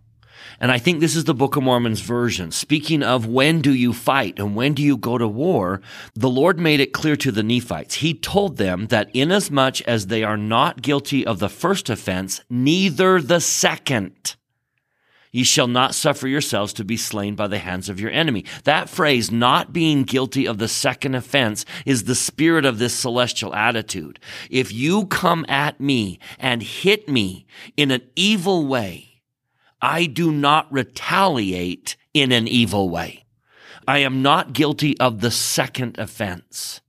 And 0.60 0.72
I 0.72 0.78
think 0.78 0.99
this 0.99 1.16
is 1.16 1.24
the 1.24 1.34
Book 1.34 1.55
of 1.55 1.64
Mormon's 1.64 2.01
version. 2.01 2.51
Speaking 2.51 3.01
of 3.01 3.26
when 3.26 3.62
do 3.62 3.74
you 3.74 3.93
fight 3.93 4.39
and 4.39 4.55
when 4.55 4.74
do 4.74 4.84
you 4.84 4.97
go 4.97 5.18
to 5.18 5.28
war, 5.28 5.82
the 6.16 6.30
Lord 6.30 6.60
made 6.60 6.82
it 6.82 6.93
clear 6.93 7.16
to 7.18 7.32
the 7.32 7.43
Nephites. 7.43 7.95
He 7.95 8.14
told 8.14 8.57
them 8.57 8.88
that 8.88 9.10
inasmuch 9.16 9.82
as 9.82 10.07
they 10.07 10.24
are 10.24 10.38
not 10.38 10.82
guilty 10.82 11.26
of 11.26 11.39
the 11.39 11.49
first 11.49 11.89
offense, 11.89 12.41
neither 12.49 13.22
the 13.22 13.39
second. 13.39 14.36
Ye 15.32 15.43
shall 15.43 15.68
not 15.68 15.93
suffer 15.93 16.28
yourselves 16.28 16.74
to 16.74 16.84
be 16.84 16.97
slain 16.97 17.36
by 17.36 17.47
the 17.47 17.60
hands 17.60 17.88
of 17.88 17.99
your 17.99 18.10
enemy. 18.10 18.45
That 18.64 18.89
phrase, 18.89 19.32
not 19.32 19.72
being 19.72 20.03
guilty 20.03 20.47
of 20.47 20.57
the 20.57 20.68
second 20.68 21.14
offense, 21.14 21.66
is 21.86 22.05
the 22.05 22.16
spirit 22.16 22.66
of 22.66 22.80
this 22.80 22.95
celestial 22.95 23.53
attitude. 23.53 24.20
If 24.49 24.74
you 24.74 25.05
come 25.05 25.45
at 25.47 25.80
me 25.80 26.20
and 26.39 26.64
hit 26.64 27.07
me 27.07 27.45
in 27.78 27.91
an 27.91 28.01
evil 28.16 28.66
way, 28.66 29.09
I 29.82 30.06
do 30.06 30.32
not 30.32 30.72
retaliate 30.72 31.96
in 32.14 32.32
an 32.32 32.48
evil 32.48 32.90
way. 32.90 33.26
I 33.88 34.00
am 34.00 34.22
not 34.22 34.54
guilty 34.54 35.00
of 35.00 35.22
the 35.22 35.32
second 35.32 35.98
offense. 35.98 36.82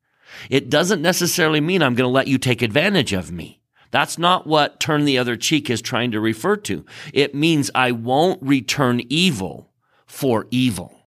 It 0.48 0.70
doesn't 0.70 1.02
necessarily 1.02 1.60
mean 1.60 1.82
I'm 1.82 1.94
going 1.94 2.08
to 2.08 2.12
let 2.12 2.28
you 2.28 2.38
take 2.38 2.62
advantage 2.62 3.12
of 3.12 3.32
me. 3.32 3.60
That's 3.90 4.18
not 4.18 4.46
what 4.46 4.80
turn 4.80 5.04
the 5.04 5.18
other 5.18 5.36
cheek 5.36 5.68
is 5.68 5.82
trying 5.82 6.10
to 6.12 6.20
refer 6.20 6.56
to. 6.56 6.84
It 7.12 7.34
means 7.34 7.70
I 7.74 7.92
won't 7.92 8.42
return 8.42 9.02
evil 9.08 9.70
for 10.06 10.46
evil. 10.50 11.08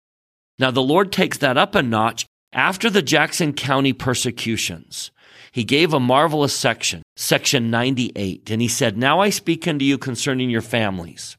Now, 0.58 0.70
the 0.70 0.82
Lord 0.82 1.12
takes 1.12 1.38
that 1.38 1.56
up 1.56 1.74
a 1.74 1.82
notch 1.82 2.26
after 2.52 2.90
the 2.90 3.02
Jackson 3.02 3.52
County 3.52 3.92
persecutions. 3.92 5.10
He 5.52 5.64
gave 5.64 5.92
a 5.92 6.00
marvelous 6.00 6.54
section, 6.54 7.02
section 7.16 7.70
98, 7.70 8.50
and 8.50 8.60
he 8.60 8.68
said, 8.68 8.96
Now 8.96 9.20
I 9.20 9.30
speak 9.30 9.68
unto 9.68 9.84
you 9.84 9.98
concerning 9.98 10.50
your 10.50 10.60
families. 10.60 11.36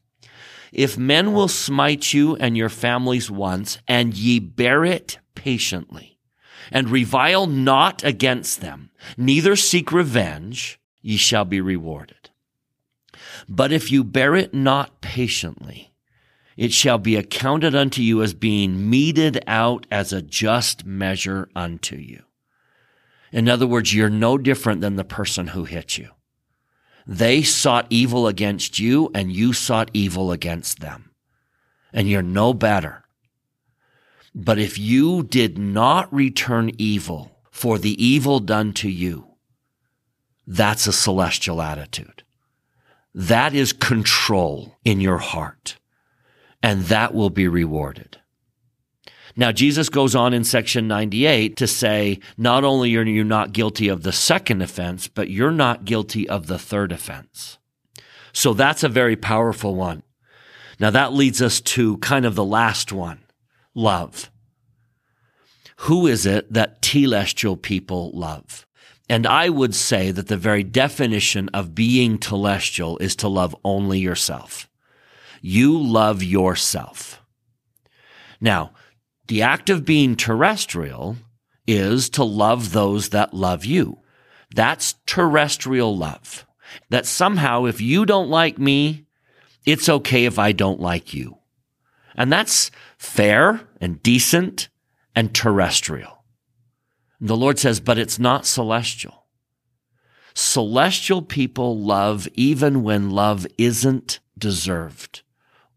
If 0.72 0.98
men 0.98 1.32
will 1.32 1.48
smite 1.48 2.12
you 2.12 2.36
and 2.36 2.56
your 2.56 2.68
families 2.68 3.30
once, 3.30 3.78
and 3.86 4.14
ye 4.14 4.38
bear 4.38 4.84
it 4.84 5.18
patiently, 5.34 6.18
and 6.70 6.90
revile 6.90 7.46
not 7.46 8.02
against 8.04 8.60
them, 8.60 8.90
neither 9.16 9.56
seek 9.56 9.92
revenge, 9.92 10.80
ye 11.00 11.16
shall 11.16 11.44
be 11.44 11.60
rewarded. 11.60 12.30
But 13.48 13.72
if 13.72 13.92
you 13.92 14.02
bear 14.02 14.34
it 14.34 14.52
not 14.52 15.00
patiently, 15.00 15.92
it 16.56 16.72
shall 16.72 16.98
be 16.98 17.16
accounted 17.16 17.74
unto 17.74 18.02
you 18.02 18.22
as 18.22 18.34
being 18.34 18.88
meted 18.88 19.42
out 19.46 19.86
as 19.90 20.12
a 20.12 20.22
just 20.22 20.86
measure 20.86 21.48
unto 21.54 21.96
you. 21.96 22.22
In 23.30 23.48
other 23.48 23.66
words, 23.66 23.92
you're 23.92 24.08
no 24.08 24.38
different 24.38 24.80
than 24.80 24.96
the 24.96 25.04
person 25.04 25.48
who 25.48 25.64
hit 25.64 25.98
you. 25.98 26.10
They 27.06 27.42
sought 27.42 27.86
evil 27.88 28.26
against 28.26 28.78
you 28.78 29.10
and 29.14 29.32
you 29.32 29.52
sought 29.52 29.90
evil 29.92 30.32
against 30.32 30.80
them. 30.80 31.10
And 31.92 32.08
you're 32.08 32.22
no 32.22 32.52
better. 32.52 33.04
But 34.34 34.58
if 34.58 34.78
you 34.78 35.22
did 35.22 35.56
not 35.56 36.12
return 36.12 36.70
evil 36.76 37.38
for 37.50 37.78
the 37.78 38.02
evil 38.04 38.40
done 38.40 38.72
to 38.74 38.90
you, 38.90 39.28
that's 40.46 40.86
a 40.86 40.92
celestial 40.92 41.62
attitude. 41.62 42.22
That 43.14 43.54
is 43.54 43.72
control 43.72 44.76
in 44.84 45.00
your 45.00 45.18
heart. 45.18 45.78
And 46.62 46.84
that 46.84 47.14
will 47.14 47.30
be 47.30 47.48
rewarded. 47.48 48.18
Now, 49.38 49.52
Jesus 49.52 49.90
goes 49.90 50.14
on 50.14 50.32
in 50.32 50.44
section 50.44 50.88
98 50.88 51.56
to 51.58 51.66
say, 51.66 52.20
not 52.38 52.64
only 52.64 52.96
are 52.96 53.02
you 53.02 53.22
not 53.22 53.52
guilty 53.52 53.88
of 53.88 54.02
the 54.02 54.12
second 54.12 54.62
offense, 54.62 55.08
but 55.08 55.28
you're 55.28 55.50
not 55.50 55.84
guilty 55.84 56.26
of 56.26 56.46
the 56.46 56.58
third 56.58 56.90
offense. 56.90 57.58
So 58.32 58.54
that's 58.54 58.82
a 58.82 58.88
very 58.88 59.16
powerful 59.16 59.74
one. 59.74 60.02
Now 60.80 60.90
that 60.90 61.12
leads 61.12 61.42
us 61.42 61.60
to 61.62 61.98
kind 61.98 62.24
of 62.24 62.34
the 62.34 62.44
last 62.44 62.92
one, 62.92 63.20
love. 63.74 64.30
Who 65.80 66.06
is 66.06 66.24
it 66.24 66.50
that 66.52 66.80
telestial 66.80 67.60
people 67.60 68.10
love? 68.14 68.66
And 69.08 69.26
I 69.26 69.50
would 69.50 69.74
say 69.74 70.10
that 70.10 70.28
the 70.28 70.36
very 70.36 70.62
definition 70.64 71.48
of 71.50 71.74
being 71.74 72.18
telestial 72.18 73.00
is 73.00 73.14
to 73.16 73.28
love 73.28 73.54
only 73.64 74.00
yourself. 74.00 74.68
You 75.40 75.78
love 75.78 76.22
yourself. 76.22 77.22
Now, 78.40 78.72
the 79.26 79.42
act 79.42 79.70
of 79.70 79.84
being 79.84 80.16
terrestrial 80.16 81.16
is 81.66 82.08
to 82.10 82.24
love 82.24 82.72
those 82.72 83.10
that 83.10 83.34
love 83.34 83.64
you. 83.64 84.00
That's 84.54 84.94
terrestrial 85.06 85.96
love. 85.96 86.46
That 86.90 87.06
somehow, 87.06 87.64
if 87.64 87.80
you 87.80 88.06
don't 88.06 88.28
like 88.28 88.58
me, 88.58 89.06
it's 89.64 89.88
okay 89.88 90.24
if 90.24 90.38
I 90.38 90.52
don't 90.52 90.80
like 90.80 91.12
you. 91.12 91.38
And 92.14 92.32
that's 92.32 92.70
fair 92.98 93.60
and 93.80 94.02
decent 94.02 94.68
and 95.14 95.34
terrestrial. 95.34 96.24
The 97.20 97.36
Lord 97.36 97.58
says, 97.58 97.80
but 97.80 97.98
it's 97.98 98.18
not 98.18 98.46
celestial. 98.46 99.24
Celestial 100.34 101.22
people 101.22 101.78
love 101.78 102.28
even 102.34 102.82
when 102.82 103.10
love 103.10 103.46
isn't 103.56 104.20
deserved 104.38 105.22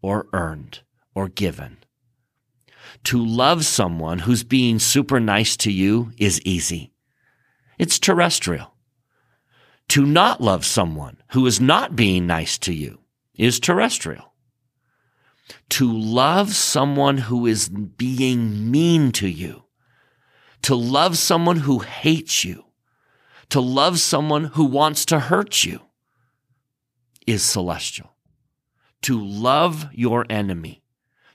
or 0.02 0.26
earned 0.32 0.80
or 1.14 1.28
given. 1.28 1.78
To 3.04 3.24
love 3.24 3.64
someone 3.64 4.20
who's 4.20 4.44
being 4.44 4.78
super 4.78 5.20
nice 5.20 5.56
to 5.58 5.72
you 5.72 6.12
is 6.18 6.40
easy. 6.42 6.92
It's 7.78 7.98
terrestrial. 7.98 8.74
To 9.88 10.06
not 10.06 10.40
love 10.40 10.64
someone 10.64 11.22
who 11.32 11.46
is 11.46 11.60
not 11.60 11.96
being 11.96 12.26
nice 12.26 12.58
to 12.58 12.72
you 12.72 13.00
is 13.34 13.58
terrestrial. 13.58 14.34
To 15.70 15.90
love 15.90 16.54
someone 16.54 17.18
who 17.18 17.46
is 17.46 17.68
being 17.68 18.70
mean 18.70 19.10
to 19.12 19.28
you 19.28 19.64
to 20.62 20.74
love 20.74 21.16
someone 21.16 21.58
who 21.58 21.78
hates 21.80 22.44
you, 22.44 22.64
to 23.50 23.60
love 23.60 23.98
someone 23.98 24.44
who 24.44 24.64
wants 24.64 25.04
to 25.06 25.18
hurt 25.18 25.64
you 25.64 25.80
is 27.26 27.42
celestial. 27.42 28.14
To 29.02 29.18
love 29.18 29.88
your 29.92 30.26
enemy, 30.28 30.82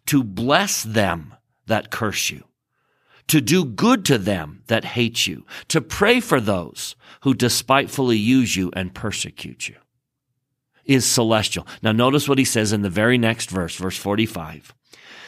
to 0.05 0.23
bless 0.23 0.83
them 0.83 1.33
that 1.67 1.91
curse 1.91 2.29
you, 2.29 2.43
to 3.27 3.41
do 3.41 3.65
good 3.65 4.05
to 4.05 4.17
them 4.17 4.63
that 4.67 4.85
hate 4.85 5.27
you, 5.27 5.45
to 5.67 5.81
pray 5.81 6.19
for 6.19 6.39
those 6.39 6.95
who 7.21 7.33
despitefully 7.33 8.17
use 8.17 8.55
you 8.55 8.71
and 8.75 8.93
persecute 8.93 9.67
you 9.67 9.75
is 10.85 11.05
celestial. 11.05 11.67
Now 11.81 11.91
notice 11.91 12.29
what 12.29 12.37
he 12.37 12.45
says 12.45 12.71
in 12.71 12.83
the 12.83 12.89
very 12.89 13.17
next 13.17 13.49
verse, 13.49 13.75
verse 13.75 13.97
45 13.97 14.73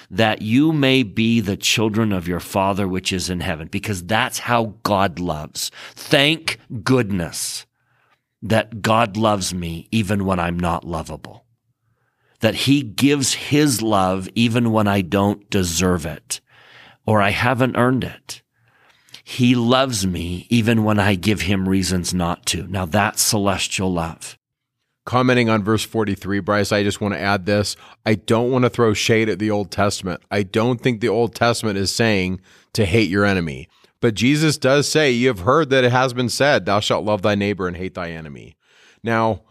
that 0.10 0.42
you 0.42 0.72
may 0.72 1.04
be 1.04 1.42
the 1.42 1.58
children 1.58 2.14
of 2.14 2.28
your 2.28 2.40
Father 2.40 2.88
which 2.88 3.12
is 3.12 3.30
in 3.30 3.42
heaven, 3.42 3.68
because 3.68 4.04
that's 4.04 4.40
how 4.40 4.76
God 4.84 5.20
loves. 5.20 5.72
Thank 5.96 6.60
goodness 6.84 7.66
that 8.42 8.82
God 8.82 9.18
loves 9.18 9.54
me 9.54 9.88
even 9.92 10.26
when 10.26 10.40
I'm 10.40 10.58
not 10.58 10.86
lovable. 10.86 11.44
That 12.42 12.56
he 12.56 12.84
gives 12.84 13.34
his 13.34 13.82
love 13.82 14.30
even 14.36 14.72
when 14.72 14.88
I 14.88 15.02
don't 15.02 15.50
deserve 15.50 16.06
it 16.06 16.40
or 17.08 17.22
I 17.22 17.30
haven't 17.30 17.78
earned 17.78 18.04
it. 18.04 18.44
He 19.24 19.56
loves 19.56 20.06
me 20.06 20.46
even 20.50 20.84
when 20.84 21.00
I 21.00 21.16
give 21.16 21.42
him 21.42 21.68
reasons 21.68 22.14
not 22.14 22.46
to. 22.48 22.68
Now 22.68 22.86
that's 22.86 23.22
celestial 23.22 23.92
love. 23.92 24.38
Commenting 25.06 25.50
on 25.50 25.64
verse 25.64 25.86
43, 25.86 26.42
Bryce, 26.42 26.74
I 26.74 26.84
just 26.84 27.00
want 27.00 27.14
to 27.14 27.20
add 27.20 27.46
this. 27.46 27.78
I 28.06 28.16
don't 28.16 28.52
want 28.52 28.66
to 28.66 28.70
throw 28.70 28.94
shade 28.94 29.30
at 29.30 29.40
the 29.40 29.50
Old 29.50 29.72
Testament. 29.72 30.22
I 30.30 30.44
don't 30.44 30.82
think 30.82 31.00
the 31.00 31.08
Old 31.08 31.34
Testament 31.34 31.78
is 31.78 31.94
saying 31.94 32.42
to 32.74 32.86
hate 32.86 33.10
your 33.10 33.24
enemy. 33.24 33.70
But 34.02 34.16
Jesus 34.16 34.58
does 34.58 34.88
say, 34.88 35.12
You 35.12 35.30
have 35.30 35.40
heard 35.40 35.70
that 35.70 35.86
it 35.86 35.94
has 35.94 36.14
been 36.14 36.30
said, 36.30 36.66
Thou 36.66 36.82
shalt 36.82 37.06
love 37.06 37.22
thy 37.22 37.36
neighbor 37.36 37.68
and 37.68 37.78
hate 37.78 37.94
thy 37.94 38.12
enemy. 38.12 38.58
Now, 39.02 39.44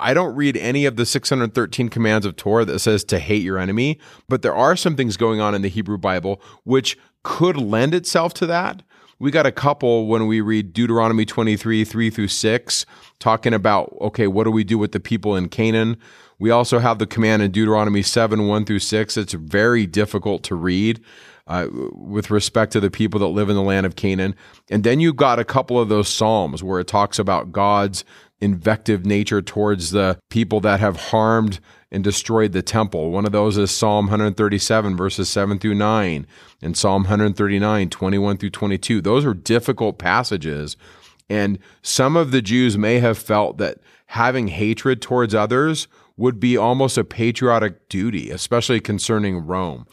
I 0.00 0.14
don't 0.14 0.34
read 0.34 0.56
any 0.56 0.86
of 0.86 0.96
the 0.96 1.06
613 1.06 1.88
commands 1.88 2.26
of 2.26 2.36
Torah 2.36 2.64
that 2.64 2.78
says 2.78 3.04
to 3.04 3.18
hate 3.18 3.42
your 3.42 3.58
enemy, 3.58 3.98
but 4.28 4.42
there 4.42 4.54
are 4.54 4.74
some 4.76 4.96
things 4.96 5.16
going 5.16 5.40
on 5.40 5.54
in 5.54 5.62
the 5.62 5.68
Hebrew 5.68 5.98
Bible 5.98 6.40
which 6.64 6.98
could 7.22 7.56
lend 7.56 7.94
itself 7.94 8.34
to 8.34 8.46
that. 8.46 8.82
we 9.18 9.30
got 9.30 9.44
a 9.44 9.52
couple 9.52 10.06
when 10.06 10.26
we 10.26 10.40
read 10.40 10.72
Deuteronomy 10.72 11.26
23, 11.26 11.84
3 11.84 12.10
through 12.10 12.28
6, 12.28 12.86
talking 13.18 13.52
about, 13.52 13.94
okay, 14.00 14.26
what 14.26 14.44
do 14.44 14.50
we 14.50 14.64
do 14.64 14.78
with 14.78 14.92
the 14.92 15.00
people 15.00 15.36
in 15.36 15.50
Canaan? 15.50 15.98
We 16.38 16.50
also 16.50 16.78
have 16.78 16.98
the 16.98 17.06
command 17.06 17.42
in 17.42 17.50
Deuteronomy 17.50 18.00
7, 18.00 18.48
1 18.48 18.64
through 18.64 18.78
6. 18.78 19.16
It's 19.18 19.34
very 19.34 19.86
difficult 19.86 20.42
to 20.44 20.54
read. 20.54 21.04
Uh, 21.46 21.66
with 21.94 22.30
respect 22.30 22.70
to 22.72 22.78
the 22.78 22.92
people 22.92 23.18
that 23.18 23.26
live 23.26 23.48
in 23.48 23.56
the 23.56 23.62
land 23.62 23.84
of 23.84 23.96
Canaan. 23.96 24.36
And 24.70 24.84
then 24.84 25.00
you've 25.00 25.16
got 25.16 25.40
a 25.40 25.44
couple 25.44 25.80
of 25.80 25.88
those 25.88 26.08
Psalms 26.08 26.62
where 26.62 26.78
it 26.78 26.86
talks 26.86 27.18
about 27.18 27.50
God's 27.50 28.04
invective 28.40 29.04
nature 29.04 29.42
towards 29.42 29.90
the 29.90 30.18
people 30.30 30.60
that 30.60 30.80
have 30.80 30.96
harmed 30.96 31.60
and 31.92 32.04
destroyed 32.04 32.52
the 32.52 32.62
temple. 32.62 33.10
One 33.10 33.26
of 33.26 33.32
those 33.32 33.58
is 33.58 33.70
Psalm 33.70 34.06
137, 34.06 34.96
verses 34.96 35.28
7 35.28 35.58
through 35.58 35.74
9, 35.74 36.26
and 36.62 36.76
Psalm 36.76 37.02
139, 37.02 37.90
21 37.90 38.36
through 38.36 38.50
22. 38.50 39.00
Those 39.00 39.24
are 39.24 39.34
difficult 39.34 39.98
passages. 39.98 40.76
And 41.28 41.58
some 41.82 42.16
of 42.16 42.30
the 42.30 42.42
Jews 42.42 42.78
may 42.78 42.98
have 42.98 43.18
felt 43.18 43.58
that 43.58 43.78
having 44.06 44.48
hatred 44.48 45.02
towards 45.02 45.34
others 45.34 45.88
would 46.16 46.38
be 46.38 46.56
almost 46.56 46.98
a 46.98 47.04
patriotic 47.04 47.88
duty, 47.88 48.30
especially 48.30 48.80
concerning 48.80 49.46
Rome. 49.46 49.86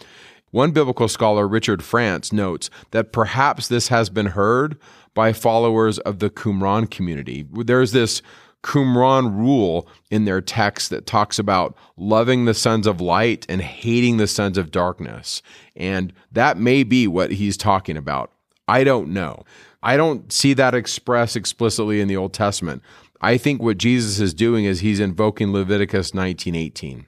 One 0.52 0.72
biblical 0.72 1.08
scholar, 1.08 1.48
Richard 1.48 1.84
France, 1.84 2.32
notes 2.32 2.70
that 2.92 3.12
perhaps 3.12 3.68
this 3.68 3.90
has 3.90 4.10
been 4.10 4.28
heard 4.28 4.78
by 5.18 5.34
followers 5.34 5.98
of 5.98 6.20
the 6.20 6.30
Qumran 6.30 6.92
community. 6.92 7.44
There's 7.52 7.92
this 7.92 8.22
Qumran 8.62 9.36
rule 9.36 9.88
in 10.12 10.26
their 10.26 10.42
text 10.42 10.92
that 10.92 11.08
talks 11.08 11.40
about 11.40 11.76
loving 11.98 12.46
the 12.46 12.54
sons 12.54 12.86
of 12.86 13.02
light 13.02 13.44
and 13.50 13.60
hating 13.60 14.18
the 14.18 14.28
sons 14.28 14.60
of 14.60 14.70
darkness. 14.70 15.42
And 15.76 16.14
that 16.32 16.60
may 16.60 16.84
be 16.84 17.08
what 17.08 17.32
he's 17.32 17.58
talking 17.58 17.98
about. 17.98 18.32
I 18.68 18.84
don't 18.84 19.10
know. 19.10 19.44
I 19.82 19.98
don't 19.98 20.32
see 20.32 20.54
that 20.54 20.76
expressed 20.76 21.36
explicitly 21.36 22.00
in 22.00 22.08
the 22.08 22.18
Old 22.18 22.34
Testament. 22.34 22.84
I 23.20 23.38
think 23.38 23.60
what 23.60 23.80
Jesus 23.80 24.20
is 24.20 24.36
doing 24.36 24.66
is 24.66 24.82
he's 24.82 25.00
invoking 25.00 25.52
Leviticus 25.52 26.12
19:18. 26.12 27.08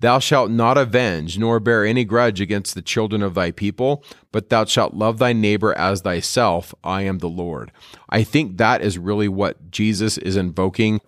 Thou 0.00 0.20
shalt 0.20 0.50
not 0.50 0.78
avenge, 0.78 1.38
nor 1.38 1.58
bear 1.58 1.84
any 1.84 2.04
grudge 2.04 2.40
against 2.40 2.74
the 2.74 2.82
children 2.82 3.20
of 3.20 3.34
thy 3.34 3.50
people, 3.50 4.04
but 4.30 4.48
thou 4.48 4.64
shalt 4.64 4.94
love 4.94 5.18
thy 5.18 5.32
neighbor 5.32 5.76
as 5.76 6.02
thyself. 6.02 6.72
I 6.84 7.02
am 7.02 7.18
the 7.18 7.28
Lord. 7.28 7.72
I 8.08 8.22
think 8.22 8.58
that 8.58 8.80
is 8.80 8.96
really 8.96 9.28
what 9.28 9.72
Jesus 9.72 10.16
is 10.18 10.36
invoking. 10.36 11.00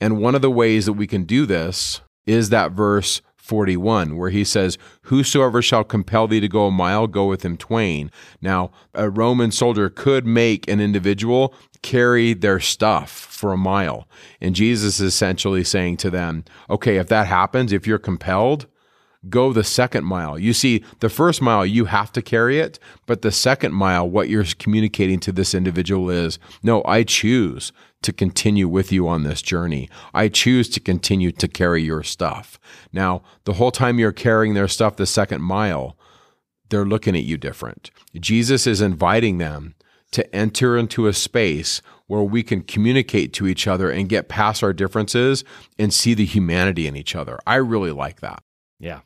And 0.00 0.20
one 0.20 0.36
of 0.36 0.42
the 0.42 0.50
ways 0.50 0.86
that 0.86 0.92
we 0.92 1.08
can 1.08 1.24
do 1.24 1.46
this 1.46 2.00
is 2.26 2.50
that 2.50 2.70
verse 2.70 3.22
41, 3.48 4.16
where 4.16 4.28
he 4.28 4.44
says, 4.44 4.76
Whosoever 5.04 5.62
shall 5.62 5.82
compel 5.82 6.28
thee 6.28 6.38
to 6.38 6.48
go 6.48 6.66
a 6.66 6.70
mile, 6.70 7.06
go 7.06 7.26
with 7.26 7.44
him 7.44 7.56
twain. 7.56 8.10
Now, 8.42 8.70
a 8.94 9.08
Roman 9.08 9.50
soldier 9.50 9.88
could 9.88 10.26
make 10.26 10.68
an 10.68 10.80
individual 10.80 11.54
carry 11.82 12.34
their 12.34 12.60
stuff 12.60 13.10
for 13.10 13.52
a 13.52 13.58
mile. 13.58 14.08
And 14.40 14.54
Jesus 14.54 15.00
is 15.00 15.14
essentially 15.14 15.64
saying 15.64 15.98
to 15.98 16.10
them, 16.10 16.44
okay, 16.68 16.96
if 16.96 17.08
that 17.08 17.26
happens, 17.26 17.72
if 17.72 17.86
you're 17.86 17.98
compelled, 17.98 18.66
go 19.28 19.52
the 19.52 19.64
second 19.64 20.04
mile. 20.04 20.38
You 20.38 20.52
see, 20.52 20.84
the 21.00 21.08
first 21.08 21.42
mile, 21.42 21.66
you 21.66 21.86
have 21.86 22.12
to 22.12 22.22
carry 22.22 22.60
it, 22.60 22.78
but 23.06 23.22
the 23.22 23.32
second 23.32 23.72
mile, 23.72 24.08
what 24.08 24.28
you're 24.28 24.44
communicating 24.58 25.18
to 25.20 25.32
this 25.32 25.54
individual 25.54 26.10
is, 26.10 26.38
no, 26.62 26.84
I 26.84 27.02
choose 27.02 27.72
to 28.02 28.12
continue 28.12 28.68
with 28.68 28.92
you 28.92 29.08
on 29.08 29.24
this 29.24 29.42
journey. 29.42 29.90
I 30.14 30.28
choose 30.28 30.68
to 30.70 30.80
continue 30.80 31.32
to 31.32 31.48
carry 31.48 31.82
your 31.82 32.04
stuff. 32.04 32.60
Now, 32.92 33.22
the 33.44 33.54
whole 33.54 33.72
time 33.72 33.98
you're 33.98 34.12
carrying 34.12 34.54
their 34.54 34.68
stuff 34.68 34.96
the 34.96 35.06
second 35.06 35.42
mile, 35.42 35.96
they're 36.70 36.84
looking 36.84 37.16
at 37.16 37.24
you 37.24 37.36
different. 37.36 37.90
Jesus 38.14 38.66
is 38.66 38.80
inviting 38.80 39.38
them 39.38 39.74
to 40.12 40.34
enter 40.34 40.76
into 40.76 41.06
a 41.06 41.12
space 41.12 41.82
where 42.06 42.22
we 42.22 42.42
can 42.42 42.62
communicate 42.62 43.32
to 43.34 43.46
each 43.46 43.66
other 43.66 43.90
and 43.90 44.08
get 44.08 44.28
past 44.28 44.62
our 44.62 44.72
differences 44.72 45.44
and 45.78 45.92
see 45.92 46.14
the 46.14 46.24
humanity 46.24 46.86
in 46.86 46.96
each 46.96 47.14
other. 47.14 47.38
I 47.46 47.56
really 47.56 47.92
like 47.92 48.20
that. 48.20 48.42
Yeah. 48.80 49.00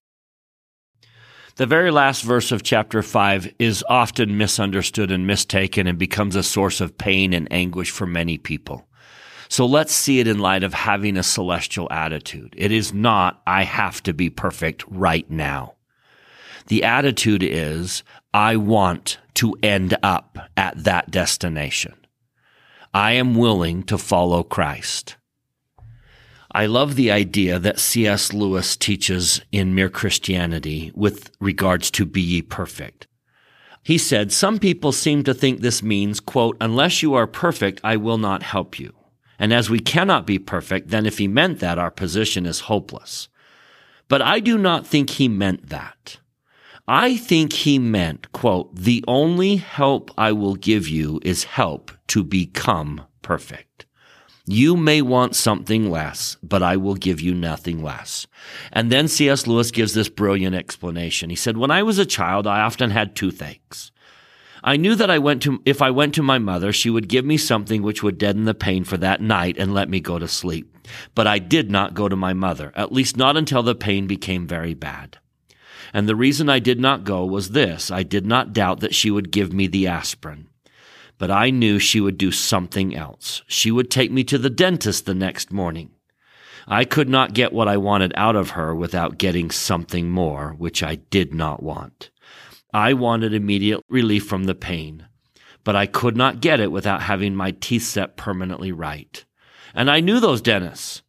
The 1.56 1.66
very 1.66 1.90
last 1.90 2.22
verse 2.22 2.50
of 2.50 2.62
chapter 2.62 3.02
5 3.02 3.54
is 3.58 3.84
often 3.88 4.38
misunderstood 4.38 5.10
and 5.10 5.26
mistaken 5.26 5.86
and 5.86 5.98
becomes 5.98 6.34
a 6.34 6.42
source 6.42 6.80
of 6.80 6.96
pain 6.96 7.34
and 7.34 7.46
anguish 7.52 7.90
for 7.90 8.06
many 8.06 8.38
people. 8.38 8.88
So 9.50 9.66
let's 9.66 9.92
see 9.92 10.18
it 10.18 10.26
in 10.26 10.38
light 10.38 10.64
of 10.64 10.72
having 10.72 11.18
a 11.18 11.22
celestial 11.22 11.86
attitude. 11.90 12.54
It 12.56 12.72
is 12.72 12.94
not, 12.94 13.42
I 13.46 13.64
have 13.64 14.02
to 14.04 14.14
be 14.14 14.30
perfect 14.30 14.82
right 14.88 15.30
now. 15.30 15.74
The 16.66 16.84
attitude 16.84 17.42
is, 17.42 18.02
I 18.32 18.56
want 18.56 19.18
to 19.34 19.56
end 19.62 19.96
up 20.02 20.38
at 20.56 20.84
that 20.84 21.10
destination. 21.10 21.94
I 22.94 23.12
am 23.12 23.34
willing 23.34 23.82
to 23.84 23.98
follow 23.98 24.42
Christ. 24.42 25.16
I 26.54 26.66
love 26.66 26.96
the 26.96 27.10
idea 27.10 27.58
that 27.58 27.78
C.S. 27.78 28.34
Lewis 28.34 28.76
teaches 28.76 29.40
in 29.50 29.74
Mere 29.74 29.88
Christianity 29.88 30.92
with 30.94 31.30
regards 31.40 31.90
to 31.92 32.04
be 32.04 32.20
ye 32.20 32.42
perfect. 32.42 33.06
He 33.82 33.96
said, 33.96 34.30
Some 34.30 34.58
people 34.58 34.92
seem 34.92 35.24
to 35.24 35.34
think 35.34 35.60
this 35.60 35.82
means, 35.82 36.20
quote, 36.20 36.56
unless 36.60 37.02
you 37.02 37.14
are 37.14 37.26
perfect, 37.26 37.80
I 37.82 37.96
will 37.96 38.18
not 38.18 38.42
help 38.42 38.78
you. 38.78 38.92
And 39.38 39.52
as 39.52 39.70
we 39.70 39.80
cannot 39.80 40.26
be 40.26 40.38
perfect, 40.38 40.90
then 40.90 41.06
if 41.06 41.18
he 41.18 41.26
meant 41.26 41.58
that, 41.60 41.78
our 41.78 41.90
position 41.90 42.46
is 42.46 42.60
hopeless. 42.60 43.28
But 44.08 44.22
I 44.22 44.40
do 44.40 44.58
not 44.58 44.86
think 44.86 45.10
he 45.10 45.26
meant 45.26 45.70
that. 45.70 46.18
I 46.88 47.16
think 47.16 47.52
he 47.52 47.78
meant, 47.78 48.32
quote, 48.32 48.74
the 48.74 49.04
only 49.06 49.56
help 49.56 50.10
I 50.18 50.32
will 50.32 50.56
give 50.56 50.88
you 50.88 51.20
is 51.22 51.44
help 51.44 51.92
to 52.08 52.24
become 52.24 53.02
perfect. 53.22 53.86
You 54.46 54.76
may 54.76 55.00
want 55.02 55.36
something 55.36 55.88
less, 55.88 56.36
but 56.42 56.64
I 56.64 56.76
will 56.76 56.96
give 56.96 57.20
you 57.20 57.32
nothing 57.34 57.82
less. 57.84 58.26
And 58.72 58.90
then 58.90 59.06
C.S. 59.06 59.46
Lewis 59.46 59.70
gives 59.70 59.94
this 59.94 60.08
brilliant 60.08 60.56
explanation. 60.56 61.30
He 61.30 61.36
said, 61.36 61.56
when 61.56 61.70
I 61.70 61.84
was 61.84 61.98
a 62.00 62.06
child, 62.06 62.48
I 62.48 62.62
often 62.62 62.90
had 62.90 63.14
toothaches. 63.14 63.92
I 64.64 64.76
knew 64.76 64.96
that 64.96 65.10
I 65.10 65.18
went 65.18 65.42
to, 65.42 65.62
if 65.64 65.80
I 65.82 65.90
went 65.90 66.14
to 66.14 66.22
my 66.22 66.38
mother, 66.38 66.72
she 66.72 66.90
would 66.90 67.08
give 67.08 67.24
me 67.24 67.36
something 67.36 67.82
which 67.82 68.02
would 68.02 68.18
deaden 68.18 68.44
the 68.44 68.54
pain 68.54 68.82
for 68.82 68.96
that 68.96 69.20
night 69.20 69.56
and 69.58 69.72
let 69.72 69.88
me 69.88 70.00
go 70.00 70.18
to 70.18 70.26
sleep. 70.26 70.76
But 71.14 71.28
I 71.28 71.38
did 71.38 71.70
not 71.70 71.94
go 71.94 72.08
to 72.08 72.16
my 72.16 72.32
mother, 72.32 72.72
at 72.74 72.92
least 72.92 73.16
not 73.16 73.36
until 73.36 73.62
the 73.62 73.76
pain 73.76 74.08
became 74.08 74.48
very 74.48 74.74
bad. 74.74 75.18
And 75.92 76.08
the 76.08 76.16
reason 76.16 76.48
I 76.48 76.58
did 76.58 76.80
not 76.80 77.04
go 77.04 77.24
was 77.24 77.50
this 77.50 77.90
I 77.90 78.02
did 78.02 78.26
not 78.26 78.52
doubt 78.52 78.80
that 78.80 78.94
she 78.94 79.10
would 79.10 79.30
give 79.30 79.52
me 79.52 79.66
the 79.66 79.86
aspirin. 79.86 80.48
But 81.18 81.30
I 81.30 81.50
knew 81.50 81.78
she 81.78 82.00
would 82.00 82.18
do 82.18 82.32
something 82.32 82.96
else. 82.96 83.42
She 83.46 83.70
would 83.70 83.90
take 83.90 84.10
me 84.10 84.24
to 84.24 84.38
the 84.38 84.50
dentist 84.50 85.06
the 85.06 85.14
next 85.14 85.52
morning. 85.52 85.90
I 86.66 86.84
could 86.84 87.08
not 87.08 87.34
get 87.34 87.52
what 87.52 87.68
I 87.68 87.76
wanted 87.76 88.12
out 88.16 88.36
of 88.36 88.50
her 88.50 88.74
without 88.74 89.18
getting 89.18 89.50
something 89.50 90.10
more, 90.10 90.54
which 90.58 90.82
I 90.82 90.96
did 90.96 91.34
not 91.34 91.62
want. 91.62 92.10
I 92.72 92.94
wanted 92.94 93.34
immediate 93.34 93.80
relief 93.88 94.26
from 94.26 94.44
the 94.44 94.54
pain, 94.54 95.06
but 95.64 95.76
I 95.76 95.86
could 95.86 96.16
not 96.16 96.40
get 96.40 96.60
it 96.60 96.72
without 96.72 97.02
having 97.02 97.34
my 97.34 97.50
teeth 97.50 97.82
set 97.82 98.16
permanently 98.16 98.72
right. 98.72 99.24
And 99.74 99.90
I 99.90 100.00
knew 100.00 100.20
those 100.20 100.40
dentists. 100.40 101.02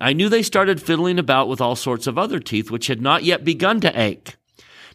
I 0.00 0.14
knew 0.14 0.28
they 0.28 0.42
started 0.42 0.82
fiddling 0.82 1.18
about 1.18 1.48
with 1.48 1.60
all 1.60 1.76
sorts 1.76 2.06
of 2.06 2.16
other 2.16 2.40
teeth 2.40 2.70
which 2.70 2.86
had 2.86 3.02
not 3.02 3.22
yet 3.22 3.44
begun 3.44 3.80
to 3.82 4.00
ache. 4.00 4.36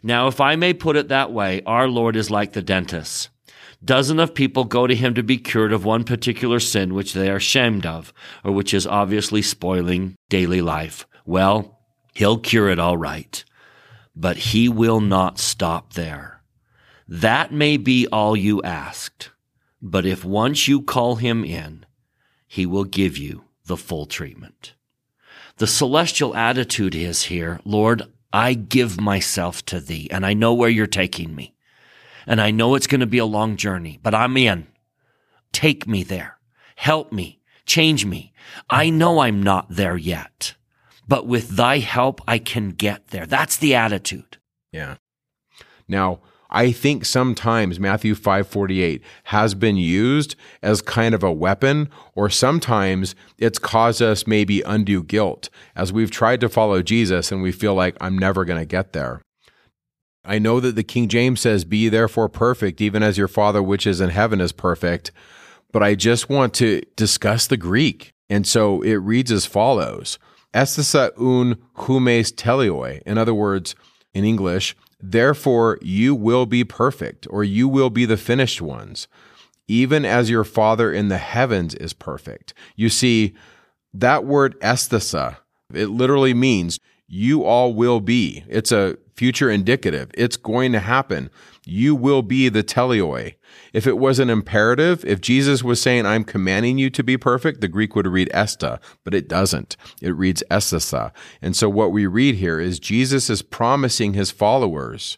Now, 0.01 0.28
if 0.28 0.41
I 0.41 0.56
may 0.56 0.74
put 0.74 0.95
it 0.95 1.08
that 1.10 1.32
way, 1.32 1.62
our 1.66 1.88
Lord 1.88 2.16
is 2.16 2.32
like 2.32 2.53
the 2.53 2.62
dentist. 2.62 3.30
Dozen 3.84 4.20
of 4.20 4.34
people 4.34 4.64
go 4.64 4.88
to 4.88 4.95
him 4.95 5.14
to 5.14 5.24
be 5.24 5.38
cured 5.38 5.74
of 5.74 5.86
one 5.86 6.03
particular 6.03 6.60
sin 6.60 6.93
which 6.93 7.14
they 7.14 7.30
are 7.30 7.36
ashamed 7.36 7.86
of, 7.86 8.14
or 8.43 8.51
which 8.51 8.74
is 8.74 8.88
obviously 8.88 9.41
spoiling 9.41 10.16
daily 10.30 10.62
life. 10.62 11.06
Well, 11.26 11.80
he'll 12.14 12.38
cure 12.38 12.70
it 12.70 12.80
all 12.80 12.97
right. 12.97 13.43
But 14.16 14.38
he 14.38 14.70
will 14.70 15.01
not 15.01 15.39
stop 15.39 15.93
there. 15.93 16.41
That 17.08 17.51
may 17.51 17.78
be 17.78 18.08
all 18.08 18.36
you 18.36 18.62
asked. 18.64 19.32
But 19.82 20.06
if 20.06 20.24
once 20.24 20.68
you 20.68 20.82
call 20.82 21.16
him 21.16 21.43
in, 21.43 21.86
he 22.47 22.66
will 22.66 22.86
give 22.86 23.18
you 23.18 23.45
the 23.66 23.78
full 23.78 24.06
treatment. 24.06 24.74
The 25.58 25.68
celestial 25.68 26.36
attitude 26.36 26.95
is 26.95 27.24
here, 27.24 27.60
Lord, 27.64 28.03
I 28.34 28.53
give 28.53 28.99
myself 28.99 29.66
to 29.68 29.80
thee 29.80 30.10
and 30.12 30.26
I 30.26 30.34
know 30.34 30.53
where 30.53 30.70
you're 30.70 30.88
taking 30.88 31.34
me. 31.34 31.53
And 32.28 32.41
I 32.41 32.51
know 32.51 32.76
it's 32.76 32.88
going 32.88 32.99
to 32.99 33.06
be 33.06 33.20
a 33.20 33.26
long 33.26 33.56
journey, 33.56 33.99
but 34.03 34.14
I'm 34.14 34.36
in. 34.36 34.68
Take 35.53 35.88
me 35.88 36.03
there. 36.03 36.38
Help 36.76 37.14
me. 37.14 37.39
Change 37.66 38.06
me. 38.06 38.34
I 38.70 38.89
know 38.89 39.20
I'm 39.20 39.41
not 39.41 39.68
there 39.70 39.95
yet, 39.97 40.56
but 41.08 41.26
with 41.26 41.49
thy 41.49 41.80
help, 41.80 42.20
I 42.28 42.38
can 42.39 42.72
get 42.72 43.08
there. 43.08 43.26
That's 43.26 43.58
the 43.58 43.76
attitude. 43.76 44.38
Yeah. 44.72 44.95
Now, 45.88 46.20
I 46.50 46.72
think 46.72 47.06
sometimes 47.06 47.80
Matthew 47.80 48.16
5:48 48.16 49.02
has 49.26 49.56
been 49.56 49.78
used 49.78 50.36
as 50.62 50.82
kind 50.82 51.16
of 51.16 51.24
a 51.24 51.32
weapon 51.32 51.89
or 52.14 52.30
sometimes 52.30 53.16
it's 53.38 53.60
caused 53.60 54.02
us 54.02 54.28
maybe 54.28 54.62
undue 54.62 55.04
guilt 55.04 55.50
as 55.76 55.91
we've 55.91 56.12
tried 56.12 56.41
to 56.41 56.50
follow 56.50 56.82
Jesus 56.82 57.32
and 57.32 57.41
we 57.41 57.52
feel 57.52 57.74
like 57.74 57.98
I'm 58.00 58.18
never 58.18 58.46
going 58.46 58.60
to 58.60 58.66
get 58.66 58.93
there. 58.93 59.22
I 60.24 60.39
know 60.39 60.60
that 60.60 60.76
the 60.76 60.84
King 60.84 61.08
James 61.08 61.41
says, 61.41 61.66
Be 61.66 61.88
therefore 61.88 62.30
perfect, 62.30 62.82
even 62.82 63.04
as 63.04 63.18
your 63.18 63.28
Father 63.28 63.62
which 63.62 63.86
is 63.86 64.02
in 64.02 64.10
heaven 64.10 64.41
is 64.41 64.52
perfect. 64.52 65.12
But 65.72 65.84
I 65.84 65.96
just 65.96 66.30
want 66.30 66.54
to 66.56 66.82
discuss 66.96 67.48
the 67.48 67.58
Greek. 67.58 68.12
And 68.30 68.48
so 68.48 68.82
it 68.82 68.96
reads 68.96 69.32
as 69.32 69.46
follows 69.46 70.18
Estesa 70.54 71.12
un 71.20 71.58
humes 71.86 72.32
teleoi. 72.32 73.02
In 73.06 73.18
other 73.18 73.34
words, 73.34 73.76
in 74.14 74.24
English, 74.24 74.76
therefore 75.12 75.78
you 75.82 76.16
will 76.16 76.45
be 76.45 76.64
perfect, 76.64 77.28
or 77.30 77.43
you 77.43 77.68
will 77.68 77.89
be 77.89 78.06
the 78.06 78.18
finished 78.18 78.62
ones, 78.62 79.08
even 79.68 80.06
as 80.06 80.30
your 80.30 80.43
Father 80.43 80.91
in 80.91 81.08
the 81.10 81.18
heavens 81.18 81.74
is 81.76 81.93
perfect. 81.93 82.53
You 82.76 82.89
see, 82.89 83.36
that 83.93 84.26
word 84.26 84.60
estesa, 84.62 85.38
it 85.74 85.88
literally 85.88 86.34
means 86.34 86.80
you 87.08 87.43
all 87.43 87.74
will 87.74 87.99
be. 87.99 88.43
It's 88.47 88.72
a 88.72 88.97
future 89.16 89.49
indicative. 89.49 90.12
It's 90.16 90.38
going 90.38 90.72
to 90.74 90.80
happen. 90.80 91.30
You 91.66 91.95
will 91.95 92.22
be 92.22 92.49
the 92.49 92.64
teleoi. 92.64 93.36
If 93.74 93.88
it 93.88 93.97
was 93.97 94.20
an 94.20 94.30
imperative, 94.30 95.06
if 95.06 95.22
Jesus 95.22 95.64
was 95.64 95.82
saying, 95.82 96.06
I'm 96.06 96.24
commanding 96.24 96.78
you 96.78 96.89
to 96.91 97.03
be 97.03 97.18
perfect, 97.18 97.62
the 97.62 97.68
Greek 97.68 97.95
would 97.95 98.08
read 98.08 98.30
esta, 98.34 98.80
but 99.03 99.14
it 99.14 99.28
doesn't. 99.28 99.78
It 100.01 100.16
reads 100.16 100.43
estesa. 100.51 101.12
And 101.41 101.56
so 101.56 101.70
what 101.70 101.91
we 101.91 102.08
read 102.08 102.36
here 102.36 102.60
is 102.60 102.80
Jesus 102.80 103.30
is 103.30 103.41
promising 103.41 104.14
his 104.14 104.32
followers, 104.32 105.18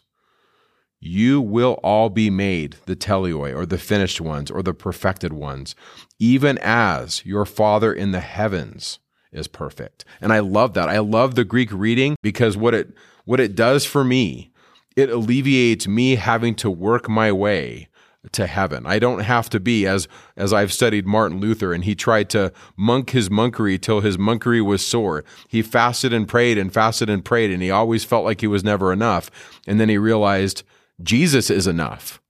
you 1.00 1.40
will 1.40 1.78
all 1.84 2.10
be 2.10 2.28
made 2.28 2.76
the 2.86 2.96
teleoi 2.96 3.54
or 3.54 3.64
the 3.64 3.78
finished 3.78 4.20
ones 4.20 4.50
or 4.50 4.62
the 4.62 4.74
perfected 4.74 5.32
ones, 5.32 5.74
even 6.18 6.58
as 6.58 7.24
your 7.24 7.44
Father 7.44 7.92
in 7.92 8.10
the 8.12 8.20
heavens 8.20 8.98
is 9.32 9.48
perfect. 9.48 10.04
And 10.20 10.32
I 10.32 10.40
love 10.40 10.74
that. 10.74 10.88
I 10.88 10.98
love 10.98 11.34
the 11.34 11.44
Greek 11.44 11.70
reading 11.72 12.16
because 12.22 12.56
what 12.56 12.74
it 12.74 12.90
what 13.24 13.40
it 13.40 13.54
does 13.54 13.84
for 13.84 14.04
me, 14.04 14.50
it 14.96 15.10
alleviates 15.10 15.86
me 15.86 16.16
having 16.16 16.54
to 16.56 16.70
work 16.70 17.08
my 17.08 17.30
way 17.30 17.88
to 18.32 18.46
heaven. 18.46 18.86
I 18.86 18.98
don't 18.98 19.20
have 19.20 19.48
to 19.50 19.60
be 19.60 19.86
as 19.86 20.08
as 20.36 20.52
I've 20.52 20.72
studied 20.72 21.06
Martin 21.06 21.40
Luther 21.40 21.72
and 21.72 21.84
he 21.84 21.94
tried 21.94 22.30
to 22.30 22.52
monk 22.76 23.10
his 23.10 23.28
monkery 23.28 23.80
till 23.80 24.00
his 24.00 24.16
monkery 24.16 24.64
was 24.64 24.84
sore. 24.84 25.24
He 25.48 25.62
fasted 25.62 26.12
and 26.12 26.26
prayed 26.26 26.58
and 26.58 26.72
fasted 26.72 27.08
and 27.08 27.24
prayed 27.24 27.50
and 27.50 27.62
he 27.62 27.70
always 27.70 28.04
felt 28.04 28.24
like 28.24 28.40
he 28.40 28.46
was 28.46 28.64
never 28.64 28.92
enough. 28.92 29.30
And 29.66 29.78
then 29.78 29.88
he 29.88 29.98
realized 29.98 30.62
Jesus 31.02 31.50
is 31.50 31.66
enough. 31.66 32.20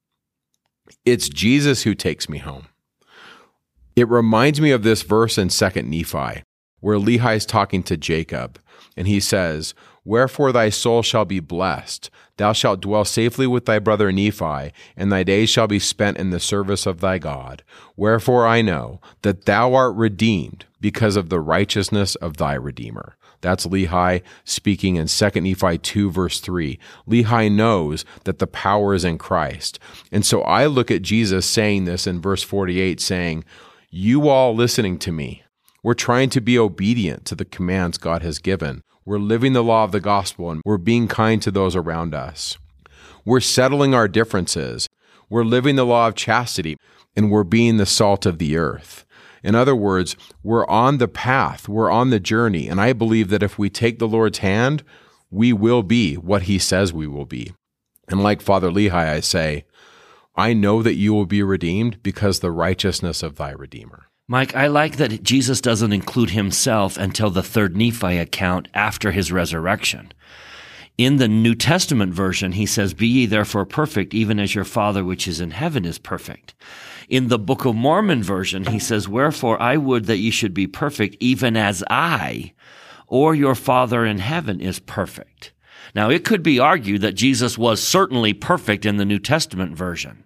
It's 1.05 1.29
Jesus 1.29 1.85
who 1.85 1.95
takes 1.95 2.29
me 2.29 2.39
home. 2.39 2.67
It 3.97 4.09
reminds 4.09 4.61
me 4.61 4.71
of 4.71 4.83
this 4.83 5.03
verse 5.03 5.39
in 5.39 5.49
2nd 5.49 5.87
Nephi 5.87 6.43
where 6.81 6.99
Lehi 6.99 7.37
is 7.37 7.47
talking 7.47 7.83
to 7.85 7.97
Jacob, 7.97 8.59
and 8.97 9.07
he 9.07 9.20
says, 9.20 9.74
Wherefore 10.05 10.53
thy 10.53 10.70
soul 10.70 11.03
shall 11.03 11.24
be 11.24 11.41
blessed. 11.41 12.11
Thou 12.39 12.53
shalt 12.53 12.81
dwell 12.81 13.05
safely 13.05 13.47
with 13.47 13.66
thy 13.66 13.79
brother 13.79 14.11
Nephi, 14.11 14.72
and 14.97 15.12
thy 15.12 15.22
days 15.22 15.51
shall 15.51 15.66
be 15.66 15.79
spent 15.79 16.16
in 16.16 16.31
the 16.31 16.41
service 16.41 16.87
of 16.87 17.01
thy 17.01 17.18
God. 17.18 17.62
Wherefore 17.97 18.47
I 18.47 18.62
know 18.62 19.01
that 19.22 19.45
thou 19.45 19.74
art 19.74 19.95
redeemed 19.97 20.64
because 20.81 21.16
of 21.16 21.29
the 21.29 21.41
righteousness 21.41 22.14
of 22.16 22.37
thy 22.37 22.55
Redeemer. 22.55 23.16
That's 23.41 23.66
Lehi 23.66 24.22
speaking 24.45 24.97
in 24.97 25.07
2 25.07 25.41
Nephi 25.41 25.79
2 25.79 26.11
verse 26.11 26.41
3. 26.41 26.79
Lehi 27.07 27.53
knows 27.53 28.05
that 28.24 28.39
the 28.39 28.47
power 28.47 28.95
is 28.95 29.05
in 29.05 29.18
Christ. 29.18 29.79
And 30.11 30.24
so 30.24 30.43
I 30.43 30.66
look 30.66 30.91
at 30.91 31.03
Jesus 31.03 31.47
saying 31.47 31.85
this 31.85 32.07
in 32.07 32.20
verse 32.20 32.43
48 32.43 33.01
saying, 33.01 33.45
you 33.91 34.29
all 34.29 34.55
listening 34.55 34.99
to 34.99 35.12
me, 35.12 35.43
we're 35.89 35.95
trying 35.95 36.28
to 36.28 36.43
be 36.43 36.59
obedient 36.59 37.24
to 37.24 37.34
the 37.34 37.47
commands 37.47 37.97
God 37.97 38.20
has 38.20 38.41
given. 38.41 38.82
We're 39.07 39.18
living 39.18 39.55
the 39.55 39.64
law 39.64 39.84
of 39.84 39.93
the 39.93 40.01
gospel 40.01 40.51
and 40.51 40.61
we're 40.62 40.76
being 40.76 41.09
kind 41.09 41.41
to 41.41 41.51
those 41.51 41.74
around 41.74 42.14
us. 42.14 42.59
We're 43.24 43.41
settling 43.41 43.95
our 43.95 44.07
differences. 44.07 44.86
We're 45.30 45.47
living 45.47 45.76
the 45.76 45.86
law 45.86 46.07
of 46.07 46.14
chastity 46.14 46.76
and 47.16 47.30
we're 47.30 47.43
being 47.43 47.78
the 47.78 47.86
salt 47.86 48.26
of 48.26 48.36
the 48.36 48.59
earth. 48.59 49.07
In 49.43 49.55
other 49.55 49.74
words, 49.74 50.14
we're 50.43 50.66
on 50.66 50.99
the 50.99 51.09
path, 51.09 51.70
we're 51.70 51.91
on 51.91 52.11
the 52.11 52.20
journey. 52.20 52.68
And 52.68 52.82
I 52.82 52.93
believe 52.93 53.30
that 53.30 53.43
if 53.43 53.59
we 53.59 53.70
take 53.70 53.99
the 53.99 54.07
Lord's 54.07 54.41
hand, 54.41 54.84
we 55.30 55.55
will 55.55 55.82
be 55.82 56.16
what 56.16 56.43
he 56.43 56.59
says 56.59 56.93
we 56.93 57.07
will 57.07 57.24
be. 57.24 57.55
And 58.09 58.22
like 58.22 58.43
Father 58.43 58.68
Lehi, 58.68 58.93
I 58.93 59.20
say, 59.20 59.64
I 60.36 60.53
know 60.53 60.82
that 60.82 60.97
you 60.97 61.14
will 61.14 61.24
be 61.24 61.43
redeemed 61.43 62.03
because 62.03 62.41
the 62.41 62.53
righteousness 62.53 63.22
of 63.22 63.36
thy 63.36 63.53
Redeemer. 63.53 64.08
Mike, 64.31 64.55
I 64.55 64.66
like 64.66 64.97
that 64.97 65.22
Jesus 65.22 65.62
doesn't 65.62 65.95
include 65.95 66.31
himself 66.31 66.99
until 66.99 67.31
the 67.31 67.43
third 67.43 67.74
Nephi 67.74 68.18
account 68.18 68.68
after 68.74 69.11
his 69.11 69.33
resurrection. 69.33 70.12
In 70.99 71.16
the 71.16 71.29
New 71.29 71.55
Testament 71.55 72.12
version, 72.12 72.53
he 72.53 72.66
says, 72.66 72.93
Be 72.93 73.07
ye 73.07 73.24
therefore 73.24 73.64
perfect, 73.64 74.12
even 74.12 74.39
as 74.39 74.55
your 74.55 74.66
Father 74.66 75.03
which 75.03 75.26
is 75.26 75.41
in 75.41 75.53
heaven 75.53 75.87
is 75.87 75.97
perfect. 75.97 76.55
In 77.09 77.29
the 77.29 77.39
Book 77.39 77.64
of 77.64 77.74
Mormon 77.74 78.22
version, 78.22 78.66
he 78.66 78.79
says, 78.79 79.09
Wherefore 79.09 79.61
I 79.62 79.79
would 79.79 80.05
that 80.05 80.18
ye 80.18 80.31
should 80.31 80.53
be 80.53 80.66
perfect, 80.66 81.16
even 81.20 81.57
as 81.57 81.83
I, 81.89 82.53
or 83.07 83.35
your 83.35 83.55
Father 83.55 84.05
in 84.05 84.18
heaven 84.18 84.61
is 84.61 84.79
perfect. 84.79 85.53
Now, 85.95 86.11
it 86.11 86.26
could 86.26 86.43
be 86.43 86.59
argued 86.59 87.01
that 87.01 87.14
Jesus 87.14 87.57
was 87.57 87.83
certainly 87.83 88.35
perfect 88.35 88.85
in 88.85 88.99
the 88.99 89.07
New 89.07 89.20
Testament 89.20 89.74
version, 89.74 90.24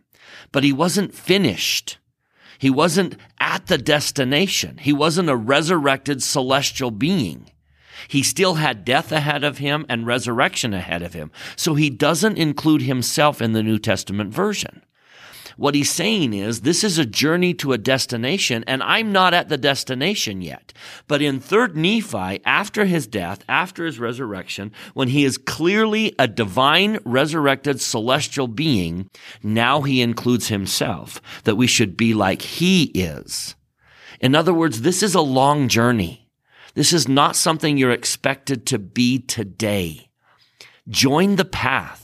but 0.50 0.64
he 0.64 0.72
wasn't 0.72 1.14
finished. 1.14 1.98
He 2.62 2.70
wasn't 2.70 3.16
at 3.40 3.66
the 3.66 3.76
destination. 3.76 4.78
He 4.78 4.92
wasn't 4.92 5.28
a 5.28 5.34
resurrected 5.34 6.22
celestial 6.22 6.92
being. 6.92 7.50
He 8.06 8.22
still 8.22 8.54
had 8.54 8.84
death 8.84 9.10
ahead 9.10 9.42
of 9.42 9.58
him 9.58 9.84
and 9.88 10.06
resurrection 10.06 10.72
ahead 10.72 11.02
of 11.02 11.12
him. 11.12 11.32
So 11.56 11.74
he 11.74 11.90
doesn't 11.90 12.38
include 12.38 12.82
himself 12.82 13.42
in 13.42 13.50
the 13.50 13.64
New 13.64 13.80
Testament 13.80 14.32
version. 14.32 14.84
What 15.56 15.74
he's 15.74 15.90
saying 15.90 16.32
is 16.34 16.60
this 16.60 16.84
is 16.84 16.98
a 16.98 17.06
journey 17.06 17.54
to 17.54 17.72
a 17.72 17.78
destination 17.78 18.64
and 18.66 18.82
I'm 18.82 19.12
not 19.12 19.34
at 19.34 19.48
the 19.48 19.58
destination 19.58 20.42
yet. 20.42 20.72
But 21.08 21.22
in 21.22 21.40
3rd 21.40 21.74
Nephi, 21.74 22.42
after 22.44 22.84
his 22.84 23.06
death, 23.06 23.44
after 23.48 23.84
his 23.84 23.98
resurrection, 23.98 24.72
when 24.94 25.08
he 25.08 25.24
is 25.24 25.38
clearly 25.38 26.14
a 26.18 26.28
divine 26.28 26.98
resurrected 27.04 27.80
celestial 27.80 28.48
being, 28.48 29.10
now 29.42 29.82
he 29.82 30.02
includes 30.02 30.48
himself 30.48 31.20
that 31.44 31.56
we 31.56 31.66
should 31.66 31.96
be 31.96 32.14
like 32.14 32.42
he 32.42 32.84
is. 32.94 33.54
In 34.20 34.34
other 34.34 34.54
words, 34.54 34.82
this 34.82 35.02
is 35.02 35.14
a 35.14 35.20
long 35.20 35.68
journey. 35.68 36.28
This 36.74 36.92
is 36.92 37.08
not 37.08 37.36
something 37.36 37.76
you're 37.76 37.90
expected 37.90 38.66
to 38.66 38.78
be 38.78 39.18
today. 39.18 40.08
Join 40.88 41.36
the 41.36 41.44
path. 41.44 42.01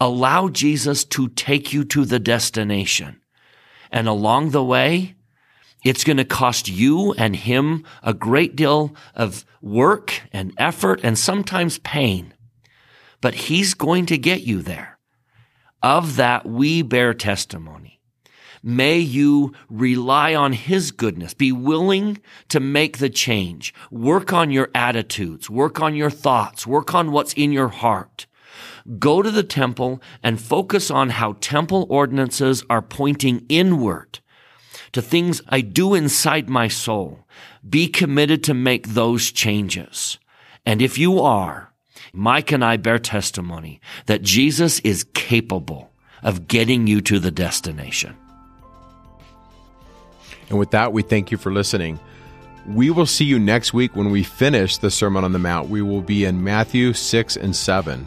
Allow 0.00 0.48
Jesus 0.48 1.04
to 1.06 1.28
take 1.28 1.72
you 1.72 1.84
to 1.84 2.04
the 2.04 2.18
destination. 2.18 3.20
And 3.92 4.08
along 4.08 4.50
the 4.50 4.64
way, 4.64 5.14
it's 5.84 6.04
going 6.04 6.16
to 6.16 6.24
cost 6.24 6.68
you 6.68 7.12
and 7.12 7.36
him 7.36 7.84
a 8.02 8.14
great 8.14 8.56
deal 8.56 8.94
of 9.14 9.44
work 9.60 10.22
and 10.32 10.52
effort 10.58 11.00
and 11.02 11.18
sometimes 11.18 11.78
pain. 11.78 12.34
But 13.20 13.34
he's 13.34 13.74
going 13.74 14.06
to 14.06 14.18
get 14.18 14.42
you 14.42 14.62
there. 14.62 14.98
Of 15.82 16.16
that, 16.16 16.46
we 16.46 16.82
bear 16.82 17.14
testimony. 17.14 18.00
May 18.62 18.98
you 18.98 19.54
rely 19.70 20.34
on 20.34 20.52
His 20.52 20.90
goodness. 20.90 21.32
Be 21.32 21.50
willing 21.50 22.20
to 22.48 22.60
make 22.60 22.98
the 22.98 23.08
change. 23.08 23.72
Work 23.90 24.32
on 24.34 24.50
your 24.50 24.70
attitudes. 24.74 25.48
Work 25.48 25.80
on 25.80 25.96
your 25.96 26.10
thoughts. 26.10 26.66
Work 26.66 26.94
on 26.94 27.10
what's 27.10 27.32
in 27.32 27.52
your 27.52 27.68
heart. 27.68 28.26
Go 28.98 29.22
to 29.22 29.30
the 29.30 29.42
temple 29.42 30.00
and 30.22 30.40
focus 30.40 30.90
on 30.90 31.10
how 31.10 31.36
temple 31.40 31.86
ordinances 31.88 32.64
are 32.70 32.82
pointing 32.82 33.44
inward 33.48 34.20
to 34.92 35.02
things 35.02 35.42
I 35.48 35.60
do 35.60 35.94
inside 35.94 36.48
my 36.48 36.68
soul. 36.68 37.26
Be 37.68 37.88
committed 37.88 38.42
to 38.44 38.54
make 38.54 38.88
those 38.88 39.30
changes. 39.30 40.18
And 40.66 40.82
if 40.82 40.98
you 40.98 41.20
are, 41.20 41.72
Mike 42.12 42.52
and 42.52 42.64
I 42.64 42.76
bear 42.76 42.98
testimony 42.98 43.80
that 44.06 44.22
Jesus 44.22 44.80
is 44.80 45.04
capable 45.14 45.90
of 46.22 46.48
getting 46.48 46.86
you 46.86 47.00
to 47.02 47.18
the 47.18 47.30
destination. 47.30 48.16
And 50.48 50.58
with 50.58 50.72
that, 50.72 50.92
we 50.92 51.02
thank 51.02 51.30
you 51.30 51.38
for 51.38 51.52
listening. 51.52 52.00
We 52.66 52.90
will 52.90 53.06
see 53.06 53.24
you 53.24 53.38
next 53.38 53.72
week 53.72 53.94
when 53.96 54.10
we 54.10 54.22
finish 54.22 54.76
the 54.76 54.90
Sermon 54.90 55.24
on 55.24 55.32
the 55.32 55.38
Mount. 55.38 55.70
We 55.70 55.80
will 55.80 56.02
be 56.02 56.24
in 56.24 56.42
Matthew 56.42 56.92
6 56.92 57.36
and 57.36 57.54
7. 57.54 58.06